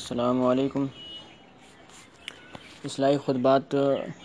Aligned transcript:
السلام 0.00 0.42
علیکم۔ 0.46 0.86
اصلاحی 2.84 3.16
خطبات 3.24 3.74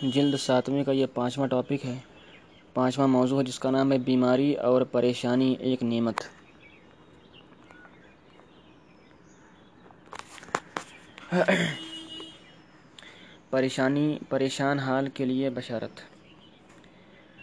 جلد 0.01 0.35
ساتویں 0.39 0.83
کا 0.83 0.91
یہ 0.91 1.05
پانچواں 1.13 1.47
ٹاپک 1.47 1.85
ہے۔ 1.85 1.97
پانچواں 2.73 3.07
موضوع 3.07 3.39
ہے 3.39 3.45
جس 3.45 3.59
کا 3.59 3.71
نام 3.71 3.91
ہے 3.91 3.97
بیماری 3.97 4.53
اور 4.53 4.81
پریشانی، 4.81 5.55
ایک 5.59 5.83
نعمت۔ 5.83 6.21
پریشانی، 13.49 14.17
پریشان 14.29 14.79
حال 14.79 15.09
کے 15.09 15.25
لیے 15.25 15.49
بشارت۔ 15.49 15.99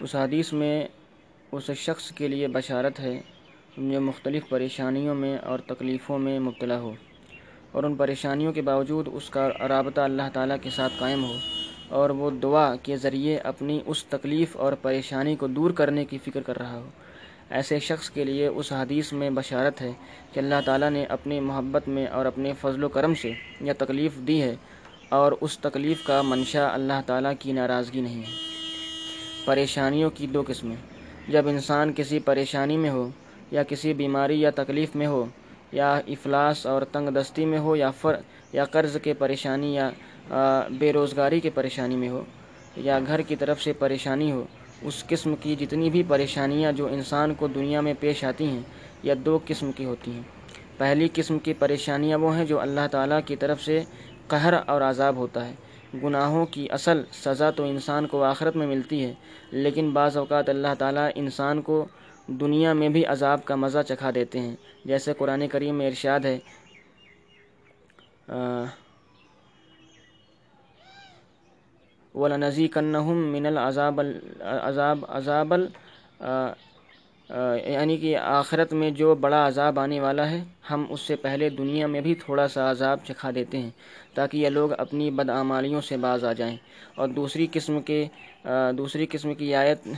اس 0.00 0.14
حدیث 0.14 0.52
میں 0.52 0.88
اس 1.52 1.70
شخص 1.76 2.12
کے 2.12 2.28
لیے 2.28 2.48
بشارت 2.48 3.00
ہے 3.00 3.20
جو 3.76 4.00
مختلف 4.00 4.48
پریشانیوں 4.48 5.14
میں 5.14 5.38
اور 5.38 5.58
تکلیفوں 5.58 6.18
میں 6.18 6.40
مبتلا 6.40 6.78
ہو۔ 6.78 6.94
اور 7.72 7.82
ان 7.82 7.94
پریشانیوں 7.94 8.52
کے 8.52 8.62
باوجود 8.62 9.08
اس 9.12 9.30
کا 9.30 9.48
رابطہ 9.68 10.00
اللہ 10.00 10.22
تعالیٰ 10.32 10.56
کے 10.62 10.70
ساتھ 10.70 10.92
قائم 10.98 11.24
ہو 11.24 11.34
اور 11.88 12.10
وہ 12.10 12.30
دعا 12.30 12.76
کے 12.76 12.96
ذریعے 12.96 13.36
اپنی 13.36 13.80
اس 13.86 14.04
تکلیف 14.04 14.56
اور 14.56 14.72
پریشانی 14.72 15.36
کو 15.36 15.46
دور 15.46 15.70
کرنے 15.70 16.04
کی 16.04 16.18
فکر 16.24 16.42
کر 16.42 16.58
رہا 16.58 16.78
ہو۔ 16.78 16.88
ایسے 17.50 17.78
شخص 17.78 18.10
کے 18.10 18.24
لیے 18.24 18.46
اس 18.46 18.72
حدیث 18.72 19.12
میں 19.12 19.30
بشارت 19.30 19.82
ہے 19.82 19.92
کہ 20.32 20.38
اللہ 20.38 20.54
تعالیٰ 20.64 20.90
نے 20.90 21.04
اپنی 21.04 21.40
محبت 21.40 21.88
میں 21.88 22.06
اور 22.06 22.26
اپنے 22.26 22.52
فضل 22.60 22.84
و 22.84 22.88
کرم 22.88 23.14
سے 23.14 23.32
یہ 23.60 23.72
تکلیف 23.78 24.12
دی 24.16 24.42
ہے 24.42 24.56
اور 25.08 25.32
اس 25.40 25.58
تکلیف 25.58 26.04
کا 26.04 26.22
منشا 26.22 26.68
اللہ 26.72 27.00
تعالیٰ 27.06 27.32
کی 27.38 27.52
ناراضگی 27.52 28.00
نہیں 28.00 28.18
ہے۔ 28.18 28.52
پریشانیوں 29.44 30.10
کی 30.10 30.26
دو 30.26 30.42
قسمیں۔ 30.46 30.76
جب 31.28 31.48
انسان 31.48 31.92
کسی 31.96 32.18
پریشانی 32.18 32.76
میں 32.76 32.90
ہو 32.90 33.08
یا 33.50 33.62
کسی 33.62 33.94
بیماری 33.94 34.40
یا 34.40 34.50
تکلیف 34.50 34.96
میں 34.96 35.06
ہو 35.06 35.26
یا 35.72 35.92
افلاس 36.08 36.64
اور 36.66 36.82
تنگ 36.92 37.08
دستی 37.08 37.44
میں 37.44 37.58
ہو 37.58 37.76
یا 37.76 37.90
فر، 37.90 38.16
یا 38.52 38.64
قرض 38.64 38.96
کے 39.02 39.14
پریشانی 39.14 39.74
یا 39.74 39.90
بے 40.78 40.92
روزگاری 40.92 41.40
کے 41.40 41.50
پریشانی 41.54 41.96
میں 41.96 42.08
ہو 42.08 42.22
یا 42.76 42.98
گھر 43.06 43.20
کی 43.20 43.36
طرف 43.36 43.62
سے 43.62 43.72
پریشانی 43.72 44.30
ہو، 44.32 44.44
اس 44.82 45.04
قسم 45.08 45.34
کی 45.36 45.54
جتنی 45.56 45.90
بھی 45.90 46.02
پریشانیاں 46.08 46.72
جو 46.72 46.86
انسان 46.86 47.34
کو 47.34 47.46
دنیا 47.48 47.80
میں 47.80 47.94
پیش 48.00 48.22
آتی 48.24 48.46
ہیں 48.46 48.60
یا 49.02 49.14
دو 49.26 49.38
قسم 49.46 49.72
کی 49.72 49.84
ہوتی 49.84 50.10
ہیں۔ 50.10 50.22
پہلی 50.78 51.08
قسم 51.14 51.38
کی 51.38 51.52
پریشانیاں 51.54 52.18
وہ 52.18 52.34
ہیں 52.36 52.44
جو 52.44 52.60
اللہ 52.60 52.86
تعالیٰ 52.90 53.18
کی 53.26 53.36
طرف 53.36 53.62
سے 53.62 53.82
قہر 54.28 54.54
اور 54.66 54.80
عذاب 54.80 55.16
ہوتا 55.16 55.46
ہے۔ 55.46 55.54
گناہوں 56.02 56.44
کی 56.46 56.66
اصل 56.70 57.02
سزا 57.14 57.50
تو 57.50 57.64
انسان 57.64 58.06
کو 58.06 58.22
آخرت 58.24 58.56
میں 58.56 58.66
ملتی 58.66 59.04
ہے، 59.04 59.12
لیکن 59.52 59.90
بعض 59.90 60.16
اوقات 60.16 60.48
اللہ 60.48 60.74
تعالیٰ 60.78 61.08
انسان 61.14 61.62
کو 61.62 61.84
دنیا 62.26 62.72
میں 62.72 62.88
بھی 62.88 63.04
عذاب 63.06 63.44
کا 63.44 63.54
مزہ 63.54 63.78
چکھا 63.88 64.10
دیتے 64.14 64.38
ہیں۔ 64.40 64.54
جیسے 64.84 65.12
قرآن 65.18 65.46
کریم 65.48 65.74
میں 65.78 65.86
ارشاد 65.86 66.20
ہے 66.24 66.38
وَلَنَزِي 72.14 72.66
كَنَّهُم 72.68 73.18
مِّنَ 73.32 73.46
الْعَذَابِ 73.48 74.00
عذاب 74.68 75.04
عذاب 75.08 75.52
یعنی 77.66 77.96
کہ 77.96 78.16
آخرت 78.16 78.72
میں 78.72 78.90
جو 78.90 79.14
بڑا 79.14 79.46
عذاب 79.46 79.78
آنے 79.80 80.00
والا 80.00 80.30
ہے، 80.30 80.42
ہم 80.70 80.84
اس 80.88 81.00
سے 81.00 81.16
پہلے 81.16 81.48
دنیا 81.48 81.86
میں 81.86 82.00
بھی 82.00 82.14
تھوڑا 82.14 82.46
سا 82.48 82.70
عذاب 82.70 82.98
چکھا 83.04 83.30
دیتے 83.34 83.58
ہیں 83.58 83.70
تاکہ 84.14 84.36
یہ 84.36 84.48
لوگ 84.48 84.72
اپنی 84.78 85.10
بدعمالیوں 85.10 85.80
سے 85.80 85.96
باز 85.96 86.24
آ 86.24 86.32
جائیں۔ 86.32 86.56
اور 86.96 87.08
دوسری 87.08 87.46
قسم 87.52 87.80
کے 87.80 88.04
دوسری 88.78 89.06
قسم 89.10 89.34
کی 89.34 89.54
آیت 89.54 89.88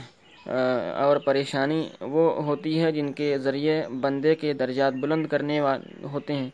اور 0.45 1.17
پریشانی 1.17 1.81
وہ 2.01 2.43
ہوتی 2.43 2.79
ہے 2.81 2.91
جن 2.91 3.11
کے 3.13 3.37
ذریعے 3.37 3.81
بندے 4.01 4.35
کے 4.35 4.53
درجات 4.53 4.93
بلند 4.93 5.27
کرنے 5.27 5.59
ہوتے 6.11 6.33
ہیں، 6.33 6.49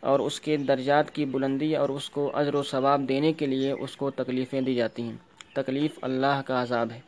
اور 0.00 0.20
اس 0.20 0.40
کے 0.40 0.56
درجات 0.56 1.10
کی 1.10 1.24
بلندی 1.24 1.74
اور 1.76 1.88
اس 1.88 2.08
کو 2.10 2.30
اجر 2.34 2.54
و 2.54 2.62
ثواب 2.62 3.08
دینے 3.08 3.32
کے 3.32 3.46
لیے 3.46 3.72
اس 3.72 3.96
کو 3.96 4.10
تکلیفیں 4.10 4.60
دی 4.60 4.74
جاتی 4.74 5.02
ہیں۔ 5.02 5.16
تکلیف 5.54 5.98
اللہ 6.02 6.40
کا 6.46 6.62
عذاب 6.62 6.90
ہے۔ 6.92 7.00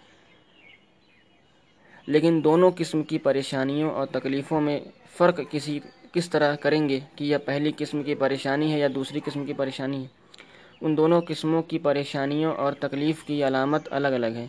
لیکن 2.09 2.41
دونوں 2.45 2.71
قسم 2.77 3.03
کی 3.03 3.19
پریشانیوں 3.19 3.91
اور 3.91 4.07
تکلیفوں 4.07 4.61
میں 4.61 4.79
فرق 5.17 5.41
کسی، 5.51 5.79
کس 6.13 6.31
طرح 6.31 6.55
کریں 6.57 6.89
گے 6.89 6.99
کہ 7.17 7.25
یہ 7.25 7.37
پہلی 7.45 7.73
قسم 7.77 8.03
کی 8.03 8.15
پریشانی 8.15 8.73
ہے 8.73 8.79
یا 8.79 8.89
دوسری 8.95 9.21
قسم 9.25 9.45
کی 9.45 9.53
پریشانی 9.53 10.03
ہے۔ 10.03 10.17
ان 10.81 10.97
دونوں 10.97 11.21
قسموں 11.29 11.63
کی 11.63 11.79
پریشانیوں 11.79 12.53
اور 12.55 12.73
تکلیف 12.81 13.23
کی 13.25 13.43
علامت 13.47 13.89
الگ 13.91 14.09
الگ 14.09 14.35
ہے 14.35 14.47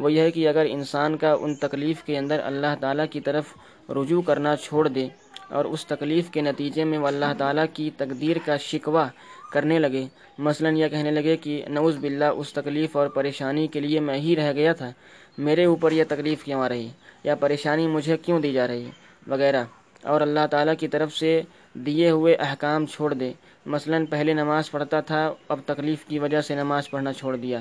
وہ 0.00 0.12
یہ 0.12 0.20
ہے 0.20 0.30
کہ 0.30 0.48
اگر 0.48 0.66
انسان 0.68 1.16
کا 1.16 1.32
ان 1.32 1.54
تکلیف 1.54 2.02
کے 2.02 2.18
اندر 2.18 2.40
اللہ 2.44 2.74
تعالیٰ 2.80 3.04
کی 3.10 3.20
طرف 3.20 3.44
رجوع 3.88 4.22
کرنا 4.22 4.56
چھوڑ 4.56 4.88
دے 4.88 5.08
اور 5.48 5.64
اس 5.64 5.86
تکلیف 5.86 6.30
کے 6.30 6.40
نتیجے 6.40 6.84
میں 6.84 6.98
وہ 6.98 7.06
اللہ 7.06 7.32
تعالیٰ 7.38 7.64
کی 7.74 7.90
تقدیر 7.96 8.36
کا 8.44 8.56
شکوہ 8.56 9.04
کرنے 9.52 9.78
لگے۔ 9.78 10.06
مثلا 10.38 10.68
یہ 10.68 10.88
کہنے 10.88 11.10
لگے 11.10 11.36
کہ 11.36 11.64
نعوذ 11.68 11.96
باللہ، 11.96 12.24
اس 12.24 12.52
تکلیف 12.52 12.96
اور 12.96 13.08
پریشانی 13.08 13.66
کے 13.66 13.80
لیے 13.80 14.00
میں 14.00 14.18
ہی 14.18 14.36
رہ 14.36 14.52
گیا 14.52 14.72
تھا۔ 14.72 14.90
میرے 15.38 15.64
اوپر 15.64 15.92
یہ 15.92 16.04
تکلیف 16.08 16.44
کیوں 16.44 16.60
آ 16.60 16.68
رہی؟ 16.68 16.88
یا 17.24 17.34
پریشانی 17.34 17.86
مجھے 17.86 18.16
کیوں 18.16 18.40
دی 18.40 18.52
جا 18.52 18.66
رہی؟ 18.66 18.90
وغیرہ۔ 19.26 19.64
اور 20.02 20.20
اللہ 20.20 20.46
تعالیٰ 20.50 20.74
کی 20.78 20.88
طرف 20.88 21.14
سے 21.14 21.42
دیے 21.74 22.10
ہوئے 22.10 22.34
احکام 22.34 22.86
چھوڑ 22.86 23.14
دے۔ 23.14 23.32
مثلا 23.66 23.98
پہلے 24.10 24.32
نماز 24.32 24.70
پڑھتا 24.70 25.00
تھا، 25.00 25.32
اب 25.48 25.60
تکلیف 25.66 26.04
کی 26.04 26.18
وجہ 26.18 26.40
سے 26.40 26.54
نماز 26.54 26.90
پڑھنا 26.90 27.12
چھوڑ 27.12 27.36
دیا۔ 27.36 27.58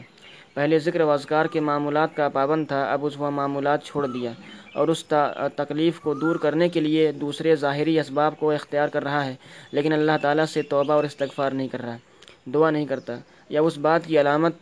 پہلے 0.53 0.79
ذکر 0.79 1.01
و 1.01 1.11
اذکار 1.11 1.45
کے 1.45 1.59
معمولات 1.59 2.15
کا 2.15 2.27
پابند 2.29 2.67
تھا، 2.67 2.81
اب 2.91 3.05
اس 3.05 3.13
وہ 3.17 3.29
معمولات 3.31 3.83
چھوڑ 3.83 4.07
دیا 4.07 4.31
اور 4.75 4.87
اس 4.87 5.03
تکلیف 5.55 5.99
کو 5.99 6.13
دور 6.13 6.35
کرنے 6.35 6.69
کے 6.69 6.79
لیے 6.79 7.11
دوسرے 7.11 7.55
ظاہری 7.55 7.99
اسباب 7.99 8.39
کو 8.39 8.51
اختیار 8.51 8.87
کر 8.87 9.03
رہا 9.03 9.25
ہے، 9.25 9.35
لیکن 9.71 9.93
اللہ 9.93 10.17
تعالیٰ 10.21 10.45
سے 10.45 10.61
توبہ 10.61 10.93
اور 10.93 11.03
استغفار 11.03 11.51
نہیں 11.51 11.67
کر 11.67 11.81
رہا، 11.81 11.97
دعا 12.53 12.69
نہیں 12.69 12.85
کرتا۔ 12.85 13.15
یا 13.49 13.61
اس 13.61 13.77
بات 13.77 14.05
کی 14.05 14.19
علامت 14.19 14.53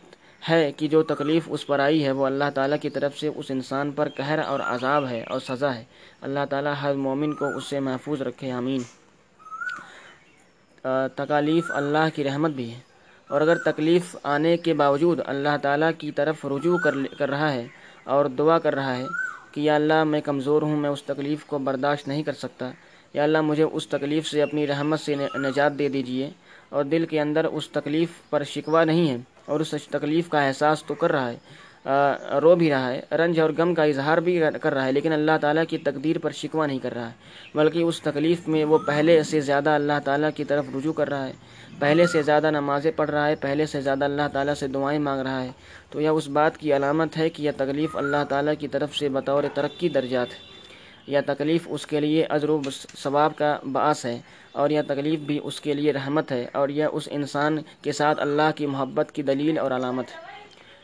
ہے 0.48 0.72
کہ 0.76 0.88
جو 0.88 1.02
تکلیف 1.02 1.42
اس 1.46 1.66
پر 1.66 1.78
آئی 1.80 2.04
ہے، 2.04 2.10
وہ 2.10 2.26
اللہ 2.26 2.50
تعالیٰ 2.54 2.78
کی 2.82 2.90
طرف 2.90 3.18
سے 3.18 3.28
اس 3.34 3.50
انسان 3.50 3.90
پر 3.90 4.08
قہر 4.16 4.38
اور 4.38 4.60
عذاب 4.60 5.06
ہے 5.06 5.22
اور 5.22 5.40
سزا 5.40 5.74
ہے۔ 5.74 5.84
اللہ 6.22 6.44
تعالیٰ 6.50 6.74
ہر 6.82 6.94
مومن 6.94 7.32
کو 7.34 7.46
اس 7.56 7.64
سے 7.64 7.80
محفوظ 7.80 8.22
رکھے، 8.22 8.50
آمین۔ 8.50 8.82
تکالیف 11.14 11.64
اللہ 11.70 12.06
کی 12.14 12.24
رحمت 12.24 12.50
بھی 12.50 12.70
ہے۔ 12.70 12.87
اور 13.30 13.40
اگر 13.40 13.58
تکلیف 13.64 14.14
آنے 14.22 14.56
کے 14.56 14.74
باوجود 14.74 15.20
اللہ 15.26 15.56
تعالیٰ 15.62 15.90
کی 15.98 16.10
طرف 16.10 16.44
رجوع 16.46 16.76
کر 17.18 17.28
رہا 17.30 17.52
ہے 17.52 17.66
اور 18.04 18.24
دعا 18.38 18.58
کر 18.58 18.74
رہا 18.74 18.96
ہے 18.96 19.06
کہ 19.52 19.60
یا 19.60 19.74
اللہ 19.74 20.04
میں 20.04 20.20
کمزور 20.20 20.62
ہوں، 20.62 20.76
میں 20.76 20.90
اس 20.90 21.02
تکلیف 21.02 21.44
کو 21.44 21.58
برداشت 21.58 22.08
نہیں 22.08 22.22
کر 22.22 22.32
سکتا، 22.32 22.70
یا 23.14 23.22
اللہ 23.22 23.40
مجھے 23.40 23.62
اس 23.62 23.86
تکلیف 23.88 24.26
سے 24.26 24.42
اپنی 24.42 24.66
رحمت 24.66 25.00
سے 25.00 25.14
نجات 25.38 25.78
دے 25.78 25.88
دیجیے 25.88 26.30
اور 26.70 26.84
دل 26.84 27.06
کے 27.06 27.20
اندر 27.20 27.44
اس 27.44 27.68
تکلیف 27.70 28.08
پر 28.30 28.42
شکوہ 28.44 28.84
نہیں 28.84 29.08
ہے 29.10 29.16
اور 29.46 29.60
اس 29.60 29.74
تکلیف 29.90 30.28
کا 30.28 30.42
احساس 30.46 30.84
تو 30.84 30.94
کر 30.94 31.12
رہا 31.12 31.30
ہے۔ 31.30 31.36
رو 32.42 32.54
بھی 32.56 32.70
رہا 32.70 32.90
ہے، 32.90 33.16
رنج 33.16 33.38
اور 33.40 33.50
غم 33.58 33.74
کا 33.74 33.82
اظہار 33.82 34.18
بھی 34.18 34.38
کر 34.62 34.74
رہا 34.74 34.84
ہے، 34.86 34.92
لیکن 34.92 35.12
اللہ 35.12 35.36
تعالیٰ 35.40 35.64
کی 35.68 35.78
تقدیر 35.78 36.18
پر 36.22 36.30
شکوہ 36.40 36.66
نہیں 36.66 36.78
کر 36.78 36.94
رہا 36.94 37.06
ہے، 37.06 37.56
بلکہ 37.56 37.82
اس 37.82 38.00
تکلیف 38.02 38.48
میں 38.48 38.64
وہ 38.64 38.78
پہلے 38.86 39.22
سے 39.22 39.40
زیادہ 39.40 39.70
اللہ 39.70 39.98
تعالیٰ 40.04 40.30
کی 40.36 40.44
طرف 40.44 40.64
رجوع 40.74 40.92
کر 40.92 41.08
رہا 41.08 41.26
ہے، 41.26 41.32
پہلے 41.78 42.06
سے 42.06 42.22
زیادہ 42.22 42.50
نمازیں 42.50 42.90
پڑھ 42.96 43.10
رہا 43.10 43.26
ہے، 43.28 43.34
پہلے 43.40 43.66
سے 43.66 43.80
زیادہ 43.80 44.04
اللہ 44.04 44.28
تعالیٰ 44.32 44.54
سے 44.54 44.68
دعائیں 44.68 44.98
مانگ 44.98 45.20
رہا 45.20 45.42
ہے۔ 45.42 45.50
تو 45.90 46.00
یہ 46.00 46.08
اس 46.08 46.28
بات 46.28 46.58
کی 46.58 46.76
علامت 46.76 47.16
ہے 47.16 47.28
کہ 47.30 47.42
یہ 47.42 47.50
تکلیف 47.56 47.96
اللہ 47.96 48.24
تعالیٰ 48.28 48.54
کی 48.58 48.68
طرف 48.68 48.96
سے 48.96 49.08
بطور 49.08 49.44
ترقی 49.54 49.88
درجات 49.88 50.34
ہے۔ 50.34 50.46
یہ 51.06 51.18
تکلیف 51.26 51.66
اس 51.70 51.86
کے 51.86 52.00
لیے 52.00 52.24
اجر 52.30 52.48
و 52.48 52.60
ثواب 53.02 53.36
کا 53.36 53.56
باعث 53.72 54.04
ہے، 54.06 54.18
اور 54.52 54.70
یہ 54.70 54.80
تکلیف 54.88 55.20
بھی 55.20 55.38
اس 55.42 55.60
کے 55.60 55.74
لیے 55.74 55.92
رحمت 55.92 56.32
ہے، 56.32 56.44
اور 56.52 56.68
یہ 56.68 56.86
اس 56.92 57.08
انسان 57.10 57.58
کے 57.82 57.92
ساتھ 57.92 58.20
اللہ 58.20 58.50
کی 58.56 58.66
محبت 58.66 59.12
کی 59.12 59.22
دلیل 59.22 59.58
اور 59.58 59.70
علامت 59.70 60.10
ہے۔ 60.10 60.27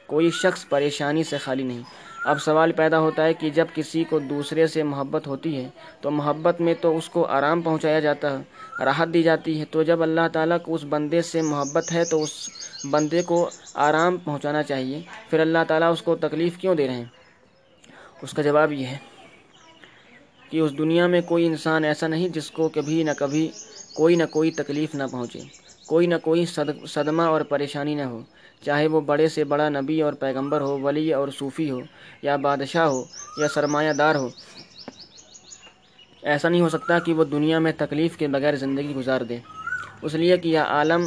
کوئی 0.07 0.31
شخص 0.31 0.69
پریشانی 0.69 1.25
سے 1.25 1.39
خالی 1.39 1.63
نہیں۔ 1.63 1.83
اب 2.25 2.41
سوال 2.41 2.73
پیدا 2.73 2.99
ہوتا 2.99 3.25
ہے 3.25 3.35
کہ 3.35 3.51
جب 3.51 3.67
کسی 3.75 4.05
کو 4.05 4.19
دوسرے 4.19 4.67
سے 4.67 4.83
محبت 4.83 5.27
ہوتی 5.27 5.57
ہے، 5.57 5.69
تو 6.01 6.11
محبت 6.11 6.61
میں 6.61 6.75
تو 6.81 6.97
اس 6.97 7.09
کو 7.09 7.25
آرام 7.25 7.61
پہنچایا 7.61 8.01
جاتا 8.01 8.39
ہے، 8.39 8.43
راحت 8.85 9.09
دی 9.15 9.23
جاتی 9.23 9.61
ہے۔ 9.61 9.65
تو 9.65 9.83
جب 9.83 10.03
اللہ 10.03 10.29
تعالیٰ 10.33 10.57
کو 10.63 10.75
اس 10.75 10.85
بندے 10.89 11.23
سے 11.23 11.43
محبت 11.43 11.93
ہے، 11.93 12.05
تو 12.05 12.23
اس 12.23 12.49
بندے 12.91 13.23
کو 13.23 13.51
آرام 13.75 14.17
پہنچانا 14.17 14.63
چاہیے۔ 14.63 15.03
پھر 15.31 15.41
اللہ 15.41 15.59
تعالیٰ 15.69 15.93
اس 15.93 16.03
کو 16.03 16.17
تکلیف 16.17 16.57
کیوں 16.57 16.75
دے 16.75 16.87
رہے 16.87 16.95
ہیں؟ 16.95 17.05
اس 18.23 18.31
کا 18.31 18.43
جواب 18.43 18.73
یہ 18.73 18.87
ہے 18.87 18.97
کہ 20.51 20.61
اس 20.61 20.79
دنیا 20.79 21.07
میں 21.07 21.21
کوئی 21.21 21.47
انسان 21.47 21.85
ایسا 21.85 22.07
نہیں 22.07 22.29
جس 22.29 22.51
کو 22.51 22.69
کبھی 22.69 23.03
نہ 23.03 23.11
کبھی 23.19 23.51
کوئی 23.95 24.17
نہ 24.17 24.25
کوئی 24.31 24.51
تکلیف 24.51 24.95
نہ 24.95 25.05
پہنچے۔ 25.13 25.41
کوئی 25.87 26.07
نہ 26.07 26.15
کوئی 26.23 26.47
صدمہ 26.87 27.23
اور 27.23 27.41
پریشانی 27.41 27.95
نہ 27.95 28.03
ہو۔ 28.03 28.21
چاہے 28.65 28.87
وہ 28.87 29.01
بڑے 29.01 29.29
سے 29.29 29.45
بڑا 29.45 29.69
نبی 29.69 30.03
اور 30.03 30.13
پیغمبر 30.13 30.61
ہو، 30.61 30.79
ولی 30.81 31.13
اور 31.15 31.29
صوفی 31.39 31.71
ہو، 31.71 31.81
یا 32.23 32.37
بادشاہ 32.37 32.87
ہو، 32.87 33.05
یا 33.37 33.49
سرمایہ 33.49 33.93
دار 33.93 34.15
ہو۔ 34.15 34.29
ایسا 36.23 36.49
نہیں 36.49 36.61
ہو 36.61 36.69
سکتا 36.69 36.99
کہ 36.99 37.13
وہ 37.15 37.25
دنیا 37.25 37.59
میں 37.59 37.73
تکلیف 37.79 38.17
کے 38.17 38.27
بغیر 38.29 38.57
زندگی 38.57 38.93
گزار 38.97 39.21
دے۔ 39.21 39.39
اس 40.03 40.15
لیے 40.15 40.37
کہ 40.37 40.49
یہ 40.49 40.59
عالم 40.59 41.05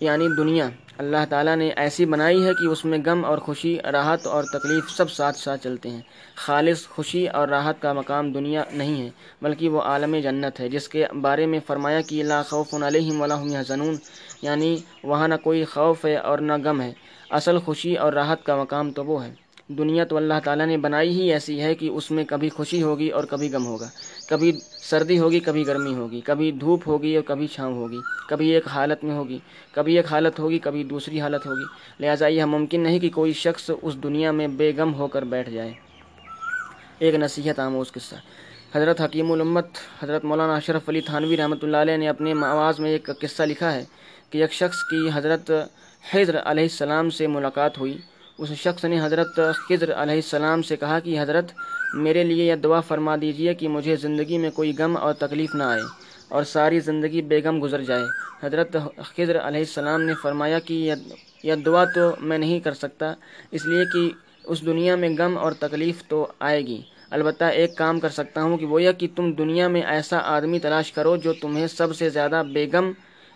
یعنی 0.00 0.26
دنیا 0.36 0.68
اللہ 1.00 1.16
تعالیٰ 1.28 1.56
نے 1.56 1.70
ایسی 1.76 2.04
بنائی 2.04 2.46
ہے 2.46 2.54
کہ 2.54 2.66
اس 2.66 2.84
میں 2.84 2.98
غم 3.06 3.24
اور 3.24 3.38
خوشی، 3.38 3.78
راحت 3.92 4.26
اور 4.26 4.44
تکلیف 4.44 4.90
سب 4.90 5.10
ساتھ 5.10 5.36
ساتھ 5.36 5.64
چلتے 5.64 5.90
ہیں۔ 5.90 6.00
خالص 6.34 6.88
خوشی 6.88 7.28
اور 7.28 7.48
راحت 7.48 7.82
کا 7.82 7.92
مقام 7.92 8.32
دنیا 8.32 8.64
نہیں 8.72 9.02
ہے، 9.02 9.10
بلکہ 9.42 9.68
وہ 9.68 9.80
عالم 9.80 10.16
جنت 10.16 10.60
ہے، 10.60 10.68
جس 10.68 10.88
کے 10.88 11.04
بارے 11.22 11.46
میں 11.46 11.60
فرمایا 11.66 12.00
کہ 12.00 12.22
لا 12.22 12.42
خوف 12.42 12.74
علیہم 12.74 13.20
ولا 13.20 13.42
هم 13.42 13.52
يحزنون 13.52 13.96
یعنی 14.42 14.76
وہاں 15.04 15.28
نہ 15.28 15.34
کوئی 15.44 15.64
خوف 15.64 16.04
ہے 16.04 16.16
اور 16.16 16.38
نہ 16.38 16.52
غم 16.64 16.80
ہے۔ 16.80 16.92
اصل 17.30 17.58
خوشی 17.58 17.94
اور 17.94 18.12
راحت 18.12 18.44
کا 18.44 18.56
مقام 18.56 18.90
تو 18.90 19.04
وہ 19.04 19.24
ہے۔ 19.24 19.34
دنیا 19.78 20.04
تو 20.04 20.16
اللہ 20.16 20.34
تعالیٰ 20.44 20.66
نے 20.66 20.76
بنائی 20.76 21.10
ہی 21.10 21.32
ایسی 21.32 21.60
ہے 21.60 21.74
کہ 21.74 21.88
اس 21.88 22.10
میں 22.10 22.24
کبھی 22.24 22.48
خوشی 22.48 22.82
ہوگی 22.82 23.08
اور 23.08 23.24
کبھی 23.24 23.50
غم 23.52 23.66
ہوگا۔ 23.66 23.88
کبھی 24.28 24.52
سردی 24.82 25.18
ہوگی، 25.18 25.40
کبھی 25.40 25.66
گرمی 25.66 25.94
ہوگی۔ 25.94 26.20
کبھی 26.20 26.52
دھوپ 26.52 26.82
ہوگی 26.86 27.16
اور 27.16 27.22
کبھی 27.22 27.46
چھاؤں 27.46 27.74
ہوگی۔ 27.74 27.98
کبھی 28.28 28.48
ایک 28.48 28.68
حالت 28.68 29.04
میں 29.04 29.14
ہوگی۔ 29.14 29.38
کبھی 29.72 29.96
ایک 29.96 30.06
حالت 30.06 30.38
ہوگی، 30.38 30.58
کبھی 30.58 30.84
دوسری 30.84 31.20
حالت 31.20 31.46
ہوگی۔ 31.46 31.64
لہٰذا 32.00 32.26
یہ 32.26 32.44
ممکن 32.44 32.80
نہیں 32.80 32.98
کہ 32.98 33.10
کوئی 33.10 33.32
شخص 33.32 33.70
اس 33.82 34.02
دنیا 34.02 34.30
میں 34.30 34.48
بے 34.48 34.72
غم 34.76 34.94
ہو 34.94 35.06
کر 35.06 35.24
بیٹھ 35.24 35.50
جائے۔ 35.50 35.72
ایک 36.98 37.14
نصیحت 37.14 37.58
آموز 37.58 37.92
قصہ۔ 37.92 38.14
حضرت 38.74 39.00
حکیم 39.00 39.32
الامت، 39.32 39.66
حضرت 40.02 40.24
مولانا 40.24 40.54
اشرف 40.54 40.88
علی 40.88 41.00
تھانوی 41.00 41.36
رحمۃ 41.36 41.56
اللہ 41.62 41.76
علیہ 41.76 41.96
نے 41.96 42.08
اپنے 42.08 42.34
آواز 42.46 42.80
میں 42.80 42.90
ایک 42.90 43.10
قصہ 43.20 43.42
لکھا 43.42 43.74
ہے 43.74 43.84
کہ 44.30 44.38
ایک 44.38 44.52
شخص 44.52 44.76
کی 44.90 45.10
حضرت 45.14 45.50
حضر 46.14 46.36
علیہ 46.44 46.62
السلام 46.62 47.10
سے 47.10 47.26
ملاقات 47.26 47.78
ہوئی۔ 47.78 47.98
اس 48.40 48.48
شخص 48.48 48.84
نے 48.84 49.00
حضرت 49.00 49.34
خضر 49.36 49.90
علیہ 50.02 50.14
السلام 50.14 50.62
سے 50.62 50.76
کہا 50.76 50.98
کہ 50.98 51.20
حضرت، 51.20 51.52
میرے 52.04 52.22
لیے 52.24 52.44
یہ 52.44 52.54
دعا 52.54 52.80
فرما 52.80 53.14
دیجیے 53.20 53.54
کہ 53.54 53.68
مجھے 53.68 53.96
زندگی 53.96 54.38
میں 54.38 54.50
کوئی 54.50 54.72
غم 54.78 54.96
اور 54.96 55.12
تکلیف 55.14 55.54
نہ 55.54 55.62
آئے 55.62 55.82
اور 56.28 56.42
ساری 56.44 56.80
زندگی 56.80 57.22
بیگم 57.22 57.62
گزر 57.62 57.82
جائے۔ 57.82 58.06
حضرت 58.42 58.76
خضر 59.08 59.36
علیہ 59.48 59.64
السلام 59.68 60.02
نے 60.02 60.14
فرمایا 60.22 60.58
کہ 60.58 60.74
یہ 61.42 61.54
دعا 61.66 61.84
تو 61.94 62.10
میں 62.20 62.38
نہیں 62.38 62.60
کر 62.60 62.74
سکتا، 62.74 63.12
اس 63.50 63.66
لیے 63.66 63.84
کہ 63.92 64.08
اس 64.44 64.60
دنیا 64.66 64.96
میں 64.96 65.10
غم 65.18 65.38
اور 65.38 65.52
تکلیف 65.58 66.02
تو 66.08 66.26
آئے 66.40 66.60
گی۔ 66.66 66.80
البتہ 67.10 67.44
ایک 67.44 67.76
کام 67.76 68.00
کر 68.00 68.08
سکتا 68.08 68.42
ہوں 68.42 68.56
کہ 68.58 68.66
وہ 68.66 68.82
یہ 68.82 68.92
کہ 68.98 69.06
تم 69.16 69.32
دنیا 69.32 69.68
میں 69.68 69.82
ایسا 69.82 70.18
آدمی 70.36 70.58
تلاش 70.58 70.92
کرو 70.92 71.16
جو 71.16 71.32
تمہیں 71.32 71.66
سب 71.66 71.96
سے 71.96 72.08
زیادہ 72.10 72.42
بیگم 72.52 72.90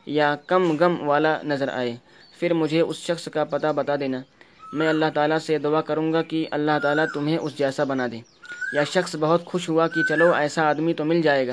یا 0.07 0.35
کم 0.47 0.77
غم 0.81 0.95
والا 1.09 1.37
نظر 1.45 1.69
آئے۔ 1.73 1.97
پھر 2.39 2.53
مجھے 2.55 2.81
اس 2.81 2.97
شخص 2.97 3.29
کا 3.35 3.45
پتہ 3.45 3.73
بتا 3.77 3.97
دینا۔ 4.01 4.21
میں 4.75 4.89
اللہ 4.89 5.05
تعالیٰ 5.15 5.39
سے 5.39 5.59
دعا 5.59 5.81
کروں 5.81 6.13
گا 6.13 6.23
کہ 6.23 6.47
اللہ 6.51 6.79
تعالیٰ 6.83 7.05
تمہیں 7.15 7.39
اس 7.39 7.59
جیسا 7.59 7.85
بنا 7.85 8.07
دے۔ 8.13 8.21
یا 8.73 8.85
شخص 8.85 9.17
بہت 9.21 9.45
خوش 9.45 9.69
ہوا 9.69 9.89
کہ 9.89 10.03
چلو 10.09 10.33
ایسا 10.33 10.63
آدمی 10.63 10.95
تو 10.95 11.05
مل 11.05 11.23
جائے 11.23 11.47
گا 11.47 11.53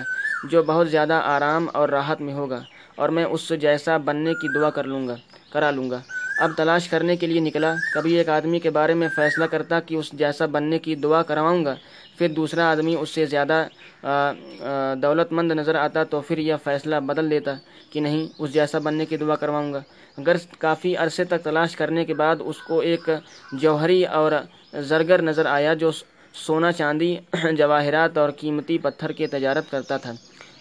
جو 0.49 0.63
بہت 0.63 0.89
زیادہ 0.89 1.13
آرام 1.13 1.67
اور 1.73 1.89
راحت 1.89 2.21
میں 2.21 2.33
ہوگا 2.33 2.63
اور 2.95 3.09
میں 3.09 3.23
اس 3.23 3.51
جیسا 3.61 3.97
بننے 3.97 4.33
کی 4.33 4.59
دعا 4.59 4.69
کر 4.69 4.83
لوں 4.83 5.07
گا، 5.07 5.15
کرا 5.53 5.71
لوں 5.71 5.89
گا۔ 5.89 5.99
اب 6.43 6.51
تلاش 6.57 6.87
کرنے 6.89 7.15
کے 7.15 7.27
لیے 7.27 7.39
نکلا۔ 7.39 7.73
کبھی 7.93 8.13
ایک 8.17 8.29
آدمی 8.29 8.59
کے 8.59 8.69
بارے 8.77 8.93
میں 8.93 9.07
فیصلہ 9.15 9.45
کرتا 9.45 9.79
کہ 9.87 9.95
اس 9.95 10.11
جیسا 10.21 10.45
بننے 10.55 10.79
کی 10.85 10.95
دعا 11.03 11.21
کرواؤں 11.29 11.63
گا، 11.65 11.75
پھر 12.17 12.27
دوسرا 12.37 12.69
آدمی 12.71 12.95
اس 12.99 13.09
سے 13.09 13.25
زیادہ 13.25 13.57
دولت 15.03 15.31
مند 15.37 15.51
نظر 15.51 15.75
آتا 15.75 16.03
تو 16.11 16.21
پھر 16.27 16.37
یہ 16.37 16.55
فیصلہ 16.63 16.95
بدل 17.09 17.29
دیتا 17.31 17.53
کہ 17.91 17.99
نہیں، 17.99 18.25
اس 18.39 18.53
جیسا 18.53 18.79
بننے 18.85 19.05
کی 19.05 19.17
دعا 19.17 19.35
کرواؤں 19.35 19.71
گا۔ 19.73 19.81
اگر 20.17 20.35
کافی 20.59 20.95
عرصے 21.03 21.23
تک 21.23 21.43
تلاش 21.43 21.75
کرنے 21.75 22.05
کے 22.05 22.13
بعد 22.13 22.35
اس 22.49 22.57
کو 22.67 22.79
ایک 22.89 23.09
جوہری 23.61 24.03
اور 24.19 24.31
زرگر 24.89 25.21
نظر 25.21 25.45
آیا 25.45 25.73
جو 25.73 25.91
سونا 26.45 26.71
چاندی، 26.71 27.15
جواہرات 27.57 28.17
اور 28.17 28.29
قیمتی 28.39 28.77
پتھر 28.77 29.11
کے 29.11 29.27
تجارت 29.27 29.71
کرتا 29.71 29.97
تھا۔ 29.97 30.13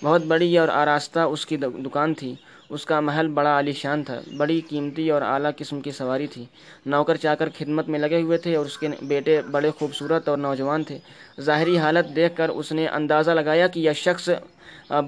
بہت 0.04 0.24
بڑی 0.24 0.58
اور 0.58 0.68
آراستہ 0.82 1.20
اس 1.32 1.46
کی 1.46 1.56
دکان 1.86 2.14
تھی۔ 2.14 2.34
اس 2.70 2.84
کا 2.86 2.98
محل 3.00 3.28
بڑا 3.28 3.50
عالیشان 3.50 4.02
تھا، 4.04 4.18
بڑی 4.36 4.60
قیمتی 4.68 5.10
اور 5.10 5.22
اعلیٰ 5.22 5.50
قسم 5.56 5.80
کی 5.80 5.90
سواری 5.90 6.26
تھی۔ 6.26 6.44
نوکر 6.86 7.16
چا 7.16 7.34
کر 7.34 7.48
خدمت 7.58 7.88
میں 7.88 7.98
لگے 7.98 8.20
ہوئے 8.22 8.38
تھے 8.38 8.54
اور 8.56 8.66
اس 8.66 8.78
کے 8.78 8.88
بیٹے 9.02 9.40
بڑے 9.50 9.70
خوبصورت 9.78 10.28
اور 10.28 10.38
نوجوان 10.38 10.82
تھے۔ 10.84 10.98
ظاہری 11.40 11.76
حالت 11.78 12.14
دیکھ 12.16 12.36
کر 12.36 12.48
اس 12.48 12.72
نے 12.72 12.86
اندازہ 12.88 13.30
لگایا 13.30 13.66
کہ 13.66 13.80
یہ 13.80 13.92
شخص 13.96 14.28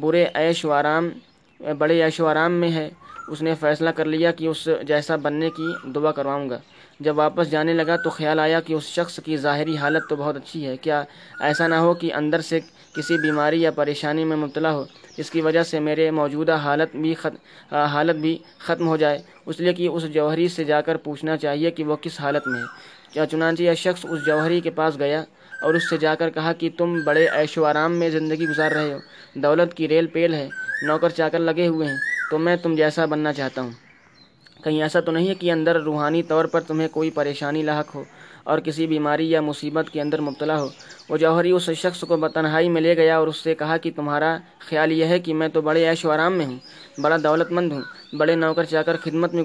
برے 0.01 0.25
عیش 0.35 0.65
و 0.65 0.73
آرام، 0.73 1.09
بڑے 1.79 2.03
عیش 2.03 2.21
و 2.21 2.27
آرام 2.27 2.53
میں 2.61 2.73
ہے۔ 2.73 2.89
اس 3.29 3.43
نے 3.43 3.55
فیصلہ 3.61 3.91
کر 3.91 4.05
لیا 4.05 4.31
کہ 4.39 4.47
اس 4.47 4.69
جیسا 4.87 5.17
بننے 5.17 5.49
کی 5.57 5.69
دعا 5.95 6.11
کرواؤں 6.13 6.49
گا۔ 6.51 6.59
جب 7.01 7.19
واپس 7.19 7.51
جانے 7.51 7.73
لگا 7.73 7.97
تو 7.97 8.11
خیال 8.11 8.39
آیا 8.39 8.61
کہ 8.61 8.73
اس 8.73 8.85
شخص 8.87 9.19
کی 9.25 9.37
ظاہری 9.37 9.77
حالت 9.77 10.09
تو 10.09 10.17
بہت 10.17 10.37
اچھی 10.37 10.67
ہے۔ 10.67 10.77
کیا 10.77 11.03
ایسا 11.41 11.67
نہ 11.67 11.75
ہو 11.75 11.95
کہ 11.95 12.13
اندر 12.15 12.41
سے 12.41 12.61
کسی 12.95 13.17
بیماری 13.19 13.61
یا 13.63 13.71
پریشانی 13.71 14.25
میں 14.25 14.37
مبتلا 14.37 14.73
ہو، 14.73 14.85
جس 15.17 15.31
کی 15.31 15.41
وجہ 15.41 15.63
سے 15.63 15.81
میرے 15.81 16.11
موجودہ 16.11 16.57
حالت 16.57 16.97
بھی 16.97 17.15
حالت 17.71 18.17
بھی 18.17 18.37
ختم 18.59 18.89
ہو 18.89 18.97
جائے۔ 18.97 19.19
اس 19.47 19.61
لیے 19.61 19.73
کہ 19.73 19.89
اس 19.89 20.03
جوہری 20.15 20.49
سے 20.49 20.65
جا 20.65 20.81
کر 20.81 20.97
پوچھنا 20.97 21.37
چاہیے 21.37 21.71
کہ 21.71 21.85
وہ 21.85 21.97
کس 21.97 22.21
حالت 22.21 22.49
میں 22.49 22.61
ہے۔ 22.61 22.67
کیا 23.13 23.27
چنانچہ 23.27 23.63
یہ 23.63 23.75
شخص 23.75 24.07
اس 24.09 24.25
جوہری 24.27 24.61
کے 24.61 24.71
پاس 24.71 24.99
گیا 24.99 25.25
اور 25.63 25.75
اس 25.75 25.91
سے 25.91 25.97
جا 25.97 26.15
کر 26.15 26.31
کہا 26.31 26.53
کہ 26.53 26.71
تم 26.77 26.99
بڑے 27.05 27.27
عیش 27.27 27.59
و 27.59 27.65
آرام 27.65 27.93
میں 27.93 28.11
زندگی 28.11 28.49
گزار 28.49 28.71
رہے 28.71 28.93
ہو، 28.93 28.99
دولت 29.35 29.75
کی 29.75 29.89
ریل 29.89 30.07
پیل 30.07 30.35
ہے، 30.35 30.49
نوکر 30.83 31.11
چاکر 31.11 31.39
لگے 31.39 31.67
ہوئے 31.67 31.89
ہیں، 31.89 31.97
تو 32.31 32.39
میں 32.39 32.57
تم 32.57 32.75
جیسا 32.75 33.05
بننا 33.05 33.33
چاہتا 33.33 33.61
ہوں۔ 33.61 33.71
کہیں 34.65 34.83
ایسا 34.83 35.01
تو 35.01 35.13
نہیں 35.13 35.29
ہے 35.29 35.35
کہ 35.35 35.53
اندر 35.53 35.81
روحانی 35.81 36.23
طور 36.23 36.45
پر 36.45 36.61
تمہیں 36.61 36.89
کوئی 36.89 37.11
پریشانی 37.11 37.63
لاحق 37.63 37.95
ہو۔ 37.95 38.05
اور 38.45 38.59
کسی 38.59 38.87
بیماری 38.87 39.31
یا 39.31 39.41
مصیبت 39.41 39.91
کے 39.93 40.01
اندر 40.01 40.21
مبتلا 40.21 40.61
ہو۔ 40.61 40.69
وہ 41.09 41.17
جوہری 41.17 41.51
اس 41.51 41.71
شخص 41.77 42.01
کو 42.09 42.29
تنہائی 42.35 42.69
میں 42.69 42.81
لے 42.83 42.97
گیا 42.97 43.17
اور 43.19 43.29
اس 43.29 43.37
سے 43.37 43.55
کہا 43.55 43.77
کہ 43.77 43.91
تمہارا 43.97 44.37
خیال 44.69 44.93
یہ 44.93 45.05
ہے 45.05 45.19
کہ 45.19 45.35
میں 45.35 45.49
تو 45.49 45.61
بڑے 45.61 45.89
عیش 45.89 46.05
و 46.05 46.11
آرام 46.11 46.33
میں 46.39 46.47
ہوں، 46.47 46.59
بڑا 47.03 47.17
دولت 47.25 47.53
مند 47.53 47.73
ہوں، 47.73 47.83
بڑے 48.19 48.35
نوکر 48.37 48.65
چاکر 48.65 48.97
خدمت 49.03 49.35
میں 49.35 49.45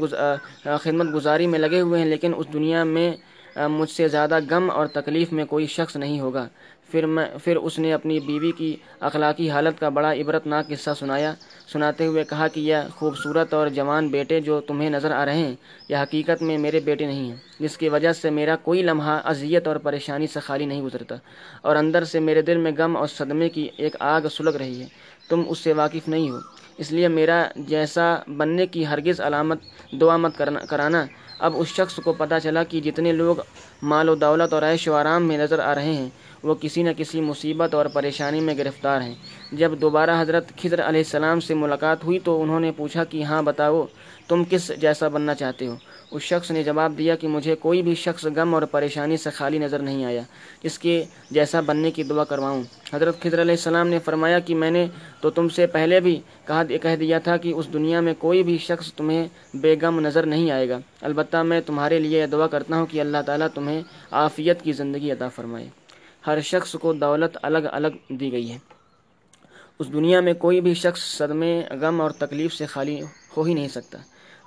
خدمت 0.84 1.14
گزاری 1.14 1.48
میں 1.48 1.60
لگے 1.60 1.82
ہوئے 1.82 2.00
ہیں، 2.00 2.08
لیکن 2.08 2.34
اس 2.38 2.54
دنیا 2.54 2.84
میں 2.84 3.12
مجھ 3.70 3.90
سے 3.90 4.08
زیادہ 4.08 4.40
غم 4.50 4.70
اور 4.72 4.88
تکلیف 4.94 5.32
میں 5.32 5.46
کوئی 5.46 5.66
شخص 5.68 5.96
نہیں 5.96 6.20
ہوگا۔ 6.20 6.48
پھر 6.92 7.06
میں، 7.06 7.26
پھر 7.44 7.56
اس 7.58 7.78
نے 7.80 7.92
اپنی 7.94 8.20
بیوی 8.20 8.52
کی 8.58 8.76
اخلاقی 9.00 9.50
حالت 9.50 9.80
کا 9.80 9.90
بڑا 9.90 10.12
عبرت 10.14 10.46
ناک 10.48 10.68
قصہ 10.68 10.90
سنایا۔ 11.00 11.34
سناتے 11.72 12.06
ہوئے 12.06 12.24
کہا 12.24 12.48
کہ 12.48 12.60
یہ 12.60 12.88
خوبصورت 12.96 13.54
اور 13.54 13.68
جوان 13.68 14.08
بیٹے 14.08 14.40
جو 14.42 14.60
تمہیں 14.62 14.90
نظر 14.90 15.12
آ 15.12 15.26
رہے 15.26 15.38
ہیں، 15.38 15.56
یہ 15.90 15.96
حقیقت 15.96 16.42
میں 16.42 16.58
میرے 16.58 16.80
بیٹے 16.80 17.06
نہیں 17.06 17.28
ہیں۔ 17.30 17.36
جس 17.60 17.78
کی 17.78 17.90
وجہ 17.90 18.14
سے 18.14 18.30
میرا 18.30 18.56
کوئی 18.64 18.82
لمحہ 18.84 19.20
اذیت 19.24 19.68
اور 19.68 19.76
پریشانی 19.78 20.28
سے 20.28 20.40
خالی 20.40 20.66
نہیں 20.66 20.82
گزرتا، 20.82 21.16
اور 21.62 21.76
اندر 21.76 22.04
سے 22.04 22.20
میرے 22.20 22.42
دل 22.42 22.58
میں 22.58 22.72
غم 22.78 22.98
اور 22.98 23.08
صدمے 23.10 23.50
کی 23.50 23.68
ایک 23.78 23.96
آگ 24.00 24.28
سلگ 24.32 24.56
رہی 24.56 24.82
ہے۔ 24.82 24.88
تم 25.30 25.44
اس 25.48 25.60
سے 25.60 25.74
واقف 25.74 26.08
نہیں 26.08 26.30
ہو، 26.30 26.40
اس 26.78 26.92
لیے 26.92 27.08
میرا 27.10 27.44
جیسا 27.68 28.16
بننے 28.38 28.66
کی 28.66 28.86
ہرگز 28.86 29.22
علامت 29.22 29.60
دعا 30.02 30.18
مت 30.18 30.42
کرانا۔ 30.70 31.06
اب 31.40 31.54
اس 31.58 31.68
شخص 31.68 32.00
کو 32.04 32.14
پتہ 32.14 32.36
چلا 32.44 32.64
کہ 32.64 32.80
جتنے 32.82 33.12
لوگ 33.12 33.36
مال 33.82 34.10
و 34.10 34.16
دولت 34.16 34.54
اور 34.54 34.64
عیش 34.64 34.88
و 34.88 34.94
آرام 34.94 35.24
میں 35.24 35.38
نظر 35.38 35.60
آ 35.60 35.76
رہے 35.76 35.94
ہیں، 35.94 36.10
وہ 36.44 36.56
کسی 36.62 36.84
نہ 36.84 36.90
کسی 36.98 37.22
مصیبت 37.22 37.74
اور 37.76 37.86
پریشانی 37.86 38.40
میں 38.40 38.58
گرفتار 38.58 39.02
ہیں۔ 39.02 39.16
جب 39.52 39.72
دوبارہ 39.82 40.22
حضرت 40.22 40.52
خضر 40.58 40.82
علیہ 40.88 41.02
السلام 41.02 41.40
سے 41.40 41.54
ملاقات 41.54 42.04
ہوئی 42.04 42.20
تو 42.20 42.42
انہوں 42.42 42.60
نے 42.60 42.72
پوچھا 42.78 43.04
کہ 43.04 43.24
ہاں 43.24 43.42
بتاؤ، 43.42 43.86
تم 44.28 44.44
کس 44.50 44.72
جیسا 44.82 45.08
بننا 45.08 45.36
چاہتے 45.36 45.68
ہو؟ 45.68 45.76
اس 46.12 46.22
شخص 46.22 46.52
نے 46.52 46.64
جواب 46.64 46.98
دیا 46.98 47.16
کہ 47.16 47.28
مجھے 47.28 47.56
کوئی 47.56 47.82
بھی 47.82 47.96
شخص 47.96 48.26
غم 48.26 48.54
اور 48.54 48.62
پریشانی 48.62 49.18
سے 49.18 49.30
خالی 49.30 49.58
نظر 49.58 49.80
نہیں 49.80 50.06
آیا 50.06 50.22
اس 50.64 50.80
کے 50.80 51.06
جیسا 51.32 51.62
بننے 51.62 51.92
کی 51.92 52.04
دعا 52.04 52.24
کرواؤں۔ 52.24 52.64
حضرت 52.94 53.24
خضر 53.24 53.42
علیہ 53.42 53.52
السلام 53.52 53.88
نے 53.88 54.00
فرمایا 54.00 54.40
کہ 54.40 54.56
میں 54.56 54.72
نے 54.72 54.88
تو 55.22 55.30
تم 55.30 55.50
سے 55.50 55.68
پہلے 55.68 56.00
بھی 56.00 56.22
کہا، 56.46 56.64
کہہ 56.64 56.96
دیا 57.00 57.20
تھا 57.20 57.38
کہ 57.38 57.54
اس 57.54 57.74
دنیا 57.74 58.00
میں 58.00 58.14
کوئی 58.20 58.44
بھی 58.44 58.58
شخص 58.58 58.94
تمہیں 58.94 59.28
بے 59.54 59.76
غم 59.82 60.00
نظر 60.00 60.26
نہیں 60.26 60.52
آئے 60.52 60.70
گا۔ 60.70 60.80
البتہ 61.02 61.38
میں 61.38 61.62
تمہارے 61.62 62.00
لیے 62.00 62.22
یہ 62.22 62.26
دعا 62.26 62.48
کرتا 62.48 62.76
ہوں 62.76 62.86
کہ 62.86 63.02
اللہ 63.02 63.18
تعالیٰ 63.26 63.48
تمہیں 63.54 63.82
عافیت 64.12 64.62
کی 64.62 64.72
زندگی 64.72 65.12
عطا 65.12 65.28
فرمائے۔ 65.28 65.70
ہر 66.28 66.42
شخص 66.42 66.76
کو 66.82 66.94
دولت 66.94 67.38
الگ 67.42 67.68
الگ 67.72 67.88
دی 68.10 68.32
گئی 68.32 68.52
ہے۔ 68.52 68.58
اس 69.80 69.88
دنیا 69.94 70.20
میں 70.20 70.34
کوئی 70.34 70.62
بھی 70.62 70.74
شخص 70.74 71.18
صدمے، 71.18 71.62
غم 71.82 72.02
اور 72.02 72.12
تکلیف 72.12 72.54
سے 72.54 72.66
خالی 72.66 73.02
ہو 73.38 73.44
ہی 73.44 73.54
نہیں 73.54 73.68
سکتا۔ 73.68 73.98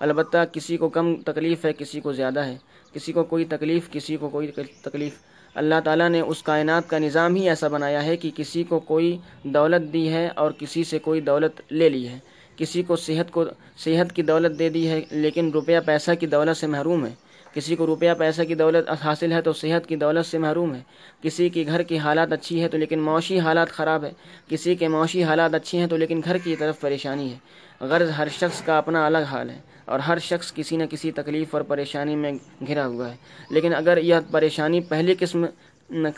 البتہ 0.00 0.38
کسی 0.52 0.76
کو 0.76 0.88
کم 0.88 1.16
تکلیف 1.16 1.64
ہے، 1.64 1.72
کسی 1.72 2.00
کو 2.00 2.12
زیادہ 2.12 2.40
ہے۔ 2.40 2.56
کسی 2.92 3.12
کو 3.12 3.24
کوئی 3.24 3.44
تکلیف، 3.44 3.90
کسی 3.90 4.16
کو 4.16 4.28
کوئی 4.28 4.50
تکلیف۔ 4.82 5.12
اللہ 5.54 5.74
تعالیٰ 5.84 6.08
نے 6.08 6.20
اس 6.20 6.42
کائنات 6.42 6.90
کا 6.90 6.98
نظام 6.98 7.34
ہی 7.34 7.48
ایسا 7.48 7.68
بنایا 7.68 8.04
ہے 8.04 8.16
کہ 8.16 8.30
کسی 8.36 8.62
کو 8.62 8.80
کوئی 8.80 9.18
دولت 9.44 9.92
دی 9.92 10.12
ہے 10.12 10.28
اور 10.28 10.50
کسی 10.50 10.84
سے 10.84 10.98
کوئی 10.98 11.20
دولت 11.20 11.72
لے 11.72 11.88
لی 11.88 12.08
ہے۔ 12.08 12.18
کسی 12.56 12.82
کو 12.82 12.96
صحت 12.96 13.30
کو، 13.30 13.44
صحت 13.76 14.12
کی 14.12 14.22
دولت 14.22 14.58
دے 14.58 14.68
دی 14.68 14.88
ہے، 14.88 15.00
لیکن 15.10 15.50
روپیہ 15.50 15.78
پیسہ 15.86 16.10
کی 16.20 16.26
دولت 16.26 16.56
سے 16.56 16.66
محروم 16.66 17.06
ہے۔ 17.06 17.14
کسی 17.54 17.76
کو 17.76 17.86
روپیہ 17.86 18.10
پیسہ 18.18 18.42
کی 18.42 18.54
دولت 18.54 19.04
حاصل 19.04 19.32
ہے 19.32 19.42
تو 19.42 19.52
صحت 19.52 19.86
کی 19.86 19.96
دولت 19.96 20.26
سے 20.26 20.38
محروم 20.38 20.74
ہے۔ 20.74 20.80
کسی 21.22 21.48
کی 21.48 21.66
گھر 21.66 21.82
کی 21.82 21.98
حالات 21.98 22.32
اچھی 22.32 22.62
ہے 22.62 22.68
تو 22.68 22.78
لیکن 22.78 22.98
معاشی 22.98 23.40
حالات 23.40 23.68
خراب 23.68 24.04
ہے۔ 24.04 24.10
کسی 24.48 24.74
کے 24.74 24.88
معاشی 24.88 25.24
حالات 25.24 25.54
اچھے 25.54 25.78
ہیں 25.78 25.86
تو 25.86 25.96
لیکن 25.96 26.20
گھر 26.24 26.38
کی 26.38 26.56
طرف 26.56 26.80
پریشانی 26.80 27.32
ہے۔ 27.32 27.38
غرض 27.80 28.10
ہر 28.18 28.28
شخص 28.28 28.62
کا 28.62 28.78
اپنا 28.78 29.06
الگ 29.06 29.18
حال 29.18 29.50
ہے۔ 29.50 29.58
اور 29.90 29.98
ہر 29.98 30.18
شخص 30.18 30.52
کسی 30.54 30.76
نہ 30.76 30.84
کسی 30.90 31.10
تکلیف 31.12 31.54
اور 31.54 31.62
پریشانی 31.68 32.16
میں 32.16 32.32
گھرا 32.66 32.86
ہوا 32.86 33.10
ہے۔ 33.10 33.16
لیکن 33.50 33.74
اگر 33.74 33.98
یہ 34.02 34.14
پریشانی 34.30 34.80
پہلی 34.88 35.14
قسم 35.18 35.44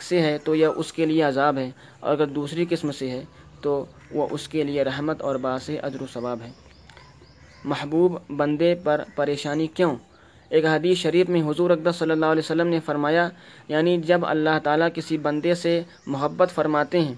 سے 0.01 0.21
ہے 0.21 0.37
تو 0.45 0.55
یہ 0.55 0.67
اس 0.75 0.91
کے 0.93 1.05
لیے 1.05 1.21
عذاب 1.23 1.57
ہے، 1.57 1.69
اور 1.99 2.11
اگر 2.11 2.27
دوسری 2.35 2.65
قسم 2.69 2.91
سے 2.91 3.09
ہے 3.09 3.23
تو 3.61 3.83
وہ 4.11 4.27
اس 4.31 4.47
کے 4.47 4.63
لیے 4.63 4.83
رحمت 4.83 5.21
اور 5.21 5.35
باعث 5.35 5.69
اجر 5.81 6.01
و 6.01 6.05
ثواب 6.13 6.41
ہے۔ 6.41 6.51
محبوب 7.65 8.17
بندے 8.37 8.73
پر 8.83 9.01
پریشانی 9.15 9.67
کیوں؟ 9.67 9.95
ایک 10.51 10.65
حدیث 10.65 10.97
شریف 10.97 11.29
میں 11.29 11.41
حضور 11.41 11.69
اقدس 11.69 11.95
صلی 11.95 12.11
اللہ 12.11 12.25
علیہ 12.25 12.45
وسلم 12.45 12.67
نے 12.67 12.79
فرمایا 12.85 13.27
یعنی 13.67 13.97
جب 14.07 14.25
اللہ 14.25 14.57
تعالیٰ 14.63 14.87
کسی 14.93 15.17
بندے 15.17 15.53
سے 15.55 15.81
محبت 16.07 16.51
فرماتے 16.51 16.99
ہیں 17.01 17.13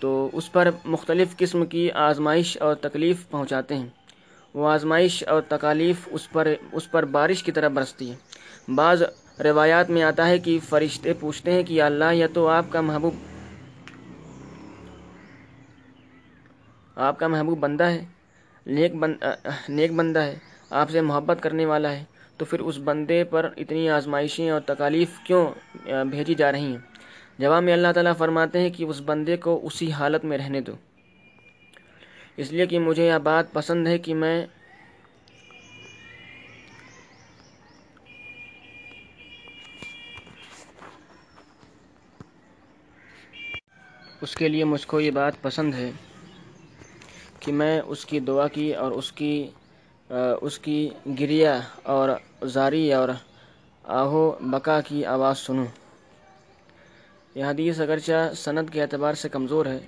تو 0.00 0.28
اس 0.32 0.50
پر 0.52 0.68
مختلف 0.84 1.36
قسم 1.36 1.64
کی 1.66 1.90
آزمائش 1.90 2.56
اور 2.60 2.74
تکلیف 2.74 3.28
پہنچاتے 3.30 3.74
ہیں۔ 3.74 3.86
وہ 4.54 4.68
آزمائش 4.68 5.22
اور 5.28 5.42
تکالیف 5.48 6.08
اس 6.10 6.30
پر 6.32 6.48
اس 6.72 6.90
پر 6.90 7.04
بارش 7.04 7.42
کی 7.42 7.52
طرح 7.52 7.68
برستی 7.68 8.10
ہے۔ 8.10 8.16
بعض 8.74 9.02
روایات 9.44 9.90
میں 9.90 10.02
آتا 10.02 10.28
ہے 10.28 10.38
کہ 10.38 10.58
فرشتے 10.68 11.12
پوچھتے 11.20 11.52
ہیں 11.52 11.62
کہ 11.62 11.82
اللہ، 11.82 12.12
یا 12.12 12.26
تو 12.32 12.46
آپ 12.48 12.66
کا 12.70 12.80
محبوب، 12.80 13.14
آپ 16.96 17.18
کا 17.18 17.28
محبوب 17.28 17.58
بندہ 17.58 17.84
ہے، 17.84 18.04
نیک 18.66 18.94
بند 18.94 19.24
نیک 19.68 19.92
بندہ 19.92 20.20
ہے، 20.20 20.36
آپ 20.70 20.90
سے 20.90 21.00
محبت 21.00 21.38
کرنے 21.42 21.66
والا 21.66 21.92
ہے۔ 21.92 22.04
تو 22.36 22.44
پھر 22.44 22.60
اس 22.60 22.78
بندے 22.84 23.22
پر 23.24 23.48
اتنی 23.56 23.88
آزمائشیں 23.90 24.50
اور 24.50 24.60
تکالیف 24.60 25.18
کیوں 25.24 25.46
بھیجی 26.10 26.34
جا 26.34 26.50
رہی 26.52 26.66
ہیں؟ 26.66 26.95
جواب 27.38 27.62
میں 27.62 27.72
اللہ 27.72 27.92
تعالیٰ 27.94 28.12
فرماتے 28.18 28.60
ہیں 28.60 28.70
کہ 28.70 28.84
اس 28.84 29.02
بندے 29.04 29.36
کو 29.36 29.60
اسی 29.62 29.92
حالت 29.92 30.24
میں 30.24 30.38
رہنے 30.38 30.60
دو۔ 30.60 30.72
اس 32.36 32.52
لیے 32.52 32.66
کہ 32.66 32.78
مجھے 32.78 33.06
یہ 33.06 33.18
بات 33.22 33.52
پسند 33.52 33.86
ہے 33.86 33.98
کہ 33.98 34.14
میں 34.14 34.46
اس 44.20 44.34
کے 44.34 44.48
لیے 44.48 44.64
مجھ 44.64 44.86
کو 44.86 45.00
یہ 45.00 45.10
بات 45.10 45.42
پسند 45.42 45.74
ہے 45.74 45.90
کہ 47.40 47.52
میں 47.52 47.80
اس 47.80 48.06
کی 48.06 48.20
دعا 48.20 48.48
کی 48.48 48.74
اور 48.74 48.92
اس 48.92 49.12
کی 49.12 49.50
اس 50.40 50.58
کی 50.58 50.88
گریا 51.20 51.60
اور 51.82 52.08
زاری 52.46 52.92
اور 52.92 53.08
آہو 53.84 54.30
بکا 54.40 54.80
کی 54.80 55.04
آواز 55.04 55.38
سنوں۔ 55.38 55.66
یہ 57.36 57.44
حدیث 57.44 57.80
اگرچہ 57.80 58.32
صنعت 58.36 58.72
کے 58.72 58.82
اعتبار 58.82 59.14
سے 59.14 59.28
کمزور 59.28 59.66
ہے، 59.66 59.78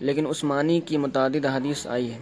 لیکن 0.00 0.26
اس 0.26 0.44
معنی 0.44 0.80
کی 0.80 0.96
متعدد 0.96 1.46
حدیث 1.46 1.86
آئی 1.86 2.12
ہے۔ 2.12 2.18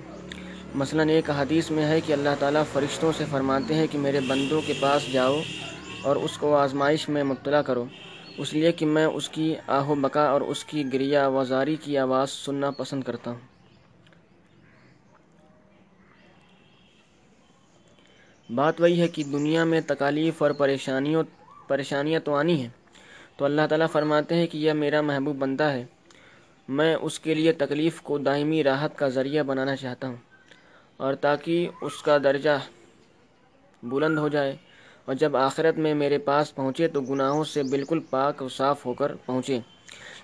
مثلا 0.74 1.02
ایک 1.02 1.30
حدیث 1.30 1.70
میں 1.70 1.86
ہے 1.86 2.00
کہ 2.00 2.12
اللہ 2.12 2.34
تعالیٰ 2.38 2.62
فرشتوں 2.72 3.12
سے 3.18 3.24
فرماتے 3.30 3.74
ہیں 3.74 3.86
کہ 3.90 3.98
میرے 3.98 4.20
بندوں 4.20 4.60
کے 4.66 4.72
پاس 4.80 5.12
جاؤ 5.12 5.40
اور 6.02 6.16
اس 6.16 6.36
کو 6.38 6.54
آزمائش 6.56 7.08
میں 7.08 7.24
مبتلا 7.24 7.62
کرو۔ 7.62 7.84
اس 8.38 8.52
لیے 8.54 8.72
کہ 8.72 8.86
میں 8.86 9.04
اس 9.04 9.28
کی 9.28 9.54
آہ 9.66 9.88
و 9.88 9.94
بکا 9.94 10.28
اور 10.30 10.40
اس 10.40 10.64
کی 10.64 10.84
گریا 10.92 11.26
وزاری 11.28 11.76
کی 11.76 11.98
آواز 11.98 12.30
سننا 12.30 12.70
پسند 12.70 13.02
کرتا 13.02 13.30
ہوں۔ 13.30 13.46
بات 18.54 18.80
وہی 18.80 19.00
ہے 19.00 19.08
کہ 19.08 19.24
دنیا 19.24 19.64
میں 19.64 19.80
تکالیف 19.86 20.42
اور 20.42 20.50
پریشانیوں 20.50 21.22
پریشانیاں 21.68 22.20
تو 22.20 22.34
آنی 22.34 22.60
ہیں 22.60 22.68
تو 23.38 23.44
اللہ 23.44 23.62
تعالیٰ 23.68 23.86
فرماتے 23.92 24.34
ہیں 24.34 24.46
کہ 24.46 24.58
یہ 24.58 24.72
میرا 24.72 25.00
محبوب 25.00 25.36
بندہ 25.36 25.64
ہے۔ 25.64 25.84
میں 26.68 26.94
اس 26.94 27.20
کے 27.20 27.34
لیے 27.34 27.52
تکلیف 27.52 28.02
کو 28.02 28.18
دائمی 28.18 28.64
راحت 28.64 28.98
کا 28.98 29.08
ذریعہ 29.08 29.42
بنانا 29.42 29.76
چاہتا 29.76 30.08
ہوں 30.08 30.16
اور 30.96 31.14
تاکہ 31.14 31.68
اس 31.82 32.02
کا 32.02 32.18
درجہ 32.18 32.58
بلند 33.82 34.18
ہو 34.18 34.28
جائے 34.28 34.56
اور 35.04 35.14
جب 35.14 35.36
آخرت 35.36 35.78
میں 35.78 35.94
میرے 35.94 36.18
پاس 36.18 36.54
پہنچے 36.54 36.88
تو 36.88 37.00
گناہوں 37.00 37.44
سے 37.44 37.62
بالکل 37.62 38.00
پاک 38.10 38.42
و 38.42 38.48
صاف 38.48 38.86
ہو 38.86 38.94
کر 38.94 39.12
پہنچے۔ 39.26 39.58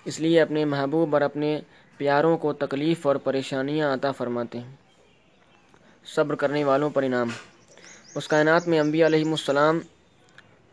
اس 0.04 0.20
لیے 0.20 0.40
اپنے 0.40 0.64
محبوب 0.64 1.14
اور 1.14 1.22
اپنے 1.22 1.60
پیاروں 1.96 2.38
کو 2.38 2.52
تکلیف 2.52 3.06
اور 3.06 3.16
پریشانیاں 3.16 3.94
عطا 3.94 4.12
فرماتے 4.12 4.58
ہیں۔ 4.58 4.76
صبر 6.04 6.34
کرنے 6.34 6.64
والوں 6.64 6.90
پر 6.90 7.02
انعام۔ 7.02 7.28
اس 8.14 8.28
کائنات 8.28 8.68
میں 8.68 8.80
انبیاء 8.80 9.06
علیہم 9.06 9.30
السلام 9.30 9.80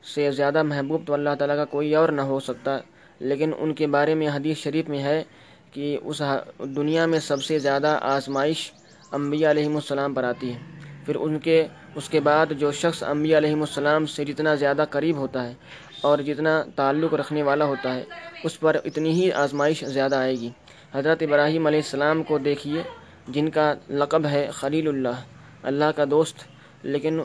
سے 0.03 0.31
زیادہ 0.31 0.63
محبوب 0.63 1.01
تو 1.08 1.13
اللہ 1.13 1.29
تعالیٰ 1.39 1.55
کا 1.55 1.65
کوئی 1.65 1.96
اور 1.96 2.10
نہ 2.10 2.22
ہو 2.22 2.39
سکتا۔ 2.39 2.77
لیکن 3.20 3.51
ان 3.60 3.74
کے 3.74 3.88
بارے 3.88 4.15
میں 4.15 4.27
حدیث 4.27 4.58
شریف 4.58 4.89
میں 4.89 5.03
ہے 5.03 5.24
کہ 5.72 5.98
اس 6.03 6.22
دنیا 6.60 7.05
میں 7.05 7.20
سب 7.20 7.43
سے 7.43 7.60
زیادہ 7.60 7.98
آزمائش 8.01 8.72
انبیاء 9.12 9.50
علیہم 9.50 9.75
السلام 9.75 10.13
پر 10.13 10.24
آتی 10.24 10.53
ہے۔ 10.53 10.60
پھر 11.05 11.15
ان 11.15 11.39
کے، 11.39 11.67
اس 11.96 12.10
کے 12.10 12.20
بعد 12.20 12.46
جو 12.58 12.72
شخص 12.72 13.03
انبیاء 13.03 13.38
علیہم 13.38 13.60
السلام 13.60 14.05
سے 14.05 14.25
جتنا 14.25 14.55
زیادہ 14.55 14.86
قریب 14.89 15.17
ہوتا 15.17 15.48
ہے 15.48 15.53
اور 16.01 16.20
جتنا 16.20 16.63
تعلق 16.75 17.13
رکھنے 17.13 17.43
والا 17.43 17.65
ہوتا 17.65 17.96
ہے، 17.96 18.03
اس 18.43 18.60
پر 18.60 18.77
اتنی 18.86 19.12
ہی 19.12 19.31
آزمائش 19.31 19.86
زیادہ 19.86 20.15
آئے 20.15 20.36
گی۔ 20.36 20.50
حضرت 20.93 21.24
ابراہیم 21.24 21.67
علیہ 21.67 21.79
السلام 21.79 22.24
کو 22.24 22.38
دیکھیے، 22.38 22.84
جن 23.27 23.50
کا 23.50 23.74
لقب 23.89 24.25
ہے 24.25 24.50
خلیل 24.53 24.88
اللہ 24.88 25.17
اللہ 25.63 25.91
کا 25.96 26.03
دوست، 26.12 26.36
لیکن 26.84 27.22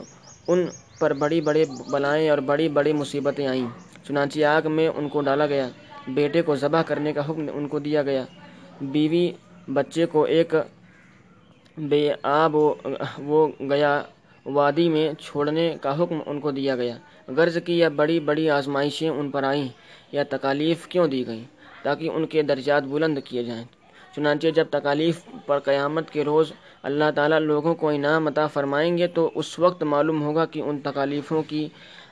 ان 0.47 0.65
پر 0.99 1.13
بڑی 1.13 1.41
بڑے 1.41 1.65
بلائیں 1.87 2.29
اور 2.29 2.37
بڑی 2.49 2.67
بڑی 2.69 2.93
مصیبتیں 2.93 3.47
آئیں۔ 3.47 3.67
چنانچہ 4.03 4.43
آگ 4.55 4.61
میں 4.71 4.87
ان 4.87 5.09
کو 5.09 5.21
ڈالا 5.21 5.45
گیا۔ 5.45 5.67
بیٹے 6.07 6.41
کو 6.41 6.55
ذبح 6.55 6.81
کرنے 6.81 7.13
کا 7.13 7.29
حکم 7.29 7.45
ان 7.53 7.67
کو 7.67 7.79
دیا 7.79 8.01
گیا۔ 8.03 8.23
بیوی 8.81 9.31
بچے 9.73 10.05
کو 10.05 10.23
ایک 10.35 10.53
بے 11.89 12.03
آب 12.23 12.55
وہ 13.29 13.47
گیا۔ 13.69 14.01
وادی 14.45 14.89
میں 14.89 15.13
چھوڑنے 15.19 15.75
کا 15.81 16.03
حکم 16.03 16.19
ان 16.25 16.39
کو 16.39 16.51
دیا 16.51 16.75
گیا۔ 16.75 16.95
غرض 17.27 17.57
کی 17.65 17.79
یا 17.79 17.89
بڑی 17.89 18.19
بڑی 18.19 18.49
آزمائشیں 18.49 19.09
ان 19.09 19.31
پر 19.31 19.43
آئیں۔ 19.43 19.67
یا 20.11 20.23
تکالیف 20.29 20.87
کیوں 20.87 21.07
دی 21.07 21.27
گئیں؟ 21.27 21.43
تاکہ 21.83 22.09
ان 22.09 22.25
کے 22.25 22.41
درجات 22.41 22.83
بلند 22.83 23.17
کیے 23.25 23.43
جائیں۔ 23.43 23.63
چنانچہ 24.17 24.47
جب 24.47 24.67
تکالیف 24.69 25.19
پر 25.45 25.59
قیامت 25.59 26.09
کے 26.09 26.23
روز 26.23 26.51
اللہ 26.83 27.11
تعالیٰ 27.15 27.39
لوگوں 27.39 27.73
کو 27.75 27.89
انعام 27.89 28.27
عطا 28.27 28.45
فرمائیں 28.47 28.97
گے 28.97 29.07
تو 29.07 29.29
اس 29.35 29.57
وقت 29.59 29.83
معلوم 29.83 30.21
ہوگا 30.23 30.45
کہ 30.45 30.59
ان 30.59 30.79
تکالیفوں 30.83 31.41
کی 31.47 31.67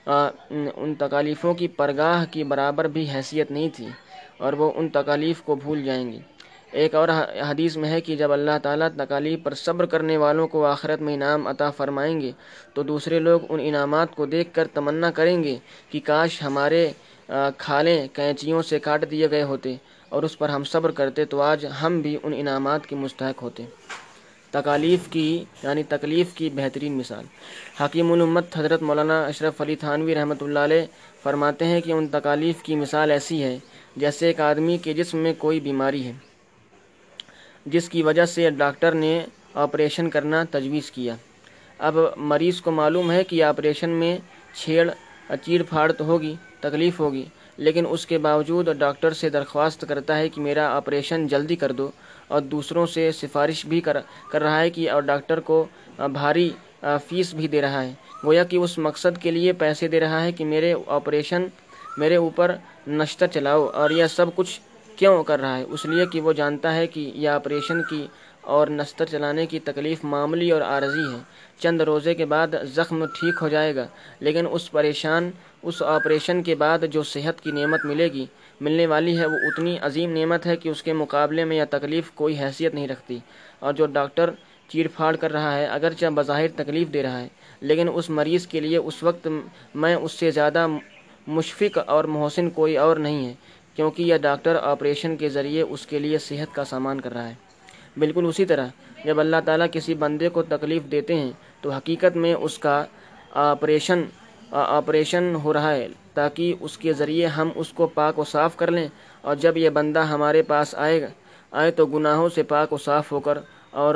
ان 0.07 0.93
تکالیفوں 0.99 1.53
کی 1.53 1.67
پرگاہ 1.77 2.25
کی 2.31 2.43
برابر 2.43 2.87
بھی 2.87 3.07
حیثیت 3.09 3.51
نہیں 3.51 3.69
تھی 3.75 3.87
اور 4.37 4.53
وہ 4.53 4.71
ان 4.75 4.89
تکالیف 4.89 5.41
کو 5.41 5.55
بھول 5.55 5.83
جائیں 5.85 6.11
گے۔ 6.11 6.19
ایک 6.81 6.95
اور 6.95 7.09
حدیث 7.49 7.77
میں 7.77 7.89
ہے 7.89 8.01
کہ 8.01 8.15
جب 8.15 8.31
اللہ 8.31 8.57
تعالیٰ 8.63 8.87
تکالیف 8.97 9.39
پر 9.43 9.53
صبر 9.53 9.85
کرنے 9.85 10.17
والوں 10.17 10.47
کو 10.47 10.65
آخرت 10.65 11.01
میں 11.01 11.13
انعام 11.13 11.47
عطا 11.47 11.69
فرمائیں 11.71 12.19
گے 12.21 12.31
تو 12.73 12.83
دوسرے 12.83 13.19
لوگ 13.19 13.39
ان 13.49 13.59
انعامات 13.63 14.15
کو 14.15 14.25
دیکھ 14.25 14.53
کر 14.53 14.67
تمنا 14.73 15.11
کریں 15.11 15.43
گے 15.43 15.55
کہ 15.89 15.99
کاش 16.05 16.41
ہمارے 16.43 16.87
کھالیں، 17.57 18.07
کینچیوں 18.13 18.61
سے 18.61 18.79
کاٹ 18.79 19.09
دیے 19.11 19.29
گئے 19.31 19.43
ہوتے۔ 19.43 19.75
اور 20.15 20.23
اس 20.23 20.37
پر 20.37 20.49
ہم 20.49 20.63
صبر 20.63 20.91
کرتے 20.91 21.25
تو 21.25 21.41
آج 21.41 21.65
ہم 21.81 21.99
بھی 22.01 22.17
ان 22.23 22.33
انعامات 22.37 22.85
کے 22.87 22.95
مستحق 22.95 23.41
ہوتے۔ 23.43 23.63
تکالیف 24.53 25.07
کی 25.09 25.43
یعنی 25.63 25.83
تکلیف 25.83 26.33
کی 26.33 26.49
بہترین 26.49 26.93
مثال۔ 26.97 27.25
حکیم 27.79 28.11
الامت 28.11 28.57
حضرت 28.57 28.81
مولانا 28.81 29.21
اشرف 29.23 29.61
علی 29.61 29.75
تھانوی 29.75 30.15
رحمۃ 30.15 30.41
اللہ 30.41 30.59
علیہ 30.59 30.85
فرماتے 31.23 31.65
ہیں 31.65 31.81
کہ 31.81 31.91
ان 31.91 32.07
تکالیف 32.07 32.61
کی 32.63 32.75
مثال 32.75 33.11
ایسی 33.11 33.41
ہے 33.43 33.57
جیسے 33.95 34.27
ایک 34.27 34.39
آدمی 34.41 34.77
کے 34.77 34.93
جسم 34.93 35.17
میں 35.17 35.33
کوئی 35.37 35.59
بیماری 35.59 36.03
ہے، 36.03 36.11
جس 37.65 37.89
کی 37.89 38.03
وجہ 38.03 38.25
سے 38.25 38.49
ڈاکٹر 38.49 38.91
نے 38.91 39.13
آپریشن 39.55 40.09
کرنا 40.09 40.43
تجویز 40.51 40.91
کیا۔ 40.91 41.15
اب 41.79 41.97
مریض 42.17 42.61
کو 42.61 42.71
معلوم 42.71 43.11
ہے 43.11 43.23
کہ 43.23 43.43
آپریشن 43.43 43.89
میں 43.89 44.17
چھیڑ، 44.53 44.89
چیڑ 45.43 45.61
پھاڑ 45.63 45.91
تو 45.91 46.05
ہوگی، 46.05 46.35
تکلیف 46.59 46.99
ہوگی 46.99 47.25
لیکن 47.57 47.85
اس 47.89 48.05
کے 48.05 48.17
باوجود 48.17 48.69
ڈاکٹر 48.77 49.11
سے 49.11 49.29
درخواست 49.29 49.85
کرتا 49.89 50.17
ہے 50.17 50.29
کہ 50.29 50.41
میرا 50.41 50.67
آپریشن 50.75 51.27
جلدی 51.27 51.55
کر 51.55 51.71
دو 51.71 51.89
اور 52.27 52.41
دوسروں 52.41 52.85
سے 52.85 53.11
سفارش 53.11 53.65
بھی 53.65 53.81
کر 53.81 53.97
کر 54.31 54.41
رہا 54.41 54.59
ہے 54.59 54.69
کہ 54.69 54.89
اور 54.91 55.01
ڈاکٹر 55.01 55.39
کو 55.39 55.65
بھاری 55.97 56.49
فیس 56.81 57.33
بھی 57.33 57.47
دے 57.47 57.61
رہا 57.61 57.83
ہے۔ 57.83 57.93
گویا 58.25 58.43
کہ 58.43 58.57
اس 58.57 58.77
مقصد 58.77 59.17
کے 59.21 59.31
لیے 59.31 59.53
پیسے 59.53 59.87
دے 59.87 59.99
رہا 59.99 60.23
ہے 60.23 60.31
کہ 60.31 60.45
میرے 60.45 60.73
آپریشن 60.87 61.45
میرے 61.97 62.15
اوپر 62.15 62.55
نشتر 62.87 63.27
چلاؤ 63.27 63.65
اور 63.73 63.89
یہ 63.89 64.05
سب 64.09 64.35
کچھ 64.35 64.59
کیوں 64.95 65.23
کر 65.23 65.39
رہا 65.39 65.57
ہے؟ 65.57 65.63
اس 65.63 65.85
لیے 65.85 66.05
کہ 66.05 66.21
وہ 66.21 66.33
جانتا 66.33 66.75
ہے 66.75 66.87
کہ 66.87 67.11
یہ 67.15 67.29
آپریشن 67.29 67.81
کی 67.83 68.05
اور 68.45 68.67
نستر 68.67 69.05
چلانے 69.05 69.45
کی 69.45 69.59
تکلیف 69.59 70.03
معمولی 70.03 70.51
اور 70.51 70.61
عارضی 70.61 71.13
ہے۔ 71.13 71.19
چند 71.59 71.81
روزے 71.81 72.13
کے 72.13 72.25
بعد 72.25 72.47
زخم 72.63 73.05
ٹھیک 73.05 73.35
ہو 73.41 73.47
جائے 73.47 73.75
گا، 73.75 73.87
لیکن 74.19 74.45
اس 74.51 74.71
پریشان، 74.71 75.31
اس 75.63 75.81
آپریشن 75.81 76.43
کے 76.43 76.55
بعد 76.55 76.79
جو 76.91 77.03
صحت 77.03 77.41
کی 77.41 77.51
نعمت 77.51 77.85
ملے 77.85 78.07
گی، 78.07 78.25
ملنے 78.61 78.87
والی 78.87 79.17
ہے 79.17 79.25
وہ 79.25 79.37
اتنی 79.43 79.77
عظیم 79.81 80.17
نعمت 80.17 80.45
ہے 80.45 80.55
کہ 80.55 80.69
اس 80.69 80.83
کے 80.83 80.93
مقابلے 80.93 81.43
میں 81.45 81.57
یہ 81.57 81.63
تکلیف 81.69 82.11
کوئی 82.11 82.39
حیثیت 82.39 82.73
نہیں 82.73 82.87
رکھتی۔ 82.87 83.19
اور 83.59 83.73
جو 83.73 83.85
ڈاکٹر 83.85 84.29
چیڑ 84.67 84.87
پھاڑ 84.95 85.15
کر 85.15 85.31
رہا 85.31 85.57
ہے، 85.57 85.65
اگرچہ 85.65 86.05
بظاہر 86.05 86.47
تکلیف 86.55 86.93
دے 86.93 87.03
رہا 87.03 87.21
ہے، 87.21 87.27
لیکن 87.61 87.89
اس 87.93 88.09
مریض 88.09 88.47
کے 88.47 88.59
لیے 88.59 88.77
اس 88.77 89.03
وقت 89.03 89.27
میں 89.75 89.95
اس 89.95 90.11
سے 90.11 90.31
زیادہ 90.31 90.67
مشفق 91.27 91.79
اور 91.87 92.03
محسن 92.03 92.49
کوئی 92.49 92.77
اور 92.77 92.97
نہیں 92.97 93.25
ہے، 93.25 93.33
کیونکہ 93.75 94.03
یہ 94.03 94.17
ڈاکٹر 94.17 94.55
آپریشن 94.61 95.15
کے 95.15 95.29
ذریعے 95.29 95.61
اس 95.61 95.87
کے 95.87 95.99
لیے 95.99 96.17
صحت 96.17 96.55
کا 96.55 96.63
سامان 96.63 97.01
کر 97.01 97.13
رہا 97.13 97.29
ہے۔ 97.29 97.44
بالکل 97.97 98.25
اسی 98.25 98.45
طرح۔ 98.45 98.67
جب 99.05 99.19
اللہ 99.19 99.35
تعالیٰ 99.45 99.67
کسی 99.71 99.93
بندے 99.93 100.29
کو 100.29 100.43
تکلیف 100.43 100.83
دیتے 100.91 101.13
ہیں، 101.15 101.31
تو 101.61 101.71
حقیقت 101.71 102.15
میں 102.17 102.33
اس 102.33 102.57
کا 102.59 102.83
آپریشن 103.49 104.03
آپریشن 104.51 105.35
ہو 105.43 105.53
رہا 105.53 105.71
ہے، 105.73 105.87
تاکہ 106.13 106.53
اس 106.59 106.77
کے 106.77 106.93
ذریعے 106.93 107.25
ہم 107.27 107.49
اس 107.55 107.69
کو 107.69 107.87
پاک 107.87 108.19
و 108.19 108.23
صاف 108.23 108.55
کر 108.57 108.71
لیں۔ 108.71 108.87
اور 109.21 109.35
جب 109.35 109.57
یہ 109.57 109.69
بندہ 109.77 110.03
ہمارے 110.13 110.41
پاس 110.51 110.75
آئے 110.75 111.01
گا 111.01 111.07
آئے 111.51 111.71
تو 111.71 111.85
گناہوں 111.85 112.29
سے 112.35 112.43
پاک 112.43 112.73
و 112.73 112.77
صاف 112.77 113.11
ہو 113.11 113.19
کر 113.19 113.37
اور 113.83 113.95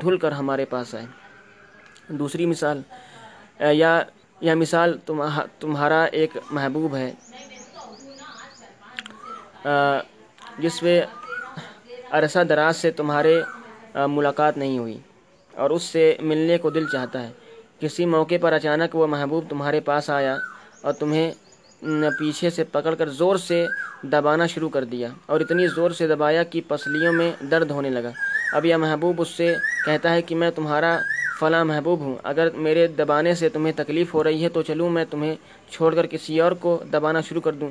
دھل 0.00 0.16
کر 0.22 0.32
ہمارے 0.32 0.64
پاس 0.64 0.94
آئے۔ 0.94 1.06
دوسری 2.20 2.46
مثال، 2.46 2.80
یا 3.82 4.00
یہ 4.40 4.54
مثال 4.54 4.96
تمہارا 5.60 6.02
ایک 6.18 6.36
محبوب 6.50 6.96
ہے 6.96 7.10
جس 10.58 10.82
میں 10.82 11.00
عرصہ 12.10 12.38
دراز 12.38 12.76
سے 12.76 12.90
تمہارے 12.90 13.40
ملاقات 13.94 14.56
نہیں 14.56 14.78
ہوئی۔ 14.78 14.98
اور 15.54 15.70
اس 15.70 15.82
سے 15.82 16.16
ملنے 16.20 16.58
کو 16.58 16.70
دل 16.70 16.84
چاہتا 16.92 17.22
ہے۔ 17.22 17.32
کسی 17.80 18.06
موقع 18.06 18.34
پر 18.40 18.52
اچانک 18.52 18.94
وہ 18.94 19.06
محبوب 19.06 19.44
تمہارے 19.48 19.80
پاس 19.80 20.10
آیا 20.10 20.36
اور 20.82 20.92
تمہیں 20.92 21.30
پیچھے 22.18 22.50
سے 22.50 22.64
پکڑ 22.64 22.94
کر 22.94 23.08
زور 23.08 23.36
سے 23.36 23.66
دبانا 24.02 24.46
شروع 24.46 24.68
کر 24.68 24.84
دیا 24.84 25.08
اور 25.26 25.40
اتنی 25.40 25.66
زور 25.66 25.90
سے 25.90 26.08
دبایا 26.08 26.42
کہ 26.42 26.60
پسلیوں 26.68 27.12
میں 27.12 27.32
درد 27.50 27.70
ہونے 27.70 27.90
لگا۔ 27.90 28.10
اب 28.52 28.66
یہ 28.66 28.76
محبوب 28.76 29.20
اس 29.20 29.28
سے 29.28 29.54
کہتا 29.86 30.14
ہے 30.14 30.22
کہ 30.22 30.34
میں 30.34 30.50
تمہارا 30.50 30.98
فلاں 31.38 31.64
محبوب 31.64 32.00
ہوں۔ 32.00 32.16
اگر 32.22 32.50
میرے 32.50 32.86
دبانے 32.86 33.34
سے 33.34 33.48
تمہیں 33.48 33.72
تکلیف 33.76 34.14
ہو 34.14 34.22
رہی 34.24 34.42
ہے 34.44 34.48
تو 34.48 34.62
چلوں، 34.62 34.88
میں 34.90 35.04
تمہیں 35.10 35.34
چھوڑ 35.70 35.94
کر 35.94 36.06
کسی 36.06 36.40
اور 36.40 36.52
کو 36.52 36.78
دبانا 36.92 37.20
شروع 37.20 37.40
کر 37.40 37.52
دوں، 37.52 37.70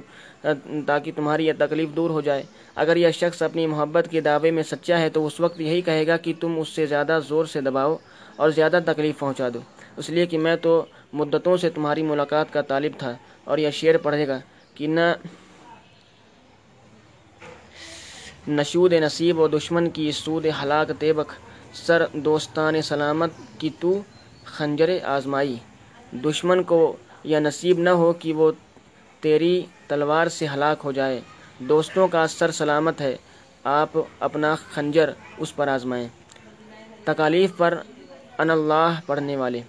تاکہ 0.87 1.11
تمہاری 1.15 1.47
یہ 1.47 1.53
تکلیف 1.59 1.89
دور 1.95 2.09
ہو 2.09 2.21
جائے۔ 2.21 2.43
اگر 2.75 2.95
یہ 2.95 3.11
شخص 3.11 3.41
اپنی 3.41 3.65
محبت 3.67 4.07
کے 4.11 4.21
دعوے 4.21 4.51
میں 4.51 4.63
سچا 4.63 4.99
ہے 4.99 5.09
تو 5.09 5.25
اس 5.27 5.39
وقت 5.39 5.59
یہی 5.61 5.81
کہے 5.81 6.05
گا 6.07 6.17
کہ 6.17 6.33
تم 6.39 6.59
اس 6.59 6.69
سے 6.69 6.85
زیادہ 6.85 7.19
زور 7.27 7.45
سے 7.45 7.61
دباؤ 7.61 7.95
اور 8.35 8.49
زیادہ 8.49 8.79
تکلیف 8.85 9.19
پہنچا 9.19 9.47
دو۔ 9.53 9.59
اس 9.97 10.09
لیے 10.09 10.25
کہ 10.25 10.37
میں 10.37 10.55
تو 10.55 10.85
مدتوں 11.13 11.57
سے 11.57 11.69
تمہاری 11.69 12.03
ملاقات 12.03 12.53
کا 12.53 12.61
طالب 12.61 12.91
تھا 12.97 13.13
اور 13.43 13.57
یہ 13.57 13.71
شعر 13.71 13.97
پڑھے 13.97 14.27
گا 14.27 14.39
کہ 14.75 14.87
نہ 14.87 15.13
نشود 18.47 18.93
نصیب 18.93 19.39
و 19.39 19.47
دشمن 19.47 19.89
کی 19.89 20.11
سود 20.11 20.45
ہلاک 20.63 20.91
تیبک 20.99 21.31
سر 21.85 22.05
دوستان 22.13 22.81
سلامت 22.81 23.29
کی 23.57 23.69
تو 23.79 24.01
خنجر 24.45 24.89
آزمائی۔ 25.03 25.55
دشمن 26.11 26.63
کو 26.63 26.95
یہ 27.23 27.37
نصیب 27.37 27.79
نہ 27.79 27.89
ہو 27.89 28.13
کہ 28.13 28.33
وہ 28.33 28.51
تیری 29.19 29.65
تلوار 29.87 30.27
سے 30.27 30.47
ہلاک 30.53 30.81
ہو 30.83 30.91
جائے۔ 30.91 31.21
دوستوں 31.59 32.07
کا 32.07 32.27
سر 32.27 32.51
سلامت 32.51 33.01
ہے، 33.01 33.15
آپ 33.63 33.89
اپنا 34.19 34.55
خنجر 34.73 35.09
اس 35.37 35.55
پر 35.55 35.67
آزمائیں۔ 35.67 36.07
تکالیف 37.03 37.57
پر 37.57 37.77
ان 38.37 38.49
اللہ 38.49 38.99
پڑھنے 39.05 39.37
والے۔ 39.37 39.61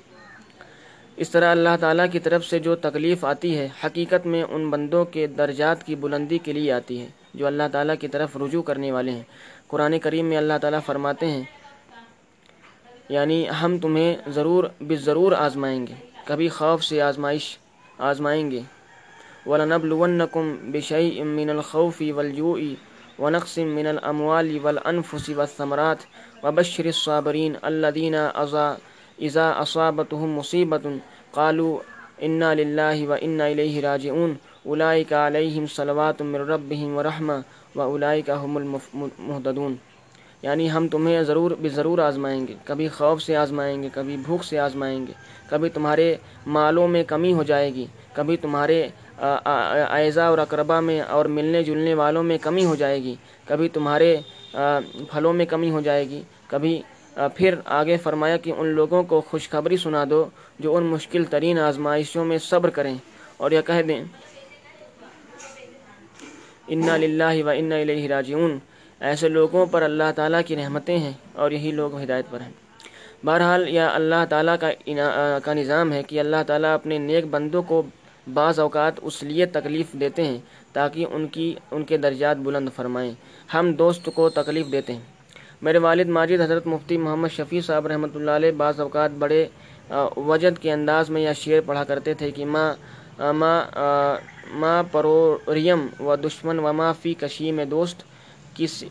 اس 1.16 1.30
طرح 1.30 1.50
اللہ 1.50 1.76
تعالیٰ 1.80 2.06
کی 2.12 2.18
طرف 2.18 2.44
سے 2.44 2.58
جو 2.58 2.76
تکلیف 2.76 3.24
آتی 3.24 3.58
ہے، 3.58 3.68
حقیقت 3.84 4.26
میں 4.26 4.42
ان 4.42 4.70
بندوں 4.70 5.04
کے 5.04 5.26
درجات 5.26 5.86
کی 5.86 5.94
بلندی 5.94 6.38
کے 6.38 6.52
لیے 6.52 6.72
آتی 6.72 7.00
ہے، 7.00 7.06
جو 7.34 7.46
اللہ 7.46 7.62
تعالیٰ 7.72 7.94
کی 8.00 8.08
طرف 8.08 8.36
رجوع 8.36 8.62
کرنے 8.62 8.92
والے 8.92 9.10
ہیں۔ 9.10 9.22
قرآن 9.68 9.98
کریم 9.98 10.26
میں 10.26 10.36
اللہ 10.36 10.58
تعالیٰ 10.60 10.80
فرماتے 10.86 11.26
ہیں 11.26 11.42
یعنی 13.08 13.46
ہم 13.62 13.78
تمہیں 13.78 14.30
ضرور 14.30 14.64
بے 14.80 14.96
ضرور 14.96 15.32
آزمائیں 15.32 15.86
گے، 15.86 15.94
کبھی 16.24 16.48
خوف 16.48 16.84
سے 16.84 17.02
آزمائش 17.02 17.58
آزمائیں 17.98 18.50
گے۔ 18.50 18.60
وَلَنَبْلُوَنَّكُمْ 19.46 20.70
بِشَيْءٍ 20.72 21.24
مِّنَ 21.24 21.50
الْخَوْفِ 21.50 22.02
وَالْجُوءِ 22.16 22.74
ونقص 23.18 23.58
من 23.58 23.86
الاموال 23.86 24.60
والانفس 24.64 25.30
والثمرات 25.30 25.98
وبشر 26.44 26.86
الصابرين 26.86 27.56
الذين 27.64 28.14
اذا 28.14 29.46
اصابتهم 29.62 30.38
مصيبه 30.38 30.98
قالوا 31.32 31.80
انا 32.22 32.54
لله 32.54 33.08
وانا 33.08 33.48
اليه 33.52 33.80
راجعون 33.80 34.36
اولئك 34.66 35.12
عليهم 35.12 35.66
صلوات 35.66 36.22
من 36.22 36.40
ربهم 36.54 36.96
ورحمه 36.96 37.42
واولئك 37.74 38.30
هم 38.30 38.58
المهتدون 38.58 39.78
یعنی 40.42 40.70
ہم 40.70 40.88
تمہیں 40.88 41.22
ضرور 41.22 41.50
بھی 41.60 41.68
ضرور 41.68 41.98
آزمائیں 41.98 42.46
گے۔ 42.48 42.54
کبھی 42.64 42.88
خوف 42.88 43.22
سے 43.22 43.36
آزمائیں 43.36 43.82
گے، 43.82 43.88
کبھی 43.92 44.16
بھوک 44.16 44.44
سے 44.44 44.58
آزمائیں 44.58 45.06
گے۔ 45.06 45.12
کبھی 45.50 45.68
تمہارے 45.68 46.14
مالوں 46.46 46.88
میں 46.88 47.02
کمی 47.04 47.32
ہو 47.32 47.42
جائے 47.42 47.74
گی۔ 47.74 47.86
کبھی 48.12 48.36
تمہارے 48.36 48.88
اعضاء 49.20 50.28
اور 50.28 50.38
اقربا 50.38 50.80
میں 50.80 51.00
اور 51.00 51.24
ملنے 51.36 51.62
جلنے 51.62 51.94
والوں 51.94 52.22
میں 52.22 52.38
کمی 52.38 52.64
ہو 52.64 52.74
جائے 52.74 53.02
گی۔ 53.02 53.14
کبھی 53.46 53.68
تمہارے 53.68 54.16
پھلوں 55.10 55.32
میں 55.32 55.46
کمی 55.46 55.70
ہو 55.70 55.80
جائے 55.80 56.08
گی۔ 56.08 56.22
کبھی 56.46 56.80
پھر 57.36 57.54
آگے 57.64 57.96
فرمایا 57.96 58.36
کہ 58.36 58.52
ان 58.56 58.66
لوگوں 58.68 59.02
کو 59.02 59.20
خوشخبری 59.20 59.76
سنا 59.76 60.04
دو 60.10 60.24
جو 60.58 60.76
ان 60.76 60.84
مشکل 60.84 61.24
ترین 61.24 61.58
آزمائشوں 61.58 62.24
میں 62.24 62.38
صبر 62.38 62.70
کریں۔ 62.70 62.94
اور 63.36 63.50
یہ 63.50 63.60
کہہ 63.66 63.82
دیں 63.88 64.02
انا 66.68 66.96
للہ 66.96 67.44
و 67.44 67.48
انا 67.48 67.76
الیہ 67.76 68.08
راجعون 68.08 68.58
ایسے 69.00 69.28
لوگوں 69.28 69.64
پر 69.66 69.82
اللہ 69.82 70.10
تعالیٰ 70.14 70.40
کی 70.46 70.56
رحمتیں 70.56 70.96
ہیں 70.98 71.12
اور 71.34 71.50
یہی 71.50 71.70
لوگ 71.70 72.00
ہدایت 72.02 72.30
پر 72.30 72.40
ہیں۔ 72.40 72.52
بہرحال 73.24 73.68
یہ 73.68 73.80
اللہ 73.80 74.24
تعالیٰ 74.28 74.54
کا 74.60 74.70
کا 75.44 75.52
نظام 75.54 75.92
ہے 75.92 76.02
کہ 76.02 76.20
اللہ 76.20 76.42
تعالیٰ 76.46 76.74
اپنے 76.74 76.98
نیک 76.98 77.26
بندوں 77.30 77.62
کو 77.62 77.82
بعض 78.34 78.58
اوقات 78.60 78.98
اس 79.02 79.22
لیے 79.22 79.46
تکلیف 79.46 79.92
دیتے 80.00 80.24
ہیں 80.24 80.38
تاکہ 80.72 81.06
ان 81.10 81.26
کی 81.26 81.54
ان 81.70 81.84
کے 81.84 81.96
درجات 81.98 82.36
بلند 82.46 82.68
فرمائیں۔ 82.76 83.12
ہم 83.54 83.72
دوست 83.72 84.08
کو 84.14 84.28
تکلیف 84.30 84.72
دیتے 84.72 84.92
ہیں۔ 84.92 85.00
میرے 85.62 85.78
والد 85.78 86.08
ماجد 86.16 86.40
حضرت 86.40 86.66
مفتی 86.66 86.96
محمد 86.96 87.28
شفیع 87.36 87.60
صاحب 87.66 87.86
رحمۃ 87.86 88.14
اللہ 88.14 88.30
علیہ 88.30 88.52
بعض 88.56 88.80
اوقات 88.80 89.10
بڑے 89.18 89.46
وجد 90.26 90.58
کے 90.62 90.72
انداز 90.72 91.10
میں 91.10 91.22
یہ 91.22 91.32
شعر 91.36 91.60
پڑھا 91.66 91.84
کرتے 91.84 92.14
تھے 92.14 92.30
کہ 92.30 92.44
ماں 92.44 92.72
ماں 93.32 93.60
ماں 94.54 94.82
پروریم 94.92 95.86
و 96.00 96.16
دشمن 96.16 96.58
و 96.58 96.72
ما 96.72 96.90
فی 96.92 97.14
کشی 97.14 97.50
میں 97.52 97.64
دوست 97.64 98.02
کس 98.58 98.84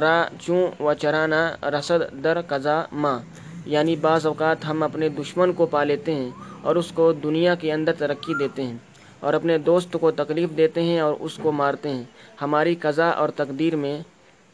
را 0.00 0.24
چوں 0.40 0.82
و 0.82 0.94
چرانا 0.94 1.42
رسد 1.62 2.24
در 2.24 2.40
قضا 2.40 2.82
ماں 2.92 3.18
یعنی 3.66 3.96
بعض 3.96 4.26
اوقات 4.26 4.64
ہم 4.64 4.82
اپنے 4.82 5.08
دشمن 5.08 5.52
کو 5.52 5.66
پا 5.66 5.84
لیتے 5.84 6.14
ہیں 6.14 6.30
اور 6.62 6.76
اس 6.76 6.92
کو 6.94 7.12
دنیا 7.12 7.54
کے 7.54 7.72
اندر 7.72 7.92
ترقی 7.92 8.34
دیتے 8.38 8.62
ہیں 8.62 8.76
اور 9.20 9.34
اپنے 9.34 9.58
دوست 9.58 9.96
کو 10.00 10.10
تکلیف 10.10 10.50
دیتے 10.56 10.82
ہیں 10.82 11.00
اور 11.00 11.14
اس 11.20 11.38
کو 11.42 11.52
مارتے 11.52 11.88
ہیں۔ 11.88 12.04
ہماری 12.42 12.74
قضا 12.74 13.08
اور 13.08 13.28
تقدیر 13.28 13.76
میں 13.76 14.00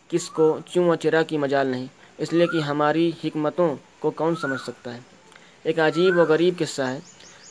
کس 0.08 0.28
کو 0.30 0.58
چوں 0.66 0.88
و 0.88 0.94
چرا 0.94 1.22
کی 1.22 1.38
مجال 1.38 1.66
نہیں، 1.66 1.86
اس 2.18 2.32
لیے 2.32 2.46
کہ 2.46 2.60
ہماری 2.60 3.10
حکمتوں 3.24 3.76
کو 3.98 4.10
کون 4.10 4.36
سمجھ 4.36 4.60
سکتا 4.60 4.94
ہے۔ 4.94 5.00
ایک 5.62 5.78
عجیب 5.78 6.18
و 6.18 6.22
غریب 6.22 6.54
قصہ 6.58 6.82
ہے۔ 6.82 6.98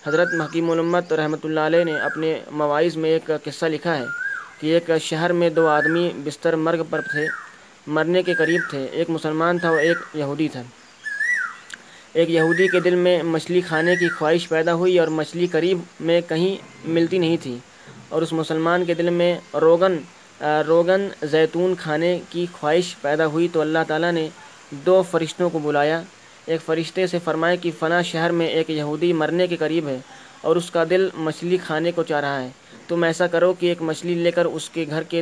حضرت 0.06 0.28
محکیم 0.34 0.72
علمت 0.72 1.14
رحمۃ 1.14 1.44
اللہ 1.44 1.60
علیہ 1.60 1.84
نے 1.84 2.00
اپنے 2.00 2.40
مواعظ 2.52 2.96
میں 2.98 3.10
ایک 3.10 3.32
قصہ 3.44 3.66
لکھا 3.66 3.98
ہے۔ 3.98 4.06
کہ 4.60 4.74
ایک 4.74 4.90
شہر 5.02 5.34
میں 5.34 5.50
دو 5.50 5.68
آدمی 5.68 6.10
بستر 6.24 6.56
مرگ 6.56 6.82
پر 6.90 7.02
تھے، 7.02 7.28
مرنے 7.88 8.24
کے 8.24 8.34
قریب 8.34 8.62
تھے۔ 8.70 8.88
ایک 8.92 9.10
مسلمان 9.10 9.58
تھا 9.58 9.70
اور 9.70 9.78
ایک 9.78 9.98
یہودی 10.14 10.48
تھا۔ 10.48 10.62
ایک 12.14 12.30
یہودی 12.30 12.68
کے 12.68 12.80
دل 12.80 12.96
میں 12.96 13.24
مچھلی 13.24 13.62
کھانے 13.62 13.96
کی 13.96 14.10
خواہش 14.10 14.50
پیدا 14.50 14.74
ہوئی 14.74 15.00
اور 15.00 15.08
مچھلی 15.08 15.48
قریب 15.48 15.80
میں 16.00 16.22
کہیں 16.22 16.56
ملتی 16.86 17.18
نہیں 17.18 17.38
تھی۔ 17.42 17.58
اور 18.10 18.22
اس 18.22 18.34
مسلمان 18.34 18.86
کے 18.86 18.94
دل 18.94 19.10
میں 19.10 19.40
روغن 19.54 19.98
روغن 20.68 21.08
زیتون 21.24 21.74
کھانے 21.80 22.20
کی 22.30 22.46
خواہش 22.52 22.96
پیدا 23.02 23.26
ہوئی 23.26 23.48
تو 23.54 23.62
اللہ 23.62 23.80
تعالیٰ 23.88 24.12
نے 24.12 24.30
دو 24.72 25.04
فرشتوں 25.12 25.50
کو 25.50 25.60
بلایا۔ 25.60 26.02
ایک 26.46 26.62
فرشتے 26.66 27.08
سے 27.08 27.20
فرمایا 27.24 27.56
کہ 27.56 27.72
فلاں 27.80 28.04
شہر 28.04 28.32
میں 28.32 28.48
ایک 28.48 28.70
یہودی 28.70 29.14
مرنے 29.14 29.48
کے 29.48 29.56
قریب 29.56 29.88
ہے 29.88 29.98
اور 30.42 30.56
اس 30.56 30.72
کا 30.72 30.84
دل 30.90 31.10
مچھلی 31.16 31.58
کھانے 31.58 31.92
کو 31.92 32.04
چاہ 32.04 32.22
رہا 32.22 32.42
ہے۔ 32.42 32.50
تم 32.90 33.04
ایسا 33.04 33.28
کرو 33.28 33.54
کہ 33.60 33.66
ایک 33.66 33.82
مچھلی 33.82 34.14
لے 34.14 34.32
کر 34.32 34.46
اس 34.46 34.70
کے 34.70 34.86
گھر 34.90 35.04
کے 35.10 35.22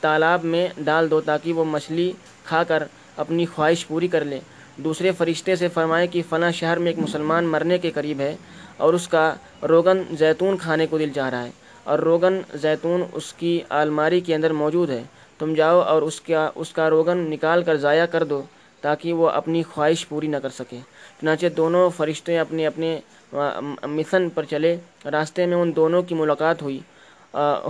تالاب 0.00 0.44
میں 0.44 0.66
ڈال 0.84 1.10
دو 1.10 1.20
تاکہ 1.20 1.52
وہ 1.52 1.64
مچھلی 1.64 2.10
کھا 2.44 2.62
کر 2.68 2.82
اپنی 3.16 3.44
خواہش 3.54 3.86
پوری 3.86 4.08
کر 4.08 4.24
لے۔ 4.24 4.38
دوسرے 4.84 5.10
فرشتے 5.18 5.56
سے 5.56 5.68
فرمائے 5.68 6.06
کہ 6.06 6.22
فلاں 6.28 6.50
شہر 6.50 6.78
میں 6.78 6.90
ایک 6.92 6.98
مسلمان 6.98 7.44
مرنے 7.44 7.78
کے 7.78 7.90
قریب 7.94 8.20
ہے 8.20 8.34
اور 8.76 8.94
اس 8.94 9.08
کا 9.08 9.32
روغن 9.68 10.02
زیتون 10.18 10.56
کھانے 10.56 10.86
کو 10.86 10.98
دل 10.98 11.10
چاہ 11.14 11.28
رہا 11.30 11.44
ہے 11.44 11.50
اور 11.84 11.98
روغن 11.98 12.40
زیتون 12.62 13.02
اس 13.12 13.32
کی 13.32 13.60
الماری 13.68 14.20
کے 14.20 14.34
اندر 14.34 14.52
موجود 14.62 14.90
ہے۔ 14.90 15.02
تم 15.38 15.54
جاؤ 15.54 15.80
اور 15.80 16.02
اس 16.02 16.20
کا 16.20 16.48
اس 16.54 16.72
کا 16.72 16.88
روغن 16.90 17.18
نکال 17.30 17.62
کر 17.64 17.76
ضائع 17.76 18.06
کر 18.06 18.24
دو 18.24 18.42
تاکہ 18.82 19.12
وہ 19.12 19.28
اپنی 19.30 19.62
خواہش 19.72 20.08
پوری 20.08 20.26
نہ 20.26 20.36
کر 20.36 20.48
سکے۔ 20.58 20.78
چنانچہ 21.20 21.46
دونوں 21.56 21.88
فرشتے 21.96 22.38
اپنے 22.38 22.66
اپنے 22.66 22.98
مشن 23.32 24.28
پر 24.30 24.44
چلے، 24.44 24.76
راستے 25.12 25.46
میں 25.46 25.56
ان 25.56 25.74
دونوں 25.76 26.02
کی 26.02 26.14
ملاقات 26.14 26.62
ہوئی 26.62 26.78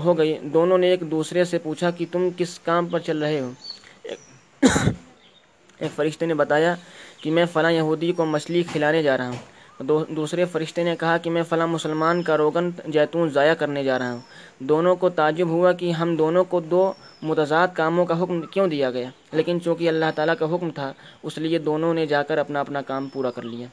ہو 0.05 0.17
گئی۔ 0.19 0.39
دونوں 0.55 0.79
نے 0.79 0.89
ایک 0.91 1.01
دوسرے 1.11 1.45
سے 1.45 1.59
پوچھا 1.59 1.91
کہ 1.91 2.07
تم 2.13 2.29
کس 2.37 2.59
کام 2.59 2.87
پر 2.87 2.99
چل 2.99 3.23
رہے 3.23 3.41
ہو؟ 3.41 3.51
ایک 5.81 5.91
فرشتے 5.95 6.27
نے 6.27 6.35
بتایا 6.35 6.75
کہ 7.23 7.31
میں 7.31 7.45
فلاں 7.53 7.73
یہودی 7.73 8.13
کو 8.13 8.25
مچھلی 8.25 8.63
کھلانے 8.63 9.03
جا 9.03 9.17
رہا 9.19 9.29
ہوں۔ 9.29 9.41
دوسرے 10.17 10.45
فرشتے 10.45 10.83
نے 10.85 10.95
کہا 10.97 11.17
کہ 11.19 11.31
میں 11.31 11.43
فلاں 11.43 11.67
مسلمان 11.67 12.23
کا 12.23 12.37
روغن 12.37 12.71
جیتون 12.87 13.31
ضائع 13.31 13.55
کرنے 13.55 13.83
جا 13.85 13.99
رہا 13.99 14.13
ہوں۔ 14.13 14.21
دونوں 14.69 14.95
کو 14.97 15.09
تعجب 15.11 15.49
ہوا 15.49 15.73
کہ 15.73 15.91
ہم 15.93 16.15
دونوں 16.17 16.45
کو 16.45 16.61
دو 16.61 16.93
متضاد 17.23 17.69
کاموں 17.75 18.05
کا 18.07 18.23
حکم 18.23 18.41
کیوں 18.43 18.67
دیا 18.69 18.91
گیا؟ 18.91 19.09
لیکن 19.33 19.61
چونکہ 19.61 19.89
اللہ 19.89 20.11
تعالیٰ 20.15 20.35
کا 20.39 20.47
حکم 20.55 20.71
تھا، 20.71 20.93
اس 21.23 21.39
لیے 21.39 21.59
دونوں 21.59 21.95
نے 21.95 22.07
جا 22.07 22.23
کر 22.23 22.39
اپنا 22.39 22.61
اپنا 22.61 22.83
کام 22.83 23.09
پورا 23.09 23.31
کر 23.31 23.43
لیا۔ 23.43 23.67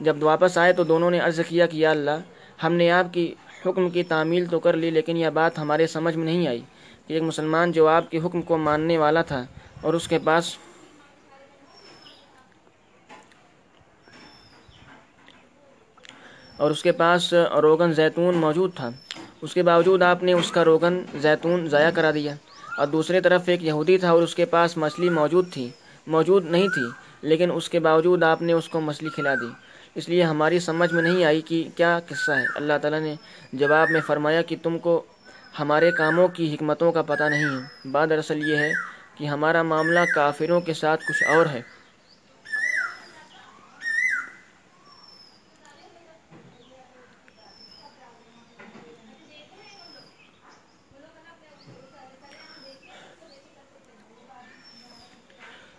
جب 0.00 0.16
واپس 0.20 0.58
آئے 0.58 0.72
تو 0.72 0.84
دونوں 0.84 1.10
نے 1.10 1.18
عرض 1.18 1.40
کیا 1.48 1.66
کہ 1.66 1.76
یا 1.76 1.90
اللہ، 1.90 2.20
ہم 2.62 2.72
نے 2.72 2.90
آپ 2.90 3.14
کی 3.14 3.34
حکم 3.66 3.90
کی 3.90 4.02
تعمیل 4.02 4.46
تو 4.46 4.60
کر 4.60 4.72
لی، 4.72 4.90
لیکن 4.90 5.16
یہ 5.16 5.28
بات 5.28 5.58
ہمارے 5.58 5.86
سمجھ 5.86 6.16
میں 6.16 6.24
نہیں 6.24 6.48
آئی۔ 6.48 6.60
کہ 7.06 7.12
ایک 7.12 7.22
مسلمان 7.22 7.72
جو 7.72 7.88
آپ 7.88 8.10
کے 8.10 8.18
حکم 8.18 8.42
کو 8.42 8.56
ماننے 8.56 8.98
والا 8.98 9.22
تھا 9.22 9.44
اور 9.80 9.94
اس 9.94 10.08
کے 10.08 10.18
پاس 10.18 10.56
اور 16.56 16.70
اس 16.70 16.82
کے 16.82 16.92
پاس 16.92 17.32
روغن 17.32 17.92
زیتون 17.92 18.36
موجود 18.36 18.74
تھا۔ 18.74 18.90
اس 19.42 19.54
کے 19.54 19.62
باوجود 19.62 20.02
آپ 20.02 20.22
نے 20.22 20.32
اس 20.32 20.50
کا 20.50 20.64
روغن 20.64 21.00
زیتون 21.14 21.68
ضائع 21.68 21.90
کرا 21.90 22.10
دیا۔ 22.10 22.34
اور 22.78 22.86
دوسری 22.86 23.20
طرف 23.20 23.42
ایک 23.46 23.64
یہودی 23.64 23.98
تھا 23.98 24.10
اور 24.10 24.22
اس 24.22 24.34
کے 24.34 24.44
پاس 24.44 24.76
مچھلی 24.76 25.08
موجود 25.08 25.52
تھی، 25.52 25.70
موجود 26.06 26.50
نہیں 26.50 26.68
تھی، 26.68 26.82
لیکن 27.22 27.50
اس 27.54 27.68
کے 27.68 27.80
باوجود 27.80 28.22
آپ 28.22 28.42
نے 28.42 28.52
اس 28.52 28.68
کو 28.68 28.80
مچھلی 28.80 29.10
کھلا 29.10 29.34
دی۔ 29.34 29.71
اس 29.94 30.08
لیے 30.08 30.22
ہماری 30.22 30.58
سمجھ 30.58 30.94
میں 30.94 31.02
نہیں 31.02 31.24
آئی 31.24 31.40
کہ 31.40 31.68
کیا 31.76 32.00
قصہ 32.08 32.32
ہے۔ 32.32 32.46
اللہ 32.54 32.72
تعالیٰ 32.82 33.00
نے 33.00 33.14
جواب 33.52 33.90
میں 33.90 34.00
فرمایا 34.00 34.42
کہ 34.42 34.56
تم 34.62 34.78
کو 34.78 35.02
ہمارے 35.58 35.90
کاموں 35.90 36.28
کی 36.28 36.54
حکمتوں 36.54 36.92
کا 36.92 37.02
پتہ 37.02 37.24
نہیں 37.24 37.58
ہے۔ 37.58 37.90
بعد 37.90 38.06
دراصل 38.06 38.48
یہ 38.48 38.56
ہے 38.56 38.72
کہ 39.14 39.24
ہمارا 39.24 39.62
معاملہ 39.62 40.00
کافروں 40.14 40.60
کے 40.60 40.74
ساتھ 40.74 41.04
کچھ 41.08 41.24
اور 41.24 41.46
ہے۔ 41.46 41.62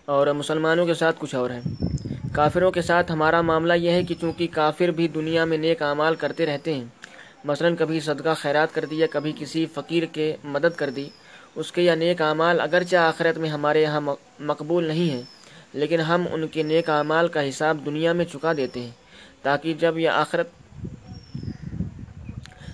اور 0.05 0.27
مسلمانوں 0.27 0.85
کے 0.85 0.93
ساتھ 0.93 1.15
کچھ 1.19 1.35
اور 1.35 1.49
ہے۔ 1.49 1.61
کافروں 2.35 2.69
کے 2.71 2.81
ساتھ 2.81 3.11
ہمارا 3.11 3.39
معاملہ 3.41 3.73
یہ 3.73 3.91
ہے 3.91 4.03
کہ 4.03 4.15
چونکہ 4.21 4.47
کافر 4.51 4.91
بھی 4.97 5.07
دنیا 5.15 5.43
میں 5.45 5.57
نیک 5.57 5.81
اعمال 5.81 6.15
کرتے 6.21 6.45
رہتے 6.45 6.73
ہیں، 6.73 6.85
مثلا 7.45 7.69
کبھی 7.79 7.99
صدقہ 7.99 8.33
خیرات 8.37 8.73
کر 8.75 8.85
دیا 8.91 9.07
کبھی 9.11 9.33
کسی 9.39 9.65
فقیر 9.73 10.05
کے 10.13 10.35
مدد 10.43 10.75
کر 10.77 10.89
دی، 10.89 11.07
اس 11.55 11.71
کے 11.71 11.81
یا 11.81 11.95
نیک 11.95 12.21
اعمال 12.21 12.59
اگرچہ 12.61 12.95
آخرت 12.95 13.37
میں 13.37 13.49
ہمارے 13.49 13.81
یہاں 13.81 14.01
مقبول 14.49 14.83
نہیں 14.87 15.09
ہیں، 15.09 15.21
لیکن 15.73 15.99
ہم 16.01 16.25
ان 16.31 16.47
کے 16.53 16.63
نیک 16.63 16.89
اعمال 16.89 17.27
کا 17.27 17.47
حساب 17.49 17.85
دنیا 17.85 18.13
میں 18.13 18.25
چکا 18.31 18.53
دیتے 18.57 18.79
ہیں 18.79 18.91
تاکہ 19.43 19.73
جب 19.79 19.97
یہ 19.97 20.09
آخرت 20.09 20.49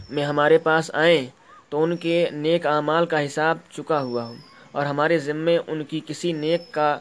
میں 0.10 0.26
ہمارے 0.26 0.58
پاس 0.63 0.91
آئیں 0.93 1.26
تو 1.69 1.84
ان 1.84 1.95
کے 1.98 2.26
نیک 2.34 2.65
اعمال 2.67 3.06
کا 3.06 3.26
حساب 3.26 3.58
چکا 3.72 4.02
ہوا 4.02 4.24
ہو 4.28 4.36
اور 4.72 4.86
ہمارے 4.86 5.17
ذمے 5.28 5.58
ان 5.67 5.84
کی 5.84 6.00
کسی 6.08 6.32
نیک 6.34 6.72
کا، 6.72 6.98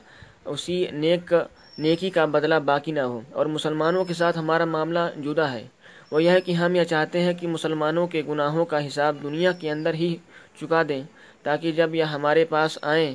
اسی 0.47 0.85
نیک 0.93 1.33
نیکی 1.79 2.11
کا 2.11 2.25
بدلہ 2.25 2.55
باقی 2.55 2.93
نہ 2.93 3.01
ہو۔ 3.01 3.21
اور 3.33 3.47
مسلمانوں 3.47 4.05
کے 4.05 4.15
ساتھ 4.15 4.39
ہمارا 4.39 4.65
معاملہ 4.65 4.99
جدا 5.17 5.53
ہے۔ 5.53 5.67
وہ 6.11 6.23
یہ 6.23 6.31
ہے 6.31 6.41
کہ 6.41 6.53
ہم 6.53 6.75
یہ 6.75 6.85
چاہتے 6.85 7.21
ہیں 7.21 7.33
کہ 7.35 7.47
مسلمانوں 7.47 8.07
کے 8.07 8.23
گناہوں 8.29 8.65
کا 8.65 8.87
حساب 8.87 9.17
دنیا 9.23 9.53
کے 9.53 9.71
اندر 9.71 9.95
ہی 9.95 10.17
چکا 10.61 10.83
دیں، 10.89 11.03
تاکہ 11.43 11.73
جب 11.73 11.95
یہ 11.95 12.05
ہمارے 12.05 12.45
پاس 12.45 12.79
آئیں 12.83 13.15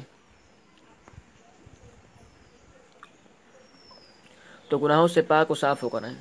تو 4.69 4.77
گناہوں 4.77 5.07
سے 5.07 5.21
پاک 5.21 5.51
و 5.51 5.55
صاف 5.55 5.83
ہو 5.83 5.89
کر 5.89 6.03
آئیں۔ 6.03 6.17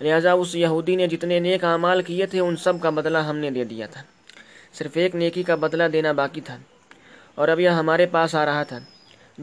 لہٰذا 0.00 0.32
اس 0.32 0.54
یہودی 0.54 0.96
نے 0.96 1.06
جتنے 1.06 1.38
نیک 1.38 1.64
اعمال 1.64 2.02
کیے 2.02 2.26
تھے، 2.26 2.40
ان 2.40 2.56
سب 2.56 2.80
کا 2.82 2.90
بدلہ 2.90 3.18
ہم 3.18 3.36
نے 3.36 3.50
دے 3.50 3.64
دیا 3.64 3.86
تھا۔ 3.86 4.02
صرف 4.72 4.90
ایک 4.94 5.14
نیکی 5.14 5.42
کا 5.42 5.54
بدلہ 5.54 5.84
دینا 5.92 6.12
باقی 6.12 6.40
تھا۔ 6.40 6.56
اور 7.34 7.48
اب 7.48 7.60
یہ 7.60 7.68
ہمارے 7.68 8.06
پاس 8.06 8.34
آ 8.34 8.44
رہا 8.44 8.62
تھا۔ 8.62 8.78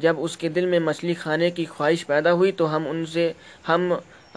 جب 0.01 0.15
اس 0.19 0.38
کے 0.38 0.49
دل 0.49 0.65
میں 0.65 0.79
مچھلی 0.79 1.13
کھانے 1.13 1.49
کی 1.51 1.65
خواہش 1.65 2.05
پیدا 2.07 2.33
ہوئی 2.33 2.51
تو 2.51 2.75
ہم 2.75 2.88
ان 2.89 3.05
سے 3.05 3.31
ہم 3.67 3.93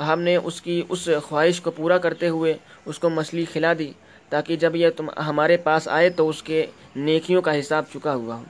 ہم 0.06 0.20
نے 0.20 0.36
اس 0.36 0.60
کی 0.62 0.82
اس 0.88 1.08
خواہش 1.24 1.60
کو 1.60 1.70
پورا 1.70 1.98
کرتے 1.98 2.28
ہوئے 2.28 2.54
اس 2.86 2.98
کو 2.98 3.10
مچھلی 3.10 3.44
کھلا 3.44 3.72
دی، 3.78 3.90
تاکہ 4.28 4.56
جب 4.56 4.76
یہ 4.76 4.88
تم 4.96 5.10
ہمارے 5.26 5.56
پاس 5.56 5.88
آئے 5.88 6.10
تو 6.10 6.28
اس 6.28 6.42
کے 6.42 6.66
نیکیوں 6.96 7.42
کا 7.42 7.58
حساب 7.58 7.84
چکا 7.94 8.14
ہوا۔ 8.14 8.36
ہو 8.36 8.44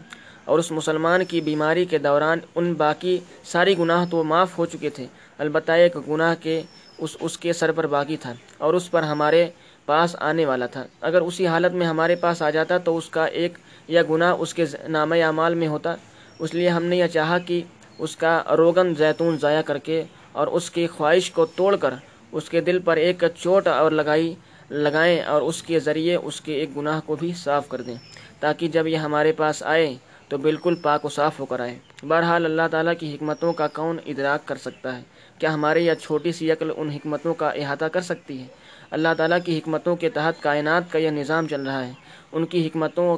اور 0.44 0.58
اس 0.58 0.70
مسلمان 0.70 1.24
کی 1.24 1.40
بیماری 1.40 1.84
کے 1.84 1.98
دوران 1.98 2.38
ان 2.54 2.72
باقی 2.74 3.18
ساری 3.44 3.78
گناہ 3.78 4.04
تو 4.10 4.22
معاف 4.24 4.58
ہو 4.58 4.66
چکے 4.66 4.90
تھے۔ 4.90 5.06
البتہ 5.38 5.72
ایک 5.72 5.96
گناہ 6.08 6.34
کے 6.40 6.60
اس 6.98 7.16
اس 7.20 7.38
کے 7.38 7.52
سر 7.52 7.72
پر 7.72 7.86
باقی 7.86 8.16
تھا 8.16 8.32
اور 8.58 8.74
اس 8.74 8.90
پر 8.90 9.02
ہمارے 9.02 9.48
پاس 9.86 10.16
آنے 10.20 10.44
والا 10.44 10.66
تھا۔ 10.66 10.84
اگر 11.00 11.20
اسی 11.20 11.46
حالت 11.46 11.72
میں 11.72 11.86
ہمارے 11.86 12.14
پاس 12.16 12.42
آ 12.42 12.50
جاتا 12.50 12.78
تو 12.78 12.96
اس 12.96 13.08
کا 13.10 13.24
ایک 13.40 13.58
یا 13.88 14.02
گناہ 14.10 14.34
اس 14.38 14.54
کے 14.54 14.64
نام 14.88 15.12
اعمال 15.12 15.54
میں 15.54 15.68
ہوتا۔ 15.68 15.94
اس 16.40 16.54
لیے 16.54 16.68
ہم 16.68 16.84
نے 16.84 16.96
یہ 16.96 17.06
چاہا 17.06 17.38
کہ 17.38 17.62
اس 17.98 18.16
کا 18.16 18.42
روغن 18.56 18.94
زیتون 18.94 19.38
ضائع 19.38 19.62
کر 19.62 19.78
کے 19.78 20.02
اور 20.32 20.46
اس 20.46 20.70
کی 20.70 20.86
خواہش 20.86 21.30
کو 21.30 21.46
توڑ 21.46 21.76
کر 21.76 21.94
اس 22.32 22.48
کے 22.48 22.60
دل 22.60 22.78
پر 22.78 22.96
ایک 22.96 23.24
چوٹ 23.34 23.66
اور 23.66 23.90
لگائی، 23.90 24.34
لگائیں 24.70 25.20
اور 25.20 25.42
اس 25.42 25.62
کے 25.62 25.78
ذریعے 25.78 26.16
اس 26.16 26.40
کے 26.40 26.54
ایک 26.54 26.76
گناہ 26.76 27.00
کو 27.06 27.16
بھی 27.16 27.32
صاف 27.36 27.68
کر 27.68 27.80
دیں 27.80 27.94
تاکہ 28.40 28.68
جب 28.68 28.86
یہ 28.86 28.96
ہمارے 28.96 29.32
پاس 29.32 29.62
آئے 29.62 29.94
تو 30.28 30.38
بالکل 30.38 30.74
پاک 30.74 31.04
و 31.04 31.08
صاف 31.08 31.40
ہو 31.40 31.44
کر 31.44 31.60
آئے۔ 31.60 31.78
بہرحال 32.08 32.44
اللہ 32.44 32.62
تعالیٰ 32.70 32.92
کی 33.00 33.14
حکمتوں 33.14 33.52
کا 33.52 33.66
کون 33.66 33.98
ادراک 34.06 34.48
کر 34.48 34.56
سکتا 34.56 34.96
ہے؟ 34.96 35.02
کیا 35.38 35.54
ہمارے 35.54 35.80
یا 35.80 35.94
چھوٹی 35.94 36.32
سی 36.32 36.52
عقل 36.52 36.70
ان 36.76 36.90
حکمتوں 36.90 37.34
کا 37.34 37.50
احاطہ 37.50 37.84
کر 37.84 38.00
سکتی 38.00 38.40
ہے؟ 38.40 38.46
اللہ 38.90 39.08
تعالیٰ 39.16 39.38
کی 39.44 39.58
حکمتوں 39.58 39.96
کے 39.96 40.10
تحت 40.10 40.42
کائنات 40.42 40.92
کا 40.92 40.98
یہ 40.98 41.10
نظام 41.10 41.46
چل 41.46 41.62
رہا 41.62 41.86
ہے۔ 41.86 41.92
ان 42.32 42.46
کی 42.46 42.66
حکمتوں، 42.66 43.16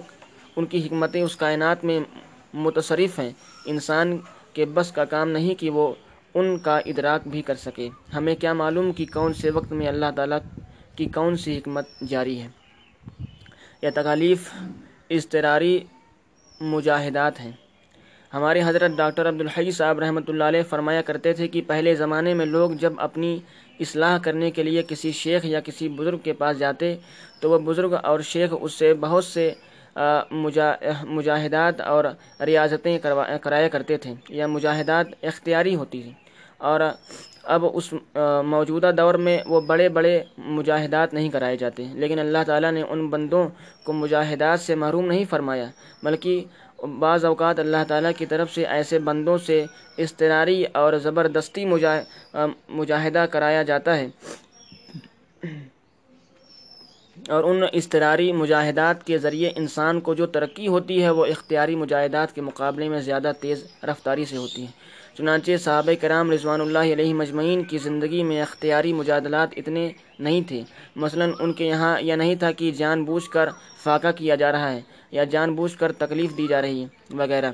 ان 0.56 0.66
کی 0.66 0.86
حکمتیں 0.86 1.22
اس 1.22 1.36
کائنات 1.36 1.84
میں 1.84 2.00
متصرف 2.52 3.18
ہیں۔ 3.18 3.30
انسان 3.64 4.18
کے 4.52 4.64
بس 4.64 4.92
کا 4.92 5.04
کام 5.04 5.28
نہیں 5.28 5.54
کہ 5.54 5.70
وہ 5.70 5.94
ان 6.34 6.58
کا 6.58 6.78
ادراک 6.78 7.28
بھی 7.28 7.42
کر 7.42 7.54
سکے۔ 7.54 7.88
ہمیں 8.16 8.34
کیا 8.34 8.52
معلوم 8.52 8.92
کہ 8.92 9.06
کون 9.12 9.34
سے 9.34 9.50
وقت 9.50 9.72
میں 9.72 9.88
اللہ 9.88 10.06
تعالیٰ 10.16 10.38
کی 10.96 11.04
کون 11.04 11.36
سی 11.36 11.58
حکمت 11.58 11.86
جاری 12.08 12.40
ہے؟ 12.40 12.48
یہ 13.82 13.90
تکالیف 13.94 14.48
اضطراری 15.10 15.78
مجاہدات 16.60 17.40
ہیں۔ 17.40 17.52
ہمارے 18.34 18.62
حضرت 18.64 18.90
ڈاکٹر 18.96 19.28
عبدالحی 19.28 19.70
صاحب 19.70 19.98
رحمۃ 19.98 20.28
اللہ 20.28 20.44
علیہ 20.44 20.62
فرمایا 20.62 21.02
کرتے 21.02 21.32
تھے 21.32 21.48
کہ 21.48 21.62
پہلے 21.66 21.94
زمانے 21.94 22.34
میں 22.34 22.46
لوگ 22.46 22.70
جب 22.70 22.92
اپنی 22.96 23.38
اصلاح 23.80 24.18
کرنے 24.18 24.50
کے 24.50 24.62
لیے 24.62 24.82
کسی 24.88 25.12
شیخ 25.12 25.44
یا 25.44 25.60
کسی 25.60 25.88
بزرگ 25.88 26.18
کے 26.18 26.32
پاس 26.32 26.58
جاتے 26.58 26.96
تو 27.40 27.50
وہ 27.50 27.58
بزرگ 27.58 27.94
اور 28.02 28.20
شیخ 28.20 28.54
اس 28.60 28.72
سے 28.72 28.94
بہت 28.94 29.24
سے 29.24 29.52
مجاہدات 31.16 31.80
اور 31.80 32.04
ریاضتیں 32.46 32.98
کرایا 33.42 33.68
کرتے 33.68 33.96
تھے، 33.96 34.14
یا 34.28 34.46
مجاہدات 34.46 35.06
اختیاری 35.22 35.74
ہوتی 35.74 36.02
تھیں۔ 36.02 36.12
اور 36.58 36.80
اب 37.44 37.64
اس 37.72 37.92
موجودہ 38.46 38.90
دور 38.96 39.14
میں 39.14 39.38
وہ 39.46 39.60
بڑے 39.60 39.88
بڑے 39.88 40.22
مجاہدات 40.38 41.14
نہیں 41.14 41.28
کرائے 41.28 41.56
جاتے۔ 41.56 41.84
لیکن 41.94 42.18
اللہ 42.18 42.42
تعالیٰ 42.46 42.72
نے 42.72 42.82
ان 42.88 43.06
بندوں 43.08 43.48
کو 43.84 43.92
مجاہدات 43.92 44.60
سے 44.60 44.74
محروم 44.74 45.06
نہیں 45.06 45.24
فرمایا، 45.30 45.66
بلکہ 46.02 46.44
بعض 46.98 47.24
اوقات 47.24 47.58
اللہ 47.60 47.82
تعالیٰ 47.88 48.10
کی 48.16 48.26
طرف 48.26 48.54
سے 48.54 48.64
ایسے 48.66 48.98
بندوں 48.98 49.36
سے 49.38 49.64
اضطراری 49.98 50.64
اور 50.72 50.92
زبردستی 50.92 51.64
مجاہدہ 52.68 53.24
کرایا 53.30 53.62
جاتا 53.62 53.96
ہے۔ 53.96 54.08
اور 57.28 57.44
ان 57.44 57.62
اضطراری 57.62 58.32
مجاہدات 58.32 59.04
کے 59.04 59.18
ذریعے 59.18 59.50
انسان 59.56 60.00
کو 60.00 60.14
جو 60.14 60.26
ترقی 60.26 60.68
ہوتی 60.68 61.02
ہے 61.02 61.10
وہ 61.10 61.26
اختیاری 61.26 61.74
مجاہدات 61.74 62.34
کے 62.34 62.40
مقابلے 62.40 62.88
میں 62.88 63.00
زیادہ 63.00 63.32
تیز 63.40 63.64
رفتاری 63.84 64.24
سے 64.24 64.36
ہوتی 64.36 64.62
ہے۔ 64.62 64.70
چنانچہ 65.18 65.56
صحابہ 65.60 65.92
کرام 66.00 66.30
رضوان 66.30 66.60
اللہ 66.60 66.78
علیہ 66.78 67.14
مجمعین 67.14 67.62
کی 67.62 67.78
زندگی 67.78 68.22
میں 68.22 68.42
اختیاری 68.42 68.92
مجادلات 68.92 69.48
اتنے 69.56 69.92
نہیں 70.18 70.42
تھے۔ 70.48 70.62
مثلا 70.96 71.26
ان 71.40 71.52
کے 71.52 71.66
یہاں 71.66 72.00
یہ 72.00 72.14
نہیں 72.14 72.34
تھا 72.34 72.52
کہ 72.52 72.70
جان 72.70 73.04
بوجھ 73.04 73.30
کر 73.30 73.48
فاقہ 73.82 74.12
کیا 74.16 74.34
جا 74.34 74.52
رہا 74.52 74.72
ہے 74.72 74.80
یا 75.10 75.24
جان 75.24 75.54
بوجھ 75.54 75.78
کر 75.78 75.92
تکلیف 75.92 76.36
دی 76.36 76.46
جا 76.46 76.62
رہی 76.62 76.82
ہے 76.82 77.16
وغیرہ۔ 77.16 77.52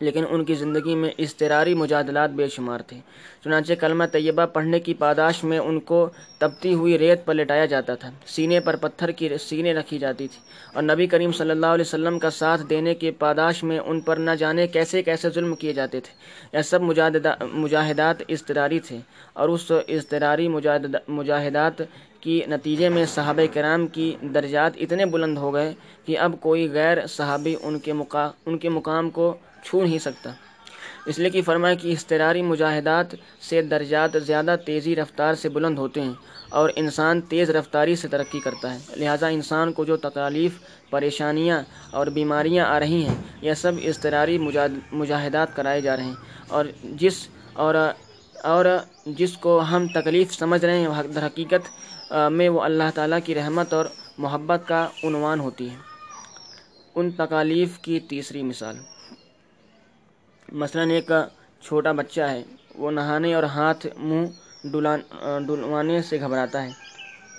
لیکن 0.00 0.24
ان 0.30 0.44
کی 0.44 0.54
زندگی 0.54 0.94
میں 0.94 1.10
اضطراری 1.18 1.74
مجادلات 1.74 2.30
بے 2.30 2.48
شمار 2.48 2.80
تھے۔ 2.80 2.98
چنانچہ 3.44 3.72
کلمہ 3.80 4.04
طیبہ 4.12 4.46
پڑھنے 4.46 4.80
کی 4.80 4.94
پاداش 4.94 5.44
میں 5.44 5.58
ان 5.58 5.80
کو 5.80 6.08
تبتی 6.38 6.74
ہوئی 6.74 6.98
ریت 6.98 7.24
پر 7.24 7.34
لٹایا 7.34 7.66
جاتا 7.66 7.94
تھا۔ 7.94 8.10
سینے 8.26 8.60
پر 8.60 8.76
پتھر 8.76 9.10
کی 9.10 9.28
سینے 9.40 9.74
رکھی 9.74 9.98
جاتی 9.98 10.28
تھی۔ 10.28 10.40
اور 10.74 10.82
نبی 10.82 11.06
کریم 11.06 11.32
صلی 11.32 11.50
اللہ 11.50 11.66
علیہ 11.66 11.84
وسلم 11.88 12.18
کا 12.18 12.30
ساتھ 12.30 12.62
دینے 12.70 12.94
کی 12.94 13.10
پاداش 13.10 13.62
میں 13.64 13.78
ان 13.78 14.00
پر 14.00 14.16
نہ 14.16 14.30
جانے 14.30 14.66
کیسے 14.66 15.02
کیسے 15.02 15.30
ظلم 15.30 15.54
کیے 15.54 15.72
جاتے 15.72 16.00
تھے۔ 16.00 16.12
یہ 16.56 16.62
سب 16.62 16.82
مجاہدات 17.52 18.22
اضطراری 18.28 18.80
تھے۔ 18.80 18.98
اور 19.32 19.48
اس 19.48 19.72
اضطراری 19.88 20.48
مجاہدات 21.08 21.82
کی 22.20 22.40
نتیجے 22.48 22.88
میں 22.88 23.04
صحابہ 23.06 23.46
کرام 23.54 23.86
کی 23.86 24.16
درجات 24.34 24.72
اتنے 24.76 25.06
بلند 25.06 25.38
ہو 25.38 25.54
گئے 25.54 25.74
کہ 26.04 26.18
اب 26.18 26.32
کوئی 26.40 26.68
غیر 26.72 27.06
صحابی 27.06 27.54
ان 27.62 27.78
کے 27.78 27.92
ان 28.46 28.58
کے 28.58 28.68
مقام 28.68 29.10
کو 29.10 29.34
چھو 29.62 29.82
نہیں 29.84 29.98
سکتا۔ 29.98 30.30
اس 31.06 31.18
لیے 31.18 31.30
کہ 31.30 31.42
فرمایا 31.42 31.74
کہ 31.74 31.92
اضطراری 31.92 32.42
مجاہدات 32.42 33.14
سے 33.40 33.62
درجات 33.62 34.10
زیادہ 34.26 34.56
تیزی 34.66 34.96
رفتار 34.96 35.34
سے 35.34 35.48
بلند 35.48 35.78
ہوتے 35.78 36.00
ہیں 36.00 36.12
اور 36.48 36.70
انسان 36.76 37.20
تیز 37.20 37.50
رفتاری 37.50 37.96
سے 37.96 38.08
ترقی 38.08 38.40
کرتا 38.40 38.74
ہے۔ 38.74 38.78
لہٰذا 38.96 39.26
انسان 39.26 39.72
کو 39.72 39.84
جو 39.84 39.96
تکالیف، 39.96 40.52
پریشانیاں 40.90 41.62
اور 41.90 42.06
بیماریاں 42.06 42.66
آ 42.66 42.80
رہی 42.80 43.04
ہیں، 43.04 43.14
یہ 43.42 43.54
سب 43.54 43.72
اضطراری 43.84 44.38
مجاہدات 44.92 45.56
کرائے 45.56 45.80
جا 45.80 45.96
رہے 45.96 46.04
ہیں۔ 46.04 46.14
اور 46.48 46.64
جس، 46.84 47.28
اور 47.52 47.74
اور 48.44 48.64
جس 49.06 49.32
کو 49.36 49.60
ہم 49.60 49.86
تکلیف 49.94 50.32
سمجھ 50.32 50.64
رہے 50.64 50.78
ہیں، 50.78 50.88
در 51.14 51.26
حقیقت 51.26 52.12
میں 52.30 52.48
وہ 52.48 52.60
اللہ 52.60 52.90
تعالیٰ 52.94 53.18
کی 53.24 53.34
رحمت 53.34 53.74
اور 53.74 53.86
محبت 54.18 54.68
کا 54.68 54.88
عنوان 55.04 55.40
ہوتی 55.40 55.70
ہے۔ 55.70 55.76
ان 56.94 57.10
تکالیف 57.10 57.78
کی 57.78 58.00
تیسری 58.00 58.42
مثال۔ 58.42 58.76
مثلا 60.52 60.82
ایک 60.82 61.10
چھوٹا 61.62 61.92
بچہ 61.92 62.20
ہے، 62.20 62.42
وہ 62.74 62.90
نہانے 62.90 63.32
اور 63.34 63.42
ہاتھ 63.54 63.86
منہ 63.98 64.26
ڈلوانے 65.46 66.00
سے 66.02 66.20
گھبراتا 66.20 66.62
ہے 66.64 66.70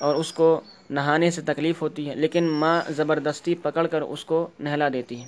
اور 0.01 0.15
اس 0.15 0.31
کو 0.33 0.59
نہانے 0.89 1.29
سے 1.31 1.41
تکلیف 1.41 1.81
ہوتی 1.81 2.09
ہے، 2.09 2.15
لیکن 2.15 2.49
ماں 2.61 2.79
زبردستی 2.95 3.55
پکڑ 3.55 3.85
کر 3.87 4.01
اس 4.01 4.25
کو 4.25 4.47
نہلا 4.59 4.87
دیتی 4.93 5.21
ہے 5.21 5.27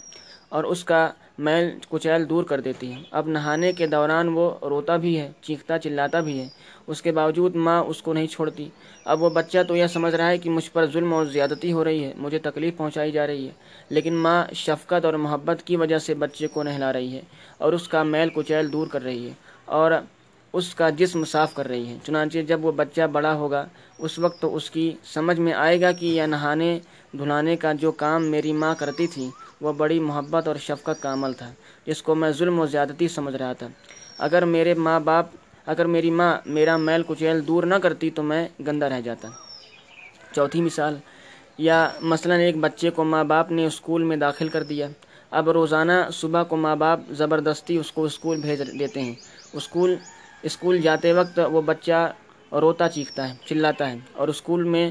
اور 0.50 0.64
اس 0.64 0.84
کا 0.84 1.08
میل 1.38 1.70
کچیل 1.90 2.28
دور 2.30 2.44
کر 2.44 2.62
دیتی 2.62 2.92
ہے۔ 2.94 3.02
اب 3.12 3.28
نہانے 3.28 3.72
کے 3.74 3.88
دوران 3.88 4.30
وہ 4.34 4.50
روتا 4.70 4.96
بھی 4.96 5.18
ہے، 5.20 5.32
چیختا، 5.42 5.78
چلاتا 5.80 6.20
بھی 6.20 6.40
ہے۔ 6.40 6.48
اس 6.88 7.02
کے 7.02 7.12
باوجود 7.12 7.56
ماں 7.56 7.80
اس 7.84 8.02
کو 8.02 8.14
نہیں 8.14 8.28
چھوڑتی۔ 8.28 8.68
اب 9.06 9.22
وہ 9.24 9.30
بچہ 9.30 9.58
تو 9.68 9.76
یہ 9.76 9.88
سمجھ 9.88 10.14
رہا 10.16 10.30
ہے 10.30 10.38
کہ 10.38 10.50
مجھ 10.50 10.70
پر 10.72 10.86
ظلم 10.94 11.14
اور 11.14 11.26
زیادتی 11.26 11.72
ہو 11.74 11.84
رہی 11.84 12.04
ہے، 12.04 12.12
مجھے 12.18 12.40
تکلیف 12.40 12.78
پہنچائی 12.78 13.12
جا 13.12 13.28
رہی 13.28 13.46
ہے، 13.48 13.52
لیکن 13.90 14.16
ماں 14.16 14.44
شفقت 14.56 15.06
اور 15.06 15.14
محبت 15.26 15.64
کی 15.66 15.76
وجہ 15.76 15.98
سے 15.98 16.14
بچے 16.14 16.48
کو 16.48 16.64
نہلا 16.64 16.92
رہی 16.94 17.16
ہے۔ 17.16 17.22
اور 17.62 17.74
اس 17.74 17.88
کا 17.88 18.04
میل 18.04 18.30
کچیل 18.30 18.72
دور 18.74 18.88
کر 18.88 19.02
رہی 19.04 19.28
ہے 19.28 19.34
اور 19.66 19.92
اس 20.54 20.76
کا 20.76 20.90
جسم 20.90 21.24
صاف 21.26 21.54
کر 21.56 21.68
رہی 21.68 21.88
ہے۔ 21.88 21.98
چنانچہ 22.04 22.40
جب 22.40 22.66
وہ 22.66 22.72
بچہ 22.72 23.08
بڑا 23.12 23.34
ہوگا، 23.34 23.66
اس 23.98 24.20
وقت 24.20 24.42
تو 24.42 24.56
اس 24.56 24.72
کی 24.72 24.92
سمجھ 25.04 25.40
میں 25.40 25.54
آئے 25.54 25.82
گا 25.82 25.92
کہ 25.92 26.06
یہ 26.06 26.24
نہانے 26.24 26.80
دھلانے 27.12 27.56
کا 27.56 27.74
جو 27.74 27.92
کام 27.92 28.26
میری 28.26 28.54
ماں 28.54 28.76
کرتی 28.78 29.08
تھی، 29.08 29.30
وہ 29.62 29.74
بڑی 29.74 30.00
محبت 30.00 30.48
اور 30.48 30.56
شفقت 30.56 31.02
کا 31.02 31.14
عمل 31.14 31.34
تھا، 31.34 31.52
جس 31.86 32.02
کو 32.04 32.16
میں 32.16 32.32
ظلم 32.32 32.60
و 32.60 32.66
زیادتی 32.66 33.08
سمجھ 33.08 33.36
رہا 33.36 33.54
تھا۔ 33.54 33.68
اگر 34.18 34.46
میرے 34.46 34.74
ماں 34.74 35.00
باپ، 35.00 35.26
اگر 35.66 35.86
میری 35.86 36.12
ماں 36.12 36.38
میرا 36.46 36.78
میل 36.78 37.04
کچیل 37.08 37.48
دور 37.48 37.64
نہ 37.64 37.76
کرتی 37.76 38.10
تو 38.10 38.24
میں 38.24 38.48
گندہ 38.68 38.86
رہ 38.86 39.02
جاتا۔ 39.02 39.28
چوتھی 40.36 40.62
مثال، 40.62 40.96
یا 41.58 41.90
مثلا 42.02 42.36
ایک 42.36 42.58
بچے 42.58 42.90
کو 42.90 43.04
ماں 43.04 43.24
باپ 43.24 43.52
نے 43.52 43.66
اسکول 43.66 44.04
میں 44.04 44.18
داخل 44.18 44.50
کر 44.50 44.64
دیا۔ 44.64 44.88
اب 45.32 45.50
روزانہ 45.50 45.92
صبح 46.14 46.44
کو 46.44 46.56
ماں 46.58 46.76
باپ 46.76 47.00
زبردستی 47.18 47.78
اس 47.78 47.92
کو 47.92 48.04
اسکول 48.06 48.42
بھیج 48.42 48.62
دیتے 48.80 49.02
ہیں۔ 49.02 49.14
اسکول 49.54 49.96
اسکول 50.44 50.82
جاتے 50.82 51.14
وقت 51.14 51.40
وہ 51.52 51.62
بچہ 51.62 52.12
روتا 52.52 52.88
چیختا 52.90 53.28
ہے، 53.30 53.34
چلاتا 53.46 53.90
ہے 53.92 53.98
اور 54.14 54.28
اسکول 54.28 54.64
میں 54.64 54.90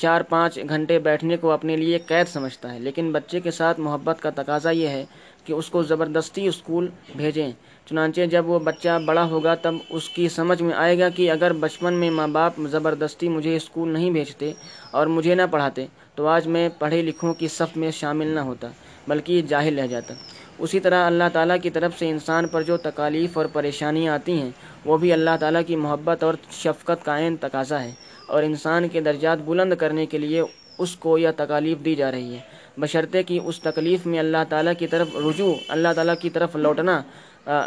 چار 0.00 0.20
پانچ 0.28 0.58
گھنٹے 0.68 0.98
بیٹھنے 0.98 1.36
کو 1.36 1.50
اپنے 1.50 1.76
لیے 1.76 1.98
قید 2.08 2.28
سمجھتا 2.28 2.72
ہے۔ 2.72 2.78
لیکن 2.80 3.10
بچے 3.12 3.40
کے 3.40 3.50
ساتھ 3.50 3.80
محبت 3.80 4.22
کا 4.22 4.30
تقاضا 4.36 4.70
یہ 4.70 4.88
ہے 4.88 5.04
کہ 5.44 5.52
اس 5.52 5.68
کو 5.70 5.82
زبردستی 5.82 6.46
اسکول 6.48 6.88
بھیجیں۔ 7.16 7.50
چنانچہ 7.86 8.20
جب 8.30 8.48
وہ 8.48 8.58
بچہ 8.64 8.98
بڑا 9.06 9.24
ہوگا 9.30 9.54
تب 9.62 9.74
اس 9.90 10.08
کی 10.08 10.28
سمجھ 10.28 10.60
میں 10.62 10.74
آئے 10.76 10.98
گا 10.98 11.08
کہ 11.08 11.30
اگر 11.30 11.52
بچپن 11.60 11.94
میں 12.00 12.10
ماں 12.10 12.28
باپ 12.28 12.60
زبردستی 12.70 13.28
مجھے 13.28 13.56
اسکول 13.56 13.92
نہیں 13.92 14.10
بھیجتے 14.10 14.52
اور 14.90 15.06
مجھے 15.06 15.34
نہ 15.34 15.42
پڑھاتے 15.50 15.86
تو 16.14 16.26
آج 16.26 16.46
میں 16.46 16.68
پڑھے 16.78 17.00
لکھوں 17.02 17.32
کی 17.34 17.48
صف 17.48 17.76
میں 17.76 17.90
شامل 17.90 18.26
نہ 18.26 18.40
ہوتا۔ 18.40 18.68
بلکہ 19.08 19.32
یہ 19.32 19.42
جاہل 19.42 19.78
رہ 19.78 19.86
جاتا 19.86 20.14
اسی 20.58 20.80
طرح 20.80 21.06
اللہ 21.06 21.24
تعالیٰ 21.32 21.56
کی 21.62 21.70
طرف 21.70 21.98
سے 21.98 22.10
انسان 22.10 22.46
پر 22.46 22.62
جو 22.62 22.76
تکالیف 22.76 23.38
اور 23.38 23.46
پریشانیاں 23.46 24.14
آتی 24.14 24.32
ہیں، 24.32 24.50
وہ 24.84 24.98
بھی 24.98 25.12
اللہ 25.12 25.30
تعالیٰ 25.40 25.60
کی 25.66 25.76
محبت 25.76 26.24
اور 26.24 26.34
شفقت 26.50 27.04
کا 27.04 27.18
عین 27.18 27.36
تقاضا 27.36 27.82
ہے۔ 27.82 27.92
اور 28.26 28.42
انسان 28.42 28.88
کے 28.88 29.00
درجات 29.00 29.38
بلند 29.38 29.72
کرنے 29.72 30.06
کے 30.06 30.18
لیے 30.18 30.42
اس 30.78 30.96
کو 30.96 31.18
یہ 31.18 31.28
تکالیف 31.36 31.84
دی 31.84 31.94
جا 31.94 32.10
رہی 32.10 32.34
ہے۔ 32.34 32.38
بشرطے 32.78 33.22
کہ 33.22 33.40
اس 33.44 33.60
تکلیف 33.60 34.06
میں 34.06 34.18
اللہ 34.18 34.36
تعالیٰ 34.48 34.72
کی 34.78 34.86
طرف 34.86 35.08
رجوع، 35.16 35.54
اللہ 35.68 35.88
تعالیٰ 35.94 36.14
کی 36.20 36.30
طرف 36.30 36.56
لوٹنا 36.56 37.02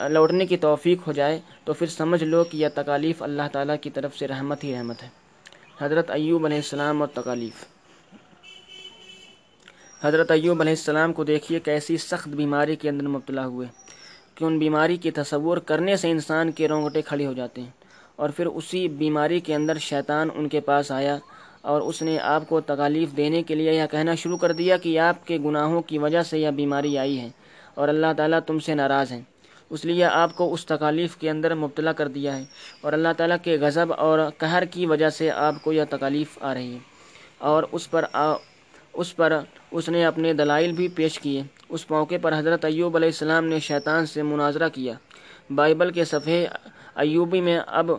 لوٹنے 0.10 0.46
کی 0.46 0.58
توفیق 0.58 1.08
ہو 1.08 1.12
جائے، 1.12 1.40
تو 1.64 1.74
پھر 1.74 1.88
سمجھ 1.88 2.24
لو 2.24 2.44
کہ 2.44 2.58
یہ 2.58 2.68
تکالیف 2.76 3.24
اللہ 3.24 3.42
تعالیٰ 3.52 3.76
کی 3.82 3.90
طرف 3.90 4.18
سے 4.18 4.28
رحمت 4.28 4.64
ہی 4.64 4.76
رحمت 4.76 5.04
ہے۔ 5.04 5.08
حضرت 5.82 6.12
ایوب 6.12 6.46
علیہ 6.46 6.58
السلام 6.58 7.02
اور 7.02 7.22
تکالیف۔ 7.22 7.81
حضرت 10.04 10.32
ایوب 10.32 10.62
علیہ 10.62 10.72
السلام 10.72 11.14
کو 11.14 11.24
دیکھیے 11.24 11.60
کیسی 11.60 11.98
سخت 11.98 12.28
بیماری 12.28 12.76
کے 12.76 12.90
اندر 12.90 13.08
مبتلا 13.08 13.46
ہوئے 13.46 13.68
کہ 14.36 14.44
ان 14.46 14.60
بیماری 14.60 14.98
کی 14.98 15.12
تصور 15.12 15.58
کرنے 15.58 15.96
سے 15.96 16.12
انسان 16.12 16.52
کے 16.52 16.68
رونگٹے 16.68 17.02
کھڑے 17.02 17.26
ہو 17.26 17.34
جاتے 17.34 17.62
ہیں 17.62 17.70
اور 18.16 18.30
پھر 18.30 18.46
اسی 18.46 18.88
بیماری 18.88 19.40
کے 19.40 19.56
اندر 19.56 19.78
شیطان 19.78 20.30
ان 20.36 20.48
کے 20.48 20.60
پاس 20.60 20.92
آیا 20.92 21.18
اور 21.62 21.82
اس 21.82 22.02
نے 22.02 22.20
آپ 22.20 22.50
کو 22.50 22.62
تکالیف 22.62 23.18
دینے 23.18 23.44
کے 23.44 23.56
لیے 23.56 23.74
یہ 23.74 23.84
کہنا 23.92 24.16
شروع 24.16 24.38
کر 24.38 24.52
دیا 24.52 24.78
کہ 24.78 25.00
آپ 25.00 25.28
کے 25.28 25.38
گناہوں 25.46 25.82
کی 25.82 25.98
وجہ 25.98 26.22
سے 26.22 26.40
یہ 26.40 26.50
بیماری 26.50 26.98
آئی 26.98 27.20
ہے 27.20 27.30
اور 27.74 27.88
اللہ 27.88 28.14
تعالیٰ 28.18 28.40
تم 28.48 28.60
سے 28.60 28.76
ناراض 28.76 29.12
ہیں۔ 29.12 29.22
اس 29.70 29.86
لیے 29.86 30.06
آپ 30.06 30.36
کو 30.36 30.54
اس 30.54 30.66
تکالیف 30.66 31.18
کے 31.18 31.30
اندر 31.30 31.56
مبتلا 31.56 31.92
کر 31.92 32.08
دیا 32.08 32.38
ہے 32.38 32.44
اور 32.82 32.94
اللہ 32.94 33.08
تعالیٰ 33.18 33.38
کے 33.44 33.58
غضب 33.62 33.94
اور 33.98 34.20
قہر 34.38 34.66
کی 34.66 34.86
وجہ 34.86 35.10
سے 35.10 35.32
آپ 35.32 35.64
کو 35.64 35.74
یہ 35.74 35.84
تکالیف 35.90 36.38
آ 36.42 36.54
رہی 36.54 36.74
ہے 36.74 36.80
اور 37.38 37.64
اس 37.72 37.92
پر 37.92 38.06
اس 38.94 39.16
پر 39.16 39.38
اس 39.72 39.90
نے 39.90 40.06
اپنے 40.06 40.34
دلائل 40.34 40.72
بھی 40.72 40.88
پیش 40.96 41.20
کیے۔ 41.20 41.42
اس 41.70 41.90
موقع 41.92 42.16
پر 42.22 42.38
حضرت 42.38 42.66
ایوب 42.66 42.96
علیہ 42.96 43.08
السلام 43.08 43.46
نے 43.46 43.60
شیطان 43.60 44.06
سے 44.06 44.24
مناظرہ 44.24 44.70
کیا۔ 44.70 44.94
بائبل 45.50 45.92
کے 45.92 46.06
صفحے 46.06 46.46
ایوبی 46.96 47.42
میں 47.42 47.60
اب 47.68 47.92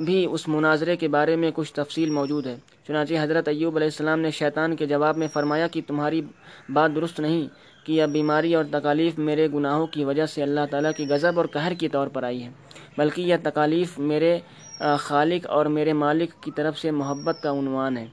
بھی 0.00 0.24
اس 0.30 0.46
مناظرے 0.48 0.96
کے 0.96 1.08
بارے 1.08 1.36
میں 1.36 1.50
کچھ 1.54 1.72
تفصیل 1.74 2.10
موجود 2.10 2.46
ہے۔ 2.46 2.56
چنانچہ 2.86 3.14
حضرت 3.20 3.48
ایوب 3.48 3.76
علیہ 3.76 3.86
السلام 3.86 4.20
نے 4.20 4.30
شیطان 4.30 4.76
کے 4.76 4.86
جواب 4.86 5.16
میں 5.16 5.28
فرمایا 5.32 5.66
کہ 5.66 5.80
تمہاری 5.86 6.20
بات 6.68 6.94
درست 6.94 7.20
نہیں، 7.20 7.46
کہ 7.86 7.92
یہ 7.92 8.06
بیماری 8.12 8.54
اور 8.54 8.64
تکالیف 8.70 9.18
میرے 9.18 9.48
گناہوں 9.54 9.86
کی 9.86 10.04
وجہ 10.04 10.26
سے 10.26 10.42
اللہ 10.42 10.66
تعالیٰ 10.70 10.90
کی 10.96 11.06
غضب 11.08 11.38
اور 11.38 11.46
قہر 11.52 11.74
کی 11.74 11.88
طور 11.88 12.08
پر 12.08 12.22
آئی 12.22 12.42
ہے، 12.44 12.50
بلکہ 12.98 13.22
یہ 13.22 13.36
تکالیف 13.42 13.98
میرے 13.98 14.38
خالق 14.98 15.46
اور 15.46 15.66
میرے 15.66 15.92
مالک 15.94 16.42
کی 16.42 16.50
طرف 16.56 16.78
سے 16.78 16.90
محبت 16.92 17.42
کا 17.42 17.50
عنوان 17.50 17.96
ہے۔ 17.96 18.06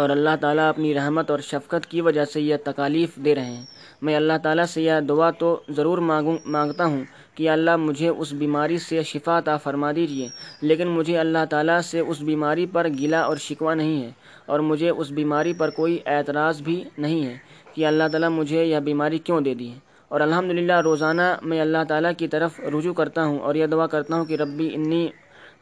اور 0.00 0.10
اللہ 0.10 0.36
تعالیٰ 0.40 0.68
اپنی 0.68 0.94
رحمت 0.94 1.30
اور 1.30 1.38
شفقت 1.38 1.86
کی 1.86 2.00
وجہ 2.00 2.24
سے 2.24 2.40
یہ 2.40 2.56
تکالیف 2.64 3.16
دے 3.16 3.34
رہے 3.34 3.44
ہیں۔ 3.44 3.64
میں 4.02 4.16
اللہ 4.16 4.32
تعالیٰ 4.42 4.64
سے 4.64 4.82
یہ 4.82 5.00
دعا 5.08 5.30
تو 5.30 5.48
ضرور 5.68 5.98
مانگوں، 5.98 6.36
مانگتا 6.46 6.84
ہوں 6.84 7.02
کہ 7.34 7.48
اللہ 7.50 7.76
مجھے 7.76 8.08
اس 8.08 8.32
بیماری 8.32 8.78
سے 8.78 9.02
شفا 9.02 9.38
عطا 9.38 9.56
فرما 9.56 9.90
دیجیے 9.92 10.28
لیکن 10.62 10.88
مجھے 10.88 11.18
اللہ 11.18 11.44
تعالیٰ 11.50 11.80
سے 11.80 12.00
اس 12.00 12.20
بیماری 12.20 12.66
پر 12.66 12.88
گلا 13.00 13.20
اور 13.20 13.36
شکوہ 13.36 13.74
نہیں 13.74 14.02
ہے 14.02 14.10
اور 14.46 14.60
مجھے 14.60 14.90
اس 14.90 15.10
بیماری 15.10 15.52
پر 15.52 15.70
کوئی 15.70 15.98
اعتراض 16.06 16.62
بھی 16.62 16.82
نہیں 16.98 17.24
ہے 17.26 17.36
کہ 17.74 17.86
اللہ 17.86 18.08
تعالیٰ 18.12 18.28
مجھے 18.28 18.64
یہ 18.64 18.78
بیماری 18.80 19.18
کیوں 19.18 19.40
دے 19.40 19.54
دی 19.54 19.68
ہے۔ 19.70 19.78
اور 20.10 20.20
الحمدللہ 20.20 20.80
روزانہ 20.80 21.22
میں 21.42 21.60
اللہ 21.60 21.82
تعالیٰ 21.88 22.12
کی 22.18 22.28
طرف 22.28 22.60
رجوع 22.74 22.92
کرتا 22.92 23.24
ہوں 23.24 23.38
اور 23.38 23.54
یہ 23.54 23.66
دعا 23.66 23.86
کرتا 23.86 24.16
ہوں 24.16 24.24
کہ 24.24 24.34
ربی 24.34 24.68
انی 24.74 25.08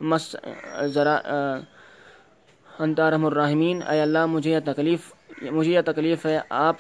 مس 0.01 0.37
ذرا 0.95 1.17
انت 2.79 3.01
ارحم 3.01 3.27
الراحمین 3.27 3.81
اے 3.91 4.01
اللہ، 4.01 4.27
مجھے 4.27 4.51
یہ 4.51 4.59
تکلیف، 4.65 5.13
مجھے 5.43 5.73
یہ 5.73 5.81
تکلیف 5.87 6.27
ہے، 6.27 6.39
آپ 6.51 6.77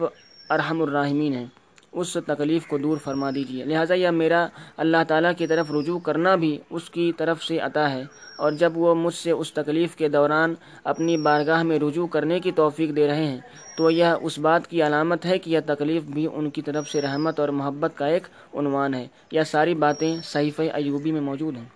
ارحم 0.51 0.83
الراحمین 0.83 1.33
ہیں۔ 1.33 1.47
اس 1.93 2.17
تکلیف 2.27 2.67
کو 2.67 2.79
دور 2.79 2.97
فرما 2.97 3.31
دیجیے 3.35 3.65
لہٰذا 3.65 3.95
یہ 3.95 4.09
میرا 4.09 4.47
اللہ 4.77 4.97
تعالیٰ 5.09 5.33
کی 5.39 5.47
طرف 5.47 5.73
رجوع 5.73 5.99
کرنا 5.99 6.35
بھی 6.35 6.59
اس 6.71 6.91
کی 6.91 7.13
طرف 7.17 7.43
سے 7.43 7.59
عطا 7.59 7.91
ہے۔ 7.91 8.03
اور 8.39 8.53
جب 8.53 8.73
وہ 8.79 8.95
مجھ 8.95 9.15
سے 9.15 9.31
اس 9.31 9.53
تکلیف 9.53 9.97
کے 9.97 10.09
دوران 10.09 10.55
اپنی 10.85 11.17
بارگاہ 11.17 11.63
میں 11.63 11.79
رجوع 11.79 12.07
کرنے 12.07 12.41
کی 12.41 12.53
توفیق 12.53 12.97
دے 12.97 13.07
رہے 13.07 13.25
ہیں، 13.25 13.39
تو 13.77 13.91
یہ 13.91 14.05
اس 14.23 14.39
بات 14.39 14.67
کی 14.67 14.83
علامت 14.83 15.27
ہے 15.27 15.39
کہ 15.39 15.51
یہ 15.51 15.59
تکلیف 15.67 16.03
بھی 16.03 16.29
ان 16.35 16.51
کی 16.51 16.63
طرف 16.63 16.91
سے 16.91 17.01
رحمت 17.01 17.41
اور 17.41 17.49
محبت 17.49 17.93
کا 17.95 18.07
ایک 18.07 18.27
عنوان 18.55 18.95
ہے۔ 18.95 19.07
یہ 19.33 19.43
ساری 19.43 19.75
باتیں 19.75 20.17
صحیفہ 20.25 20.63
ایوبی 20.63 21.13
میں 21.13 21.21
موجود 21.21 21.57
ہیں۔ 21.57 21.69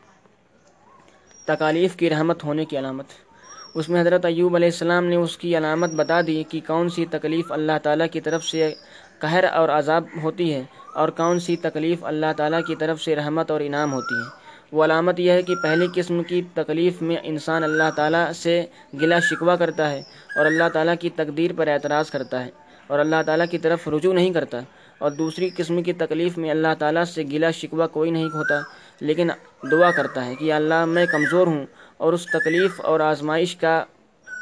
تکالیف 1.47 1.97
کی 1.97 2.11
رحمت 2.11 2.45
ہونے 2.45 2.65
کی 2.65 2.79
علامت۔ 2.79 3.07
اس 3.75 3.89
میں 3.89 4.01
حضرت 4.01 4.25
ایوب 4.25 4.55
علیہ 4.55 4.69
السلام 4.69 5.05
نے 5.05 5.17
اس 5.17 5.37
کی 5.39 5.59
علامت 5.59 5.91
بتا 5.91 6.21
دی 6.27 6.43
کہ 6.49 6.61
کون 6.67 6.89
سی 6.89 7.05
تکلیف 7.11 7.53
اللہ 7.53 7.73
تعالیٰ 7.83 8.07
کی 8.13 8.21
طرف 8.21 8.45
سے 8.45 8.75
قہر 9.19 9.45
اور 9.53 9.69
عذاب 9.69 10.05
ہوتی 10.23 10.55
ہے 10.55 10.63
اور 10.95 11.09
کون 11.09 11.41
سی 11.41 11.57
تکلیف 11.57 12.05
اللہ 12.05 12.33
تعالیٰ 12.37 12.61
کی 12.67 12.77
طرف 12.77 13.01
سے 13.03 13.17
رحمت 13.17 13.51
اور 13.51 13.61
انعام 13.61 13.93
ہوتی 13.93 14.15
ہے۔ 14.15 14.31
وہ 14.73 14.85
علامت 14.85 15.21
یہ 15.21 15.31
ہے 15.31 15.43
کہ 15.43 15.55
پہلی 15.63 15.87
قسم 15.95 16.23
کی 16.23 16.43
تکلیف 16.55 17.03
میں 17.03 17.17
انسان 17.23 17.65
اللہ 17.65 17.91
تعالیٰ 17.97 18.33
سے 18.33 18.65
گلا 19.01 19.19
شکوہ 19.19 19.57
کرتا 19.57 19.91
ہے 19.91 20.03
اور 20.37 20.47
اللہ 20.47 20.69
تعالیٰ 20.73 20.95
کی 21.01 21.11
تقدیر 21.11 21.51
پر 21.57 21.69
اعتراض 21.69 22.11
کرتا 22.11 22.45
ہے 22.45 22.51
اور 22.87 22.99
اللہ 22.99 23.23
تعالیٰ 23.27 23.47
کی 23.51 23.59
طرف 23.59 23.89
رجوع 23.89 24.13
نہیں 24.13 24.33
کرتا 24.33 24.59
اور 24.99 25.11
دوسری 25.11 25.49
قسم 25.57 25.83
کی 25.83 25.93
تکلیف 25.93 26.39
میں 26.39 26.51
اللہ 26.51 26.75
تعالیٰ 26.79 27.05
سے 27.05 27.23
گلا 27.23 27.51
شکوہ 27.51 27.87
کوئی 27.87 28.11
نہیں 28.11 28.29
ہوتا 28.35 28.61
لیکن 29.01 29.31
دعا 29.73 29.91
کرتا 29.91 30.27
ہے 30.27 30.35
کہ 30.35 30.53
اللہ 30.53 30.85
میں 30.85 31.07
کمزور 31.07 31.47
ہوں 31.47 31.65
اور 32.03 32.13
اس 32.13 32.27
تکلیف 32.27 32.81
اور 32.81 33.01
آزمائش 33.01 33.57
کا 33.57 33.83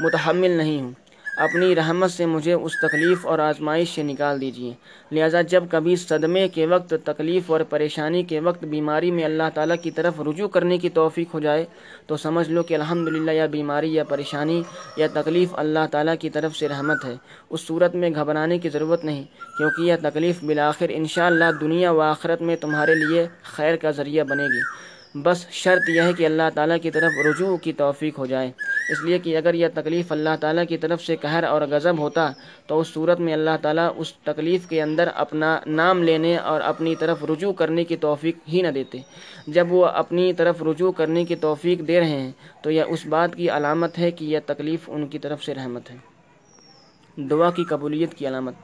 متحمل 0.00 0.50
نہیں 0.50 0.80
ہوں۔ 0.80 0.92
اپنی 1.36 1.74
رحمت 1.76 2.10
سے 2.10 2.26
مجھے 2.26 2.52
اس 2.52 2.72
تکلیف 2.80 3.26
اور 3.26 3.38
آزمائش 3.38 3.94
سے 3.94 4.02
نکال 4.02 4.40
دیجیے 4.40 4.72
لہٰذا 5.12 5.40
جب 5.42 5.64
کبھی 5.70 5.96
صدمے 5.96 6.48
کے 6.48 6.66
وقت، 6.66 6.94
تکلیف 7.04 7.50
اور 7.50 7.60
پریشانی 7.60 8.22
کے 8.22 8.40
وقت 8.40 8.64
بیماری 8.64 9.10
میں 9.10 9.24
اللہ 9.24 9.48
تعالیٰ 9.54 9.76
کی 9.82 9.90
طرف 9.90 10.20
رجوع 10.20 10.48
کرنے 10.48 10.78
کی 10.78 10.88
توفیق 10.88 11.34
ہو 11.34 11.40
جائے، 11.40 11.64
تو 12.06 12.16
سمجھ 12.16 12.50
لو 12.50 12.62
کہ 12.62 12.74
الحمدللہ 12.74 13.30
یا 13.30 13.46
بیماری 13.46 13.94
یا 13.94 14.04
پریشانی 14.04 14.62
یا 14.96 15.06
تکلیف 15.12 15.48
اللہ 15.52 15.86
تعالیٰ 15.90 16.14
کی 16.20 16.30
طرف 16.30 16.56
سے 16.56 16.68
رحمت 16.68 17.04
ہے۔ 17.04 17.14
اس 17.50 17.60
صورت 17.60 17.94
میں 17.94 18.10
گھبرانے 18.10 18.58
کی 18.58 18.68
ضرورت 18.68 19.04
نہیں، 19.04 19.24
کیونکہ 19.56 19.82
یہ 19.82 19.94
تکلیف 20.02 20.44
بالآخر 20.44 20.86
انشاءاللہ 20.90 21.50
دنیا 21.60 21.90
و 21.90 22.00
آخرت 22.00 22.42
میں 22.42 22.56
تمہارے 22.56 22.94
لیے 22.94 23.26
خیر 23.42 23.76
کا 23.76 23.90
ذریعہ 23.90 24.24
بنے 24.24 24.44
گی۔ 24.44 24.89
بس 25.14 25.48
شرط 25.50 25.88
یہ 25.88 26.00
ہے 26.00 26.12
کہ 26.12 26.26
اللہ 26.26 26.42
تعالیٰ 26.54 26.76
کی 26.82 26.90
طرف 26.90 27.26
رجوع 27.26 27.56
کی 27.56 27.72
توفیق 27.72 28.18
ہو 28.18 28.26
جائے۔ 28.26 28.50
اس 28.90 29.04
لیے 29.04 29.18
کہ 29.18 29.36
اگر 29.36 29.54
یہ 29.54 29.66
تکلیف 29.74 30.12
اللہ 30.12 30.28
تعالیٰ 30.40 30.64
کی 30.68 30.78
طرف 30.78 31.02
سے 31.02 31.16
قہر 31.16 31.44
اور 31.44 31.62
غضب 31.62 31.98
ہوتا 31.98 32.32
تو 32.66 32.80
اس 32.80 32.88
صورت 32.88 33.20
میں 33.20 33.32
اللہ 33.32 33.56
تعالیٰ 33.62 33.92
اس 33.96 34.12
تکلیف 34.12 34.68
کے 34.68 34.82
اندر 34.82 35.08
اپنا 35.14 35.60
نام 35.66 36.02
لینے 36.02 36.36
اور 36.36 36.60
اپنی 36.60 36.96
طرف 36.96 37.24
رجوع 37.24 37.52
کرنے 37.52 37.84
کی 37.84 37.96
توفیق 37.96 38.36
ہی 38.52 38.62
نہ 38.62 38.68
دیتے۔ 38.68 38.98
جب 39.46 39.72
وہ 39.72 39.86
اپنی 39.86 40.32
طرف 40.32 40.62
رجوع 40.62 40.92
کرنے 40.92 41.24
کی 41.24 41.36
توفیق 41.36 41.88
دے 41.88 42.00
رہے 42.00 42.20
ہیں 42.20 42.30
تو 42.62 42.70
یہ 42.70 42.82
اس 42.88 43.06
بات 43.06 43.36
کی 43.36 43.50
علامت 43.50 43.98
ہے 43.98 44.10
کہ 44.10 44.24
یہ 44.24 44.38
تکلیف 44.46 44.80
ان 44.86 45.06
کی 45.06 45.18
طرف 45.18 45.44
سے 45.44 45.54
رحمت 45.54 45.90
ہے۔ 45.90 45.96
دعا 47.16 47.50
کی 47.50 47.64
قبولیت 47.64 48.14
کی 48.14 48.28
علامت۔ 48.28 48.54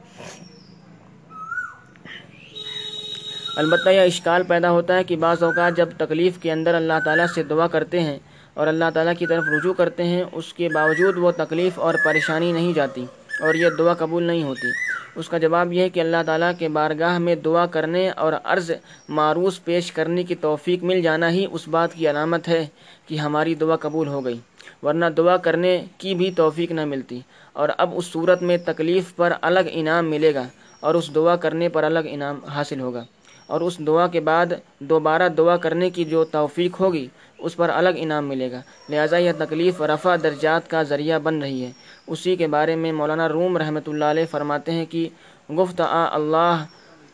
البتہ 3.57 3.89
یہ 3.89 4.01
اشکال 4.01 4.43
پیدا 4.43 4.71
ہوتا 4.71 4.95
ہے 4.95 5.03
کہ 5.03 5.15
بعض 5.15 5.43
اوقات 5.43 5.77
جب 5.77 5.89
تکلیف 5.97 6.37
کے 6.37 6.51
اندر 6.51 6.73
اللہ 6.73 6.93
تعالیٰ 7.05 7.25
سے 7.35 7.43
دعا 7.43 7.67
کرتے 7.67 7.99
ہیں 7.99 8.19
اور 8.53 8.67
اللہ 8.67 8.85
تعالیٰ 8.93 9.13
کی 9.19 9.25
طرف 9.25 9.43
رجوع 9.47 9.73
کرتے 9.73 10.03
ہیں، 10.03 10.23
اس 10.31 10.53
کے 10.53 10.69
باوجود 10.69 11.17
وہ 11.17 11.31
تکلیف 11.31 11.79
اور 11.79 11.93
پریشانی 12.03 12.51
نہیں 12.51 12.73
جاتی 12.73 13.05
اور 13.39 13.53
یہ 13.53 13.69
دعا 13.79 13.93
قبول 13.93 14.23
نہیں 14.23 14.43
ہوتی۔ 14.43 14.67
اس 15.15 15.29
کا 15.29 15.37
جواب 15.37 15.73
یہ 15.73 15.81
ہے 15.81 15.89
کہ 15.89 15.99
اللہ 15.99 16.17
تعالیٰ 16.25 16.51
کے 16.59 16.69
بارگاہ 16.69 17.17
میں 17.17 17.35
دعا 17.35 17.65
کرنے 17.65 18.09
اور 18.09 18.33
عرض 18.43 18.71
معروض 19.09 19.63
پیش 19.63 19.91
کرنے 19.91 20.23
کی 20.23 20.35
توفیق 20.35 20.83
مل 20.83 21.01
جانا 21.01 21.31
ہی 21.31 21.45
اس 21.51 21.67
بات 21.67 21.93
کی 21.93 22.09
علامت 22.09 22.47
ہے 22.47 22.65
کہ 23.07 23.15
ہماری 23.15 23.55
دعا 23.55 23.75
قبول 23.75 24.07
ہو 24.07 24.25
گئی، 24.25 24.37
ورنہ 24.83 25.05
دعا 25.17 25.37
کرنے 25.37 25.85
کی 25.97 26.15
بھی 26.15 26.31
توفیق 26.31 26.71
نہ 26.71 26.85
ملتی۔ 26.85 27.19
اور 27.53 27.69
اب 27.77 27.89
اس 27.93 28.05
صورت 28.05 28.41
میں 28.41 28.57
تکلیف 28.65 29.15
پر 29.15 29.33
الگ 29.41 29.59
انعام 29.71 30.09
ملے 30.09 30.33
گا 30.33 30.43
اور 30.79 30.95
اس 30.95 31.15
دعا 31.15 31.35
کرنے 31.35 31.69
پر 31.69 31.83
الگ 31.83 32.05
انعام 32.05 32.45
حاصل 32.45 32.79
ہوگا۔ 32.79 33.03
اور 33.47 33.61
اس 33.61 33.79
دعا 33.79 34.07
کے 34.07 34.19
بعد 34.19 34.45
دوبارہ 34.79 35.29
دعا 35.29 35.57
کرنے 35.57 35.89
کی 35.89 36.03
جو 36.03 36.23
توفیق 36.23 36.79
ہوگی، 36.79 37.07
اس 37.37 37.55
پر 37.55 37.69
الگ 37.69 37.89
انعام 37.95 38.27
ملے 38.27 38.51
گا۔ 38.51 38.61
لہٰذا 38.89 39.17
یہ 39.17 39.31
تکلیف 39.37 39.81
رفع 39.81 40.15
درجات 40.23 40.69
کا 40.69 40.83
ذریعہ 40.83 41.19
بن 41.19 41.39
رہی 41.39 41.65
ہے۔ 41.65 41.71
اسی 42.07 42.35
کے 42.35 42.47
بارے 42.47 42.75
میں 42.75 42.91
مولانا 42.91 43.29
روم 43.29 43.57
رحمۃ 43.57 43.87
اللہ 43.87 44.05
علیہ 44.05 44.25
فرماتے 44.31 44.71
ہیں 44.71 44.85
کہ، 44.85 45.09
گفت 45.49 45.81
آ 45.81 46.05
اللہ، 46.13 46.65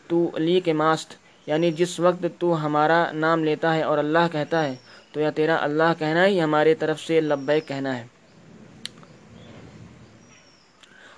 تو 0.06 0.30
علی 0.34 0.60
کے 0.60 0.72
ماست 0.72 1.14
یعنی 1.46 1.72
جس 1.72 2.00
وقت 2.00 2.26
تو 2.38 2.66
ہمارا 2.66 3.04
نام 3.12 3.44
لیتا 3.44 3.74
ہے 3.74 3.82
اور 3.82 3.98
اللہ 3.98 4.26
کہتا 4.32 4.64
ہے، 4.64 4.74
تو 5.12 5.20
یہ 5.20 5.30
تیرا 5.34 5.56
اللہ 5.60 5.92
کہنا 5.98 6.26
ہی 6.26 6.40
ہمارے 6.40 6.74
طرف 6.74 7.00
سے 7.00 7.20
لبیک 7.20 7.68
کہنا 7.68 7.98
ہے۔ 7.98 8.06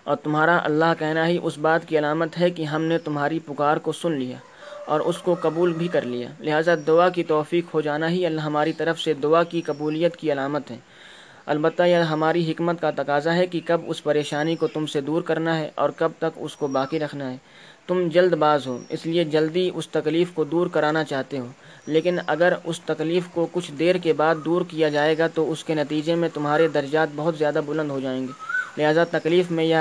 اور 0.05 0.17
تمہارا 0.17 0.59
اللہ 0.65 0.93
کہنا 0.99 1.29
ہی 1.29 1.39
اس 1.43 1.59
بات 1.59 1.89
کی 1.89 1.99
علامت 1.99 2.41
ہے 2.41 2.51
کہ 2.51 2.63
ہم 2.63 2.83
نے 2.85 2.99
تمہاری 2.99 3.39
پکار 3.39 3.77
کو 3.77 3.93
سن 3.93 4.13
لیا۔ 4.13 4.37
اور 4.87 5.01
اس 5.01 5.19
کو 5.19 5.37
قبول 5.41 5.73
بھی 5.73 5.89
کر 5.89 6.03
لیا۔ 6.03 6.29
لہٰذا 6.41 6.75
دعا 6.87 7.09
کی 7.09 7.23
توفیق 7.23 7.75
ہو 7.75 7.81
جانا 7.81 8.11
ہی 8.11 8.27
اللہ 8.27 8.41
ہماری 8.41 8.73
طرف 8.73 9.01
سے 9.01 9.15
دعا 9.15 9.43
کی 9.43 9.61
قبولیت 9.61 10.17
کی 10.17 10.33
علامت 10.33 10.71
ہے۔ 10.71 10.77
البتہ 11.47 11.83
یہ 11.83 11.97
ہماری 11.97 12.53
حکمت 12.53 12.81
کا 12.81 12.91
تقاضا 12.91 13.35
ہے 13.35 13.47
کہ 13.47 13.61
کب 13.67 13.81
اس 13.87 14.03
پریشانی 14.03 14.57
کو 14.57 14.67
تم 14.67 14.87
سے 14.87 15.01
دور 15.01 15.23
کرنا 15.23 15.59
ہے 15.59 15.71
اور 15.75 15.91
کب 15.97 16.13
تک 16.19 16.37
اس 16.37 16.57
کو 16.57 16.67
باقی 16.67 16.99
رکھنا 16.99 17.31
ہے۔ 17.31 17.37
تم 17.87 18.09
جلد 18.09 18.33
باز 18.33 18.67
ہو، 18.67 18.79
اس 18.89 19.07
لیے 19.07 19.25
جلدی 19.25 19.71
اس 19.75 19.89
تکلیف 19.89 20.31
کو 20.35 20.45
دور 20.45 20.67
کرانا 20.67 21.05
چاہتے 21.05 21.39
ہو۔ 21.39 21.47
لیکن 21.87 22.19
اگر 22.27 22.53
اس 22.65 22.81
تکلیف 22.81 23.23
کو 23.33 23.47
کچھ 23.53 23.73
دیر 23.73 23.95
کے 23.95 24.13
بعد 24.13 24.35
دور 24.45 24.63
کیا 24.69 24.89
جائے 24.89 25.19
گا 25.19 25.27
تو 25.27 25.53
اس 25.53 25.65
کے 25.65 25.75
نتیجے 25.75 26.15
میں 26.15 26.29
تمہارے 26.35 26.69
درجات 26.69 27.09
بہت 27.17 27.39
زیادہ 27.39 27.61
بلند 27.67 27.91
ہو 27.91 28.01
جائیں 28.01 28.27
گے۔ 28.27 28.33
لہٰذا 28.79 29.05
تکلیف 29.05 29.51
میں 29.51 29.65
یہ 29.65 29.79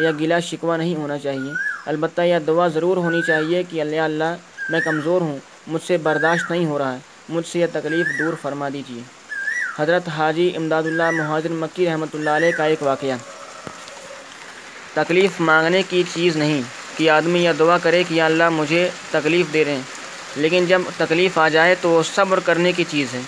یا 0.00 0.10
گلا 0.20 0.40
شکوہ 0.40 0.76
نہیں 0.76 0.94
ہونا 0.94 1.18
چاہیے۔ 1.18 1.69
البتہ 1.86 2.22
یہ 2.22 2.38
دعا 2.46 2.68
ضرور 2.68 2.96
ہونی 2.96 3.22
چاہیے 3.26 3.62
کہ 3.62 3.80
اللہ 3.80 4.00
اللہ 4.00 4.36
میں 4.68 4.80
کمزور 4.84 5.20
ہوں، 5.20 5.38
مجھ 5.66 5.82
سے 5.86 5.96
برداشت 5.96 6.50
نہیں 6.50 6.66
ہو 6.66 6.78
رہا 6.78 6.92
ہے۔ 6.92 6.98
مجھ 7.28 7.46
سے 7.46 7.58
یہ 7.58 7.66
تکلیف 7.72 8.06
دور 8.18 8.32
فرما 8.42 8.68
دیجیے 8.72 9.02
حضرت 9.78 10.08
حاجی 10.08 10.52
امداد 10.56 10.82
اللہ 10.82 11.10
مہاجر 11.10 11.50
مکی 11.50 11.86
رحمۃ 11.86 12.06
اللہ 12.14 12.30
علیہ 12.30 12.50
کا 12.56 12.64
ایک 12.64 12.82
واقعہ۔ 12.82 13.16
تکلیف 14.94 15.30
مانگنے 15.40 15.82
کی 15.88 16.02
چیز 16.14 16.36
نہیں 16.36 16.62
کہ 16.96 17.10
آدمی 17.10 17.44
یہ 17.44 17.50
دعا 17.58 17.78
کرے 17.78 18.04
کہ 18.08 18.14
یا 18.14 18.26
اللہ 18.26 18.48
مجھے 18.48 18.90
تکلیف 19.10 19.52
دے 19.52 19.64
رہے 19.64 19.74
ہیں۔ 19.74 19.82
لیکن 20.36 20.66
جب 20.66 20.82
تکلیف 20.96 21.38
آ 21.38 21.48
جائے 21.48 21.74
تو 21.80 22.02
صبر 22.02 22.40
کرنے 22.40 22.72
کی 22.72 22.84
چیز 22.90 23.14
ہے۔ 23.14 23.20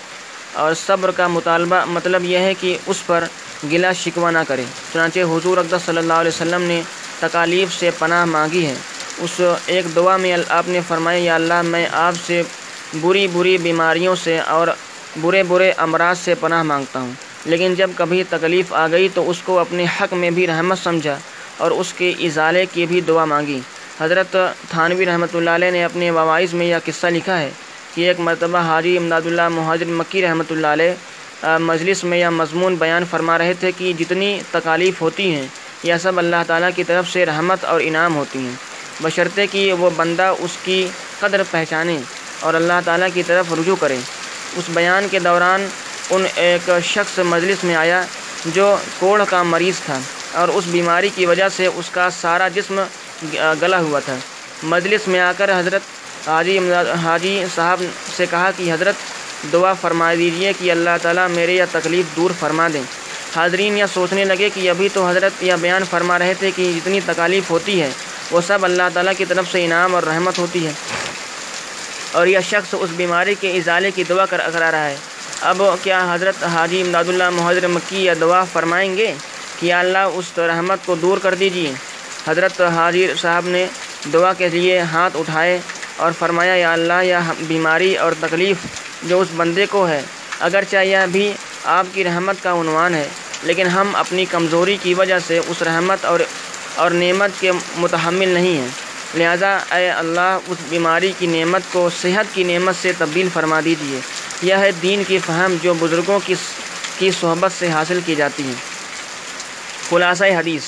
اور 0.53 0.73
صبر 0.73 1.11
کا 1.11 1.27
مطالبہ 1.27 1.85
مطلب 1.85 2.23
یہ 2.23 2.37
ہے 2.37 2.53
کہ 2.53 2.77
اس 2.85 3.05
پر 3.05 3.23
گلا 3.71 3.93
شکوہ 3.93 4.31
نہ 4.31 4.37
کرے۔ 4.47 4.63
چنانچہ 4.93 5.19
حضور 5.19 5.57
اقدس 5.57 5.85
صلی 5.85 5.97
اللہ 5.97 6.13
علیہ 6.13 6.31
وسلم 6.35 6.61
نے 6.61 6.81
تکالیف 7.23 7.73
سے 7.79 7.89
پناہ 7.99 8.25
مانگی 8.25 8.65
ہے 8.65 8.73
اس 9.23 9.39
ایک 9.65 9.85
دعا 9.95 10.15
میں 10.17 10.35
آپ 10.49 10.67
نے 10.67 10.79
فرمایا، 10.87 11.19
یا 11.19 11.35
اللہ، 11.35 11.61
میں 11.65 11.85
آپ 11.91 12.13
سے 12.25 12.41
بری 13.01 13.27
بری 13.33 13.57
بیماریوں 13.57 14.15
سے 14.23 14.39
اور 14.47 14.67
برے 15.21 15.43
برے 15.43 15.71
امراض 15.85 16.17
سے 16.19 16.33
پناہ 16.39 16.63
مانگتا 16.63 16.99
ہوں۔ 16.99 17.11
لیکن 17.45 17.73
جب 17.75 17.91
کبھی 17.95 18.23
تکلیف 18.29 18.73
آ 18.73 18.87
گئی 18.91 19.07
تو 19.13 19.29
اس 19.29 19.41
کو 19.45 19.57
اپنے 19.59 19.85
حق 19.95 20.13
میں 20.13 20.29
بھی 20.31 20.47
رحمت 20.47 20.77
سمجھا 20.79 21.17
اور 21.57 21.71
اس 21.71 21.93
کے 21.97 22.13
ازالے 22.19 22.65
کی 22.73 22.85
بھی 22.85 23.01
دعا 23.07 23.25
مانگی۔ 23.25 23.59
حضرت 23.99 24.35
تھانوی 24.69 25.05
رحمۃ 25.05 25.33
اللہ 25.33 25.49
علیہ 25.49 25.71
نے 25.71 25.83
اپنے 25.83 26.09
وواعث 26.11 26.53
میں 26.53 26.65
یہ 26.65 26.75
قصہ 26.85 27.07
لکھا 27.07 27.39
ہے 27.39 27.49
کہ 27.95 28.07
ایک 28.07 28.19
مرتبہ 28.19 28.57
حاجی 28.67 28.95
امداد 28.97 29.25
اللہ 29.25 29.49
مہاجر 29.49 29.85
مکی 29.99 30.21
رحمۃ 30.21 30.51
اللہ 30.51 30.67
علیہ 30.67 30.93
مجلس 31.61 32.03
میں 32.03 32.17
یہ 32.17 32.29
مضمون 32.31 32.75
بیان 32.79 33.03
فرما 33.09 33.37
رہے 33.37 33.53
تھے 33.59 33.71
کہ 33.77 33.91
جتنی 33.99 34.29
تکالیف 34.51 35.01
ہوتی 35.01 35.33
ہیں 35.33 35.47
یہ 35.83 35.93
سب 36.01 36.17
اللہ 36.17 36.43
تعالیٰ 36.47 36.69
کی 36.75 36.83
طرف 36.83 37.11
سے 37.11 37.25
رحمت 37.25 37.65
اور 37.65 37.79
انعام 37.83 38.15
ہوتی 38.15 38.39
ہیں۔ 38.39 38.55
بشرطے 39.01 39.47
کہ 39.47 39.73
وہ 39.73 39.89
بندہ 39.95 40.33
اس 40.39 40.57
کی 40.63 40.87
قدر 41.19 41.41
پہچانے 41.51 41.97
اور 42.39 42.53
اللہ 42.53 42.79
تعالیٰ 42.85 43.07
کی 43.13 43.23
طرف 43.23 43.53
رجوع 43.59 43.75
کرے۔ 43.79 43.97
اس 44.55 44.63
بیان 44.73 45.07
کے 45.11 45.19
دوران 45.19 45.67
ان 46.09 46.25
ایک 46.35 46.69
شخص 46.83 47.19
مجلس 47.25 47.63
میں 47.63 47.75
آیا 47.75 48.01
جو 48.45 48.75
کوڑھ 48.99 49.21
کا 49.29 49.43
مریض 49.43 49.79
تھا 49.85 49.99
اور 50.33 50.47
اس 50.47 50.63
بیماری 50.71 51.09
کی 51.15 51.25
وجہ 51.25 51.49
سے 51.55 51.65
اس 51.65 51.89
کا 51.91 52.09
سارا 52.21 52.47
جسم 52.47 52.81
گلا 53.61 53.79
ہوا 53.79 53.99
تھا۔ 53.99 54.15
مجلس 54.63 55.07
میں 55.07 55.19
آ 55.19 55.31
کر 55.37 55.59
حضرت 55.59 56.27
حاجی 56.27 56.59
حاجی 57.03 57.43
صاحب 57.55 57.83
سے 58.15 58.25
کہا 58.31 58.51
کہ 58.57 58.71
حضرت، 58.73 58.95
دعا 59.53 59.73
فرما 59.81 60.13
دیجیے 60.13 60.51
کہ 60.59 60.71
اللہ 60.71 60.97
تعالیٰ 61.01 61.27
میرے 61.29 61.53
یہ 61.53 61.63
تکلیف 61.71 62.15
دور 62.15 62.31
فرما 62.39 62.67
دیں 62.73 62.83
حاضرین 63.35 63.77
یہ 63.77 63.85
سوچنے 63.93 64.25
لگے 64.25 64.49
کہ 64.53 64.69
ابھی 64.69 64.87
تو 64.93 65.07
حضرت 65.09 65.43
یہ 65.43 65.53
بیان 65.61 65.83
فرما 65.89 66.19
رہے 66.19 66.33
تھے 66.39 66.51
کہ 66.55 66.71
جتنی 66.75 66.99
تکالیف 67.05 67.49
ہوتی 67.51 67.81
ہے، 67.81 67.89
وہ 68.31 68.41
سب 68.47 68.65
اللہ 68.65 68.89
تعالیٰ 68.93 69.13
کی 69.17 69.25
طرف 69.25 69.51
سے 69.51 69.63
انعام 69.65 69.95
اور 69.95 70.03
رحمت 70.03 70.39
ہوتی 70.39 70.65
ہے۔ 70.65 70.71
اور 72.11 72.27
یہ 72.27 72.39
شخص 72.49 72.73
اس 72.79 72.89
بیماری 72.95 73.35
کے 73.39 73.51
ازالے 73.57 73.91
کی 73.91 74.03
دعا 74.09 74.25
کر 74.25 74.41
کرا 74.53 74.71
رہا 74.71 74.85
ہے۔ 74.85 74.95
اب 75.41 75.61
کیا 75.83 75.99
حضرت 76.13 76.43
حاجی 76.43 76.81
امداد 76.81 77.07
اللہ 77.07 77.29
محضر 77.29 77.67
مکی 77.67 78.03
یا 78.05 78.13
دعا 78.21 78.43
فرمائیں 78.53 78.95
گے 78.97 79.13
کہ 79.59 79.65
یا 79.65 79.79
اللہ 79.79 80.17
اس 80.19 80.37
رحمت 80.37 80.85
کو 80.85 80.95
دور 80.95 81.17
کر 81.17 81.35
دیجیے 81.35 81.71
حضرت 82.27 82.61
حاضر 82.75 83.15
صاحب 83.21 83.47
نے 83.47 83.65
دعا 84.13 84.33
کے 84.33 84.49
لیے 84.49 84.79
ہاتھ 84.91 85.17
اٹھائے 85.17 85.57
اور 85.97 86.11
فرمایا، 86.19 86.55
یا 86.55 86.73
اللہ 86.73 87.03
یا 87.03 87.21
بیماری 87.47 87.95
اور 87.97 88.11
تکلیف 88.19 88.65
جو 89.03 89.19
اس 89.21 89.27
بندے 89.35 89.65
کو 89.69 89.87
ہے، 89.87 90.01
اگرچہ 90.39 90.83
یہ 90.85 91.05
بھی 91.11 91.31
آپ 91.77 91.85
کی 91.93 92.03
رحمت 92.03 92.43
کا 92.43 92.51
عنوان 92.51 92.95
ہے 92.95 93.07
لیکن 93.43 93.67
ہم 93.67 93.95
اپنی 93.95 94.25
کمزوری 94.25 94.77
کی 94.81 94.93
وجہ 94.93 95.19
سے 95.27 95.37
اس 95.37 95.61
رحمت 95.61 96.05
اور 96.05 96.19
اور 96.75 96.91
نعمت 96.91 97.29
کے 97.39 97.51
متحمل 97.77 98.27
نہیں 98.27 98.57
ہیں۔ 98.57 98.67
لہذا 99.15 99.57
اے 99.71 99.91
اللہ، 99.91 100.37
اس 100.47 100.57
بیماری 100.69 101.13
کی 101.19 101.27
نعمت 101.27 101.61
کو، 101.71 101.89
صحت 102.01 102.35
کی 102.35 102.43
نعمت 102.43 102.75
سے 102.81 102.91
تبدیل 102.97 103.29
فرما 103.33 103.59
دیجیے 103.65 103.99
یہ 104.41 104.55
ہے 104.55 104.71
دین 104.71 105.03
کی 105.07 105.19
فہم 105.25 105.55
جو 105.61 105.73
بزرگوں 105.79 106.19
کی 106.25 106.33
کی 106.99 107.11
صحبت 107.21 107.51
سے 107.59 107.69
حاصل 107.69 107.99
کی 108.05 108.15
جاتی 108.15 108.47
ہے۔ 108.47 108.53
خلاصہ 109.89 110.23
حدیث۔ 110.23 110.61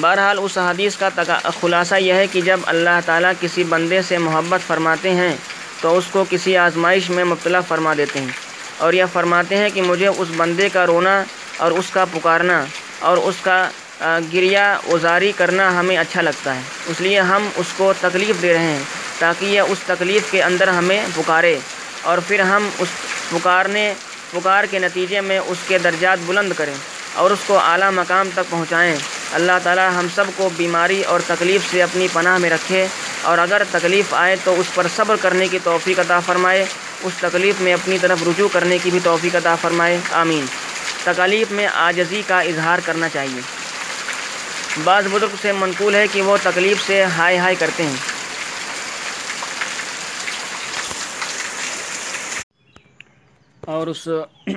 بہرحال، 0.00 0.38
اس 0.42 0.58
حدیث 0.58 0.96
کا 0.96 1.08
خلاصہ 1.60 1.94
یہ 1.94 2.12
ہے 2.12 2.26
کہ 2.26 2.40
جب 2.40 2.60
اللہ 2.66 3.00
تعالیٰ 3.04 3.32
کسی 3.40 3.64
بندے 3.64 4.02
سے 4.02 4.18
محبت 4.18 4.66
فرماتے 4.66 5.10
ہیں، 5.10 5.36
تو 5.80 5.98
اس 5.98 6.04
کو 6.10 6.24
کسی 6.30 6.56
آزمائش 6.56 7.10
میں 7.10 7.24
مبتلا 7.24 7.60
فرما 7.60 7.94
دیتے 7.96 8.20
ہیں۔ 8.20 8.28
اور 8.78 8.92
یہ 8.92 9.04
فرماتے 9.12 9.56
ہیں 9.56 9.68
کہ 9.74 9.82
مجھے 9.82 10.06
اس 10.06 10.28
بندے 10.36 10.68
کا 10.68 10.86
رونا 10.86 11.24
اور 11.56 11.70
اس 11.70 11.90
کا 11.90 12.04
پکارنا 12.04 12.64
اور 12.98 13.16
اس 13.16 13.34
کا 13.42 13.68
گریا 14.32 14.66
ازاری 14.88 15.32
کرنا 15.36 15.68
ہمیں 15.80 15.96
اچھا 15.96 16.22
لگتا 16.22 16.54
ہے۔ 16.54 16.60
اس 16.86 17.00
لیے 17.00 17.20
ہم 17.20 17.48
اس 17.56 17.66
کو 17.76 17.92
تکلیف 18.00 18.42
دے 18.42 18.52
رہے 18.52 18.72
ہیں 18.72 18.82
تاکہ 19.18 19.44
یہ 19.44 19.60
اس 19.60 19.78
تکلیف 19.86 20.30
کے 20.30 20.42
اندر 20.42 20.68
ہمیں 20.68 21.06
پکارے 21.14 21.58
اور 22.02 22.18
پھر 22.28 22.40
ہم 22.40 22.68
اس 22.78 22.88
پکارنے، 23.30 23.94
پکار 24.30 24.64
کے 24.70 24.78
نتیجے 24.78 25.20
میں 25.20 25.38
اس 25.38 25.58
کے 25.66 25.78
درجات 25.78 26.18
بلند 26.26 26.52
کریں 26.56 26.74
اور 27.14 27.30
اس 27.30 27.38
کو 27.46 27.58
اعلیٰ 27.58 27.90
مقام 27.92 28.28
تک 28.34 28.50
پہنچائیں۔ 28.50 28.96
اللہ 29.32 29.58
تعالی 29.62 29.86
ہم 29.96 30.06
سب 30.14 30.24
کو 30.36 30.48
بیماری 30.56 31.02
اور 31.02 31.20
تکلیف 31.26 31.70
سے 31.70 31.82
اپنی 31.82 32.08
پناہ 32.12 32.38
میں 32.38 32.50
رکھے 32.50 32.86
اور 33.22 33.38
اگر 33.38 33.62
تکلیف 33.70 34.14
آئے 34.14 34.36
تو 34.44 34.54
اس 34.60 34.74
پر 34.74 34.86
صبر 34.96 35.16
کرنے 35.20 35.48
کی 35.48 35.58
توفیق 35.64 35.98
عطا 36.00 36.20
فرمائے، 36.20 36.64
اس 37.02 37.12
تکلیف 37.20 37.60
میں 37.60 37.72
اپنی 37.72 37.98
طرف 37.98 38.22
رجوع 38.26 38.48
کرنے 38.52 38.78
کی 38.82 38.90
بھی 38.90 39.00
توفیق 39.02 39.36
عطا 39.36 39.54
فرمائے۔ 39.54 39.98
آمین۔ 40.12 40.46
تکلیف 41.04 41.50
میں 41.50 41.66
آجزی 41.66 42.22
کا 42.26 42.40
اظہار 42.40 42.78
کرنا 42.84 43.08
چاہیے۔ 43.08 43.40
بعض 44.84 45.06
بزرگ 45.12 45.34
سے 45.42 45.52
منقول 45.52 45.94
ہے 45.94 46.06
کہ 46.12 46.22
وہ 46.22 46.36
تکلیف 46.42 46.86
سے 46.86 47.04
ہائے 47.04 47.38
ہائے 47.38 47.54
کرتے 47.54 47.82
ہیں۔ 47.82 47.96
اور 53.60 53.86
اس 53.86 54.08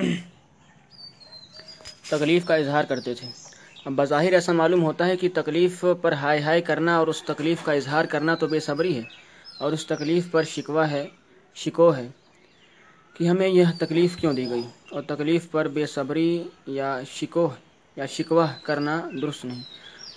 تکلیف 2.08 2.44
کا 2.44 2.54
اظہار 2.54 2.84
کرتے 2.84 3.14
تھے۔ 3.14 3.28
بظاہر 3.86 4.32
ایسا 4.32 4.52
معلوم 4.52 4.82
ہوتا 4.82 5.06
ہے 5.06 5.16
کہ 5.16 5.28
تکلیف 5.34 5.84
پر 6.02 6.12
ہائے 6.12 6.42
ہائے 6.42 6.62
کرنا 6.62 6.96
اور 6.96 7.06
اس 7.06 7.22
تکلیف 7.22 7.64
کا 7.64 7.72
اظہار 7.72 8.04
کرنا 8.04 8.34
تو 8.34 8.46
بے 8.46 8.60
صبری 8.60 8.96
ہے۔ 8.96 9.02
اور 9.58 9.72
اس 9.72 9.86
تکلیف 9.86 10.30
پر 10.30 10.42
شکوہ 10.42 10.82
ہے 10.82 11.06
شکو 11.54 11.96
ہے 11.96 12.08
کہ 13.14 13.28
ہمیں 13.28 13.48
یہ 13.48 13.64
تکلیف 13.78 14.16
کیوں 14.16 14.32
دی 14.32 14.50
گئی؟ 14.50 14.62
اور 14.90 15.02
تکلیف 15.06 15.50
پر 15.50 15.68
بے 15.68 15.86
صبری 15.86 16.42
یا 16.66 17.00
شکو 17.10 17.48
یا 17.96 18.06
شکوہ 18.06 18.46
کرنا 18.62 19.08
درست 19.22 19.44
نہیں۔ 19.44 19.62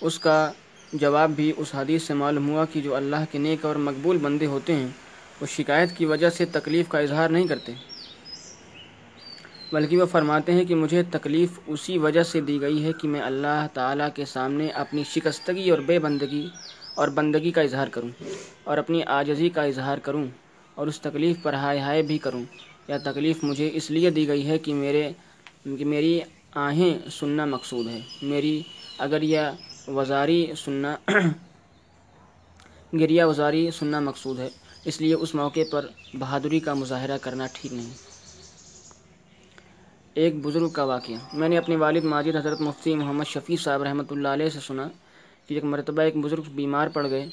اس 0.00 0.18
کا 0.18 0.52
جواب 0.92 1.30
بھی 1.30 1.52
اس 1.56 1.74
حدیث 1.74 2.02
سے 2.02 2.14
معلوم 2.14 2.50
ہوا 2.50 2.64
کہ 2.64 2.80
جو 2.80 2.94
اللہ 2.94 3.24
کے 3.30 3.38
نیک 3.38 3.64
اور 3.64 3.76
مقبول 3.76 4.18
بندے 4.18 4.46
ہوتے 4.46 4.74
ہیں، 4.74 4.88
وہ 5.40 5.46
شکایت 5.46 5.96
کی 5.96 6.04
وجہ 6.04 6.30
سے 6.30 6.44
تکلیف 6.44 6.88
کا 6.88 6.98
اظہار 6.98 7.28
نہیں 7.28 7.46
کرتے۔ 7.46 7.72
بلکہ 9.72 9.96
وہ 9.96 10.06
فرماتے 10.06 10.52
ہیں 10.52 10.64
کہ 10.64 10.74
مجھے 10.74 11.02
تکلیف 11.02 11.58
اسی 11.66 11.98
وجہ 11.98 12.22
سے 12.22 12.40
دی 12.40 12.60
گئی 12.60 12.84
ہے 12.84 12.92
کہ 12.92 13.08
میں 13.08 13.20
اللہ 13.20 13.66
تعالیٰ 13.74 14.08
کے 14.14 14.24
سامنے 14.24 14.68
اپنی 14.68 15.04
شکستگی 15.04 15.70
اور 15.70 15.78
بے 15.78 15.98
بندگی 15.98 16.48
اور 16.94 17.08
بندگی 17.08 17.50
کا 17.50 17.60
اظہار 17.60 17.88
کروں 17.88 18.08
اور 18.64 18.78
اپنی 18.78 19.02
آجزی 19.02 19.48
کا 19.48 19.62
اظہار 19.62 19.98
کروں 19.98 20.26
اور 20.74 20.86
اس 20.86 21.00
تکلیف 21.00 21.36
پر 21.42 21.54
ہائے 21.54 21.78
ہائے 21.78 22.02
بھی 22.02 22.18
کروں۔ 22.18 22.44
یا 22.88 22.98
تکلیف 22.98 23.44
مجھے 23.44 23.70
اس 23.72 23.90
لیے 23.90 24.10
دی 24.10 24.28
گئی 24.28 24.46
ہے 24.46 24.58
کہ 24.58 24.74
میرے 24.74 25.12
کہ 25.78 25.84
میری 25.84 26.20
آہیں 26.54 27.10
سننا 27.10 27.44
مقصود 27.44 27.86
ہے۔ 27.86 28.00
میری 28.22 28.62
اگر 28.98 29.22
یہ 29.22 29.40
وزاری 29.88 30.52
سننا 30.56 30.96
گریا 32.92 33.26
وزاری 33.26 33.70
سننا 33.70 34.00
مقصود 34.00 34.38
ہے، 34.38 34.48
اس 34.84 35.00
لیے 35.00 35.14
اس 35.14 35.34
موقع 35.34 35.60
پر 35.70 35.86
بہادری 36.18 36.60
کا 36.60 36.74
مظاہرہ 36.74 37.18
کرنا 37.18 37.46
ٹھیک 37.52 37.72
نہیں۔ 37.72 37.92
ایک 40.14 40.34
بزرگ 40.42 40.68
کا 40.68 40.84
واقعہ۔ 40.84 41.16
میں 41.32 41.48
نے 41.48 41.58
اپنے 41.58 41.76
والد 41.76 42.04
ماجد 42.04 42.36
حضرت 42.36 42.60
مفتی 42.60 42.94
محمد 42.94 43.24
شفیع 43.24 43.56
صاحب 43.56 43.82
رحمۃ 43.82 44.10
اللہ 44.10 44.28
علیہ 44.28 44.48
سے 44.48 44.60
سنا 44.60 44.88
کہ 45.46 45.54
ایک 45.54 45.64
مرتبہ 45.64 46.02
ایک 46.02 46.16
بزرگ 46.16 46.42
بیمار 46.54 46.88
پڑ 46.88 47.10
گئے۔ 47.10 47.28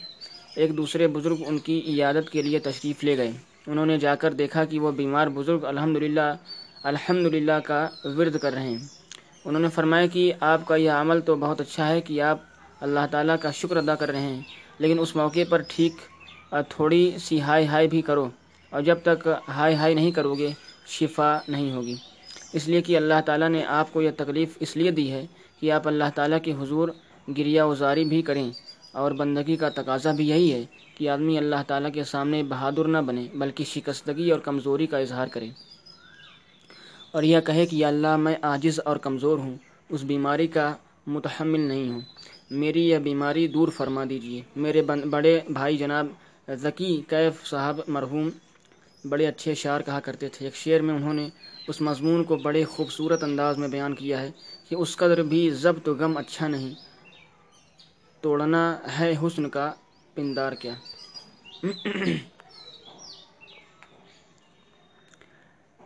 ایک 0.55 0.77
دوسرے 0.77 1.07
بزرگ 1.07 1.35
ان 1.47 1.59
کی 1.59 1.81
عیادت 1.87 2.29
کے 2.29 2.41
لیے 2.41 2.59
تشریف 2.59 3.03
لے 3.03 3.17
گئے۔ 3.17 3.31
انہوں 3.69 3.85
نے 3.85 3.97
جا 3.97 4.15
کر 4.15 4.33
دیکھا 4.33 4.63
کہ 4.65 4.79
وہ 4.79 4.91
بیمار 4.91 5.27
بزرگ 5.33 5.65
الحمد 5.65 5.97
للہ 5.97 6.31
الحمد 6.83 7.25
للہ 7.33 7.57
کا 7.63 7.79
ورد 8.17 8.37
کر 8.37 8.53
رہے 8.53 8.69
ہیں۔ 8.69 8.77
انہوں 9.45 9.61
نے 9.61 9.69
فرمایا 9.69 10.05
کہ 10.13 10.31
آپ 10.41 10.65
کا 10.65 10.75
یہ 10.75 10.91
عمل 10.91 11.21
تو 11.21 11.35
بہت 11.35 11.61
اچھا 11.61 11.87
ہے 11.87 12.01
کہ 12.01 12.21
آپ 12.21 12.37
اللہ 12.81 13.05
تعالیٰ 13.11 13.35
کا 13.41 13.51
شکر 13.51 13.77
ادا 13.77 13.95
کر 13.95 14.11
رہے 14.11 14.21
ہیں، 14.21 14.41
لیکن 14.79 14.99
اس 14.99 15.15
موقع 15.15 15.43
پر 15.49 15.61
ٹھیک 15.69 15.93
تھوڑی 16.69 17.11
سی 17.19 17.39
ہائے 17.41 17.65
ہائے 17.65 17.87
بھی 17.87 18.01
کرو 18.01 18.27
اور 18.71 18.81
جب 18.81 18.97
تک 19.03 19.27
ہائے 19.55 19.75
ہائے 19.75 19.93
نہیں 19.93 20.11
کرو 20.11 20.33
گے، 20.35 20.49
شفا 20.89 21.37
نہیں 21.47 21.71
ہوگی۔ 21.71 21.95
اس 22.53 22.67
لیے 22.67 22.81
کہ 22.81 22.97
اللہ 22.97 23.19
تعالیٰ 23.25 23.49
نے 23.49 23.63
آپ 23.69 23.91
کو 23.93 24.01
یہ 24.01 24.11
تکلیف 24.17 24.57
اس 24.59 24.75
لیے 24.77 24.91
دی 24.91 25.11
ہے 25.11 25.25
کہ 25.61 25.71
آپ 25.71 25.87
اللہ 25.87 26.09
تعالیٰ 26.15 26.37
کے 26.43 26.53
حضور 26.59 26.89
گریا 27.37 27.65
وزاری 27.65 28.03
بھی 28.05 28.21
کریں 28.21 28.49
اور 28.93 29.11
بندگی 29.11 29.55
کا 29.55 29.69
تقاضا 29.75 30.11
بھی 30.11 30.27
یہی 30.29 30.51
ہے 30.53 30.63
کہ 30.99 31.09
آدمی 31.09 31.37
اللہ 31.37 31.55
تعالیٰ 31.67 31.93
کے 31.93 32.03
سامنے 32.03 32.43
بہادر 32.43 32.87
نہ 32.87 32.97
بنے، 32.97 33.27
بلکہ 33.33 33.63
شکستگی 33.63 34.31
اور 34.31 34.39
کمزوری 34.39 34.87
کا 34.87 34.97
اظہار 34.97 35.27
کرے۔ 35.27 35.49
اور 37.11 37.23
یہ 37.23 37.39
کہے 37.39 37.65
کہ 37.65 37.75
یا 37.75 37.87
اللہ، 37.87 38.17
میں 38.17 38.35
عاجز 38.41 38.79
اور 38.85 38.97
کمزور 38.97 39.37
ہوں، 39.37 39.57
اس 39.89 40.01
بیماری 40.03 40.47
کا 40.47 40.75
متحمل 41.07 41.59
نہیں 41.59 41.89
ہوں۔ 41.89 42.01
میری 42.51 42.89
یہ 42.89 42.97
بیماری 42.97 43.47
دور 43.47 43.67
فرما 43.67 44.03
دیجیے 44.09 44.41
میرے 44.55 44.81
بڑے 45.09 45.39
بھائی 45.49 45.77
جناب 45.77 46.07
ذکی 46.49 47.01
کیف 47.07 47.45
صاحب 47.45 47.79
مرحوم 47.87 48.29
بڑے 49.09 49.27
اچھے 49.27 49.55
شعر 49.55 49.81
کہا 49.81 49.99
کرتے 49.99 50.29
تھے۔ 50.29 50.45
ایک 50.45 50.55
شعر 50.55 50.79
میں 50.79 50.95
انہوں 50.95 51.13
نے 51.13 51.29
اس 51.67 51.81
مضمون 51.81 52.23
کو 52.23 52.35
بڑے 52.35 52.63
خوبصورت 52.63 53.23
انداز 53.23 53.57
میں 53.57 53.67
بیان 53.67 53.95
کیا 53.95 54.21
ہے 54.21 54.31
کہ 54.69 54.75
اس 54.75 54.97
قدر 54.97 55.23
بھی 55.23 55.49
ضبط 55.49 55.89
و 55.89 55.95
غم 55.95 56.17
اچھا 56.17 56.47
نہیں۔ 56.47 56.73
توڑنا 58.21 58.79
ہے 58.99 59.15
حسن 59.23 59.49
کا 59.49 59.71
پندار 60.19 60.51
کیا۔ 60.51 60.73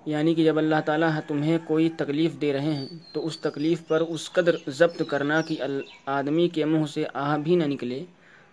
یعنی 0.05 0.35
کہ 0.35 0.43
جب 0.43 0.57
اللہ 0.57 0.75
تعالیٰ 0.85 1.11
تمہیں 1.27 1.57
کوئی 1.67 1.89
تکلیف 1.97 2.41
دے 2.41 2.53
رہے 2.53 2.73
ہیں، 2.73 2.87
تو 3.13 3.25
اس 3.25 3.39
تکلیف 3.39 3.87
پر 3.87 4.01
اس 4.01 4.31
قدر 4.31 4.55
ضبط 4.67 5.01
کرنا 5.07 5.41
کہ 5.41 5.57
آدمی 6.05 6.47
کے 6.47 6.65
منہ 6.65 6.85
سے 6.85 7.03
آہ 7.13 7.37
بھی 7.37 7.55
نہ 7.55 7.63
نکلے 7.63 8.05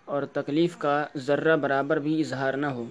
اور 0.05 0.23
تکلیف 0.23 0.77
کا 0.77 1.05
ذرہ 1.15 1.57
برابر 1.57 1.97
بھی 1.97 2.19
اظہار 2.19 2.53
نہ 2.53 2.65
ہو۔ 2.65 2.85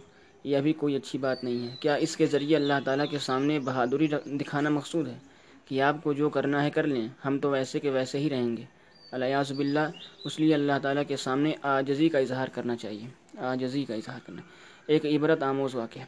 یہ 0.44 0.58
بھی 0.58 0.72
کوئی 0.72 0.96
اچھی 0.96 1.18
بات 1.18 1.44
نہیں 1.44 1.70
ہے۔ 1.70 1.76
کیا 1.80 1.94
اس 1.94 2.16
کے 2.16 2.26
ذریعے 2.26 2.56
اللہ 2.56 2.74
تعالیٰ 2.84 3.10
کے 3.10 3.18
سامنے 3.18 3.58
بہادری 3.58 4.06
دکھانا 4.24 4.70
مقصود 4.70 5.08
ہے؟ 5.08 5.18
کہ 5.64 5.82
آپ 5.82 5.96
کو 6.02 6.12
جو 6.12 6.28
کرنا 6.28 6.64
ہے 6.64 6.70
کر 6.70 6.86
لیں، 6.86 7.08
ہم 7.24 7.38
تو 7.38 7.50
ویسے 7.50 7.80
کہ 7.80 7.90
ویسے 7.90 8.18
ہی 8.18 8.30
رہیں 8.30 8.56
گے۔ 8.56 8.79
الیاز 9.12 9.52
باللہ، 9.52 9.86
اس 10.24 10.40
لیے 10.40 10.54
اللہ 10.54 10.72
تعالیٰ 10.82 11.02
کے 11.08 11.16
سامنے 11.16 11.52
آجزی 11.62 12.08
کا 12.08 12.18
اظہار 12.18 12.48
کرنا 12.48 12.76
چاہیے۔ 12.76 13.06
آجزی 13.38 13.84
کا 13.84 13.94
اظہار 13.94 14.18
کرنا۔ 14.26 14.42
ایک 14.86 15.04
عبرت 15.06 15.42
آموز 15.42 15.74
واقعہ۔ 15.74 16.02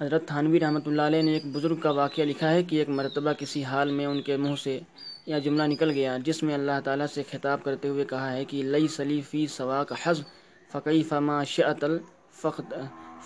حضرت 0.00 0.26
تھانوی 0.26 0.60
رحمۃ 0.60 0.86
اللہ 0.86 1.02
علیہ 1.02 1.22
نے 1.22 1.32
ایک 1.32 1.46
بزرگ 1.46 1.76
کا 1.76 1.90
واقعہ 1.90 2.24
لکھا 2.24 2.50
ہے 2.50 2.62
کہ 2.62 2.76
ایک 2.76 2.88
مرتبہ 2.88 3.32
کسی 3.32 3.64
حال 3.64 3.90
میں 3.90 4.06
ان 4.06 4.22
کے 4.22 4.36
منہ 4.36 4.54
سے 4.62 4.80
یا 5.26 5.38
جملہ 5.38 5.62
نکل 5.62 5.90
گیا، 5.90 6.16
جس 6.24 6.42
میں 6.42 6.54
اللہ 6.54 6.80
تعالیٰ 6.84 7.06
سے 7.06 7.22
خطاب 7.30 7.64
کرتے 7.64 7.88
ہوئے 7.88 8.04
کہا 8.04 8.32
ہے 8.32 8.44
کہ 8.44 8.62
لئی 8.62 8.88
سلیفی 8.88 9.46
سوا 9.46 9.84
کا 9.84 9.94
حض 10.02 10.22
فقی 10.72 11.02
فما 11.02 11.44
شعطل 11.44 11.98
فخ 12.32 12.60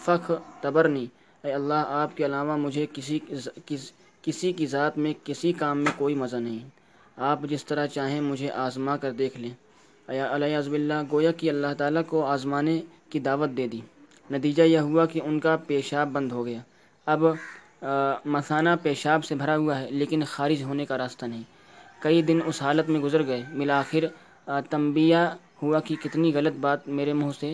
فخ 0.04 0.30
تبرنی۔ 0.60 1.06
اے 1.44 1.52
اللہ، 1.52 1.82
آپ 1.86 2.16
کے 2.16 2.24
علاوہ 2.26 2.56
مجھے 2.56 2.86
کسی 2.92 3.18
کسی 4.22 4.52
کی 4.52 4.66
ذات 4.66 4.98
میں، 4.98 5.12
کسی 5.24 5.52
کام 5.52 5.78
میں 5.78 5.92
کوئی 5.96 6.14
مزہ 6.14 6.36
نہیں۔ 6.36 6.58
آپ 7.16 7.40
جس 7.50 7.64
طرح 7.64 7.86
چاہیں 7.86 8.20
مجھے 8.20 8.50
آزما 8.64 8.96
کر 8.96 9.12
دیکھ 9.12 9.38
لیں۔ 9.40 9.50
ایا 10.08 10.34
علیہ 10.34 10.56
اللہ 10.56 11.02
گویا 11.12 11.32
کہ 11.32 11.50
اللہ 11.50 11.72
تعالیٰ 11.78 12.02
کو 12.08 12.24
آزمانے 12.26 12.80
کی 13.10 13.18
دعوت 13.20 13.50
دے 13.56 13.66
دی۔ 13.68 13.80
نتیجہ 14.30 14.62
یہ 14.62 14.78
ہوا 14.78 15.06
کہ 15.06 15.20
ان 15.24 15.38
کا 15.40 15.56
پیشاب 15.66 16.08
بند 16.12 16.32
ہو 16.32 16.44
گیا۔ 16.46 16.60
اب 17.06 17.24
مسانہ 18.34 18.68
پیشاب 18.82 19.24
سے 19.24 19.34
بھرا 19.34 19.56
ہوا 19.56 19.78
ہے، 19.80 19.90
لیکن 19.90 20.22
خارج 20.26 20.62
ہونے 20.62 20.84
کا 20.86 20.98
راستہ 20.98 21.26
نہیں۔ 21.26 21.42
کئی 22.02 22.22
دن 22.22 22.38
اس 22.46 22.62
حالت 22.62 22.88
میں 22.88 23.00
گزر 23.00 23.26
گئے۔ 23.26 23.42
بالآخر 23.58 24.04
تنبیہ 24.70 25.16
ہوا 25.62 25.80
کہ 25.86 25.94
کتنی 26.02 26.32
غلط 26.34 26.56
بات 26.60 26.88
میرے 26.88 27.12
منہ 27.12 27.30
سے 27.40 27.52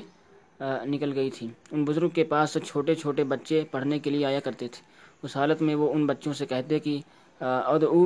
نکل 0.93 1.13
گئی 1.15 1.31
تھی۔ 1.31 1.47
ان 1.71 1.85
بزرگ 1.85 2.09
کے 2.17 2.25
پاس 2.33 2.57
چھوٹے 2.67 2.95
چھوٹے 2.95 3.25
بچے 3.33 3.63
پڑھنے 3.71 3.99
کے 3.99 4.11
لیے 4.11 4.25
آیا 4.27 4.41
کرتے 4.41 4.69
تھے۔ 4.69 4.81
اس 5.23 5.37
حالت 5.37 5.63
میں 5.63 5.75
وہ 5.75 5.93
ان 5.95 6.07
بچوں 6.07 6.33
سے 6.33 6.47
کہتے 6.47 6.79
کہ 6.79 6.99
ادعو 7.41 8.05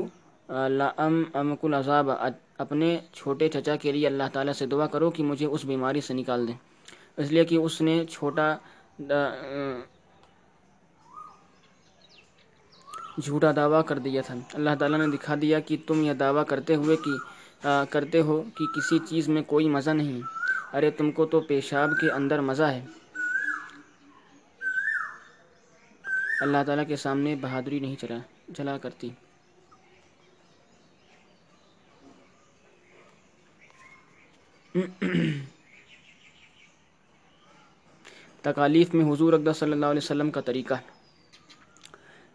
لام 0.48 1.22
امک 1.34 1.64
العذاب 1.64 2.10
اپنے 2.58 2.98
چھوٹے 3.12 3.48
چچا 3.48 3.76
کے 3.76 3.92
لیے 3.92 4.06
اللہ 4.06 4.28
تعالیٰ 4.32 4.52
سے 4.52 4.66
دعا 4.66 4.86
کرو 4.86 5.10
کہ 5.10 5.22
مجھے 5.22 5.46
اس 5.46 5.64
بیماری 5.64 6.00
سے 6.00 6.14
نکال 6.14 6.48
دیں 6.48 6.56
اس 7.16 7.32
لیے 7.32 7.44
کہ 7.44 7.54
اس 7.54 7.80
نے 7.80 8.04
چھوٹا 8.10 8.56
جھوٹا 13.22 13.50
دعویٰ 13.56 13.84
کر 13.86 13.98
دیا 13.98 14.22
تھا۔ 14.26 14.34
اللہ 14.54 14.74
تعالیٰ 14.78 14.98
نے 14.98 15.16
دکھا 15.16 15.34
دیا 15.42 15.60
کہ 15.60 15.76
تم 15.86 16.00
یہ 16.04 16.12
دعویٰ 16.12 16.44
کرتے 16.48 16.74
ہوئے 16.74 16.96
کہ 16.96 17.14
کرتے 17.90 18.20
ہو 18.20 18.42
کہ 18.56 18.64
کسی 18.74 18.98
چیز 19.08 19.28
میں 19.28 19.42
کوئی 19.42 19.68
مزہ 19.68 19.90
نہیں۔ 19.90 20.20
ارے، 20.76 20.90
تم 20.90 21.10
کو 21.10 21.26
تو 21.26 21.40
پیشاب 21.40 21.90
کے 22.00 22.10
اندر 22.10 22.40
مزہ 22.40 22.62
ہے۔ 22.62 22.84
اللہ 26.40 26.64
تعالیٰ 26.66 26.86
کے 26.88 26.96
سامنے 26.96 27.34
بہادری 27.40 27.78
نہیں 27.78 27.96
چلا 27.96 28.18
چلا 28.56 28.78
کرتی۔ 28.78 29.10
تکالیف 38.42 38.94
میں 38.94 39.04
حضور 39.12 39.32
اقدہ 39.32 39.52
صلی 39.56 39.72
اللہ 39.72 39.86
علیہ 39.86 40.04
وسلم 40.04 40.30
کا 40.30 40.40
طریقہ 40.40 40.74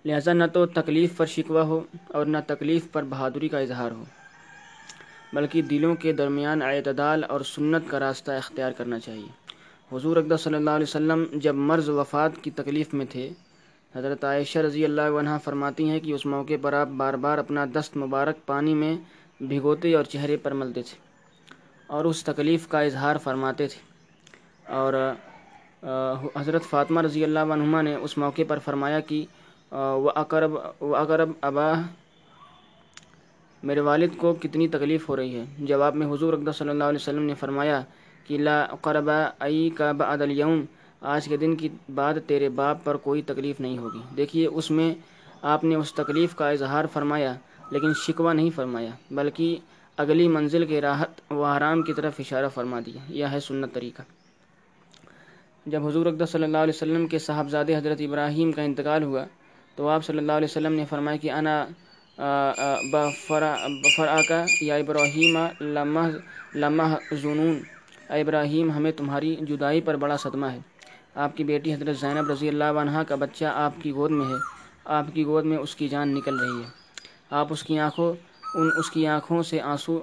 لہذا 0.05 0.33
نہ 0.33 0.43
تو 0.53 0.65
تکلیف 0.65 1.17
پر 1.17 1.25
شکوہ 1.25 1.61
ہو 1.61 1.79
اور 2.07 2.25
نہ 2.25 2.37
تکلیف 2.47 2.91
پر 2.91 3.03
بہادری 3.03 3.47
کا 3.47 3.59
اظہار 3.59 3.91
ہو، 3.91 4.03
بلکہ 5.33 5.61
دلوں 5.61 5.95
کے 5.95 6.13
درمیان 6.13 6.61
اعتدال 6.61 7.23
اور 7.23 7.41
سنت 7.41 7.89
کا 7.89 7.99
راستہ 7.99 8.31
اختیار 8.31 8.71
کرنا 8.71 8.99
چاہیے۔ 8.99 9.27
حضور 9.91 10.17
اقدہ 10.17 10.35
صلی 10.39 10.55
اللہ 10.55 10.69
علیہ 10.69 10.89
وسلم 10.89 11.25
جب 11.33 11.55
مرض 11.55 11.89
وفات 11.89 12.43
کی 12.43 12.51
تکلیف 12.51 12.93
میں 12.93 13.05
تھے، 13.09 13.29
حضرت 13.95 14.23
عائشہ 14.23 14.59
رضی 14.59 14.85
اللہ 14.85 15.17
عنہ 15.19 15.37
فرماتی 15.43 15.89
ہیں 15.89 15.99
کہ 15.99 16.13
اس 16.13 16.25
موقع 16.25 16.53
پر 16.61 16.73
آپ 16.73 16.87
بار 16.97 17.13
بار 17.13 17.37
اپنا 17.37 17.65
دست 17.75 17.97
مبارک 17.97 18.45
پانی 18.45 18.73
میں 18.73 18.95
بھگوتے 19.39 19.93
اور 19.95 20.03
چہرے 20.03 20.37
پر 20.37 20.51
ملتے 20.53 20.81
تھے۔ 20.81 21.11
اور 21.91 22.05
اس 22.05 22.23
تکلیف 22.23 22.67
کا 22.67 22.79
اظہار 22.79 23.15
فرماتے 23.23 23.67
تھے۔ 23.67 23.79
اور 24.73 24.93
حضرت 26.35 26.63
فاطمہ 26.63 27.01
رضی 27.01 27.23
اللہ 27.23 27.39
عنہما 27.39 27.81
نے 27.81 27.95
اس 27.95 28.17
موقع 28.17 28.41
پر 28.47 28.59
فرمایا 28.59 28.99
کہ 28.99 29.25
وہ 29.71 30.11
اقرب، 30.15 30.53
و 30.81 30.95
اقرب 30.95 31.31
ابا، 31.41 31.71
میرے 33.63 33.79
والد 33.79 34.15
کو 34.17 34.33
کتنی 34.33 34.67
تکلیف 34.67 35.09
ہو 35.09 35.15
رہی 35.15 35.35
ہے۔ 35.35 35.43
جواب 35.59 35.95
میں 35.95 36.07
حضور 36.07 36.33
اقدہ 36.33 36.51
صلی 36.51 36.69
اللہ 36.69 36.83
علیہ 36.83 37.01
وسلم 37.01 37.23
نے 37.23 37.33
فرمایا 37.33 37.81
کہ، 38.27 38.37
لا 38.37 38.65
قرب 38.81 39.09
عئی 39.39 39.69
کا 39.69 39.91
بعد 39.91 40.21
اليوم 40.21 40.63
آج 41.01 41.25
کے 41.25 41.37
دن 41.37 41.55
کی 41.55 41.69
بعد 41.95 42.13
تیرے 42.27 42.49
باپ 42.49 42.83
پر 42.83 42.97
کوئی 42.97 43.21
تکلیف 43.21 43.59
نہیں 43.59 43.77
ہوگی۔ 43.77 44.01
دیکھیے، 44.17 44.47
اس 44.47 44.71
میں 44.71 44.93
آپ 45.41 45.63
نے 45.63 45.75
اس 45.75 45.93
تکلیف 45.93 46.35
کا 46.35 46.49
اظہار 46.49 46.85
فرمایا، 46.93 47.33
لیکن 47.71 47.93
شکوہ 47.93 48.33
نہیں 48.33 48.49
فرمایا، 48.55 48.89
بلکہ 49.11 49.57
اگلی 50.02 50.28
منزل 50.28 50.66
کے 50.66 50.82
راحت 50.82 51.32
و 51.32 51.43
آرام 51.43 51.82
کی 51.82 51.93
طرف 51.93 52.14
اشارہ 52.20 52.49
فرما 52.54 52.80
دیا۔ 52.86 53.02
یہ 53.10 53.26
ہے 53.32 53.39
سنت 53.39 53.74
طریقہ۔ 53.74 54.02
جب 55.66 55.88
حضور 55.88 56.06
اقدس 56.06 56.30
صلی 56.30 56.43
اللہ 56.43 56.58
علیہ 56.58 56.76
وسلم 56.76 57.08
کے 57.08 57.20
صاحبزادے 57.20 57.76
حضرت 57.76 58.02
ابراہیم 58.02 58.52
کا 58.52 58.62
انتقال 58.62 59.04
ہوا، 59.04 59.24
تو 59.76 59.88
آپ 59.89 60.06
صلی 60.06 60.18
اللہ 60.18 60.32
علیہ 60.32 60.47
وسلم 60.52 60.74
نے 60.74 60.86
فرمایا 60.89 61.18
کہ 61.18 61.32
انا 61.32 61.66
بفرا 62.91 64.22
کا 64.28 64.45
یا 64.62 64.76
ابراہیم 64.76 65.38
لمح 65.62 66.08
لمح 66.56 66.95
جنون 67.12 67.60
ابراہیم، 68.10 68.72
ہمیں 68.72 68.91
تمہاری 68.91 69.36
جدائی 69.41 69.82
پر 69.82 69.95
بڑا 69.95 70.18
صدمہ 70.18 70.45
ہے۔ 70.45 70.60
آپ 71.16 71.38
کی 71.38 71.43
بیٹی 71.43 71.74
حضرت 71.74 71.95
زینب 71.99 72.30
رضی 72.32 72.47
اللہ 72.49 72.80
عنہ 72.82 72.97
کا 73.08 73.16
بچہ 73.16 73.45
آپ 73.45 73.74
کی 73.82 73.91
گود 73.91 74.12
میں 74.12 74.26
ہے۔ 74.26 74.39
آپ 74.86 75.06
کی 75.14 75.26
گود 75.26 75.45
میں 75.45 75.58
اس 75.58 75.76
کی 75.76 75.88
جان 75.88 76.14
نکل 76.14 76.36
رہی 76.39 76.62
ہے۔ 76.64 76.70
آپ 77.30 77.47
اس 77.49 77.64
کی 77.64 77.80
آنکھوں 77.80 78.14
ان 78.56 78.70
اس 78.78 78.89
کی 78.91 79.08
آنکھوں 79.08 79.43
سے 79.43 79.62
آنسو، 79.62 79.99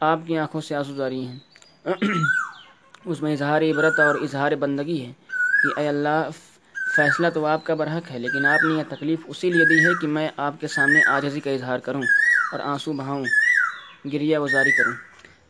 آپ 0.00 0.18
کی 0.26 0.38
آنکھوں 0.38 0.60
سے 0.60 0.74
آنسو 0.74 0.94
جاری 0.96 1.26
ہیں۔ 1.26 1.38
اس 3.04 3.22
میں 3.22 3.32
اظہار 3.32 3.62
عبرت 3.62 4.00
اور 4.00 4.14
اظہار 4.14 4.52
بندگی 4.52 5.06
ہے۔ 5.06 5.12
کہ 5.62 5.80
اے 5.80 5.88
اللہ، 5.88 6.28
فیصلہ 6.96 7.26
تو 7.34 7.46
آپ 7.46 7.64
کا 7.64 7.74
برحق 7.74 8.10
ہے، 8.10 8.18
لیکن 8.18 8.46
آپ 8.46 8.64
نے 8.64 8.74
یہ 8.74 8.82
تکلیف 8.88 9.18
اسی 9.26 9.50
لیے 9.52 9.64
دی 9.64 9.86
ہے 9.86 9.94
کہ 10.00 10.06
میں 10.06 10.28
آپ 10.36 10.60
کے 10.60 10.66
سامنے 10.66 11.00
آجزی 11.06 11.40
کا 11.40 11.50
اظہار 11.50 11.78
کروں 11.78 12.02
اور 12.52 12.60
آنسو 12.60 12.92
بہاؤں، 12.92 13.24
گریہ 14.12 14.38
گزاری 14.38 14.70
کروں۔ 14.70 14.92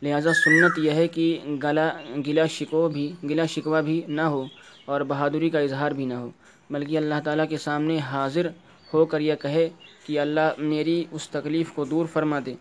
لہٰذا 0.01 0.33
سنت 0.33 0.79
یہ 0.79 0.91
ہے 0.91 1.07
کہ 1.07 1.39
گلا 1.63 1.89
گلا 2.27 2.45
شکو 2.45 2.87
بھی، 2.87 3.13
گلا 3.23 3.45
شکوہ 3.45 3.81
بھی 3.81 4.01
نہ 4.07 4.21
ہو 4.21 4.45
اور 4.85 5.01
بہادری 5.01 5.49
کا 5.49 5.59
اظہار 5.59 5.91
بھی 5.91 6.05
نہ 6.05 6.13
ہو، 6.13 6.29
بلکہ 6.69 6.97
اللہ 6.97 7.15
تعالیٰ 7.23 7.49
کے 7.49 7.57
سامنے 7.57 7.99
حاضر 7.99 8.47
ہو 8.93 9.05
کر 9.05 9.19
یہ 9.19 9.35
کہے 9.35 9.69
کہ 10.07 10.19
اللہ 10.19 10.53
میری 10.57 11.05
اس 11.11 11.29
تکلیف 11.29 11.71
کو 11.71 11.85
دور 11.85 12.05
فرما 12.05 12.39
دے۔ 12.45 12.53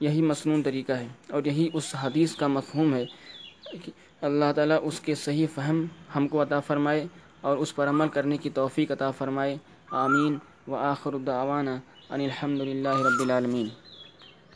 یہی 0.00 0.22
مصنون 0.22 0.62
طریقہ 0.62 0.92
ہے 0.92 1.06
اور 1.30 1.44
یہی 1.44 1.68
اس 1.72 1.94
حدیث 2.00 2.36
کا 2.36 2.46
مفہوم 2.46 2.94
ہے 2.94 3.04
کہ 3.84 3.92
اللہ 4.20 4.52
تعالیٰ 4.56 4.78
اس 4.82 5.00
کے 5.00 5.14
صحیح 5.14 5.46
فہم 5.54 5.86
ہم 6.16 6.28
کو 6.28 6.42
عطا 6.42 6.60
فرمائے 6.60 7.06
اور 7.40 7.56
اس 7.56 7.74
پر 7.74 7.88
عمل 7.88 8.08
کرنے 8.08 8.36
کی 8.36 8.50
توفیق 8.50 8.92
عطا 8.92 9.10
فرمائے۔ 9.10 9.56
آمین۔ 9.90 10.38
و 10.68 10.74
آخر 10.74 11.12
الدعوانا 11.12 11.74
ان 12.10 12.20
الحمد 12.20 12.60
للہ 12.60 12.88
رب 12.88 13.20
العالمین۔ 13.20 13.68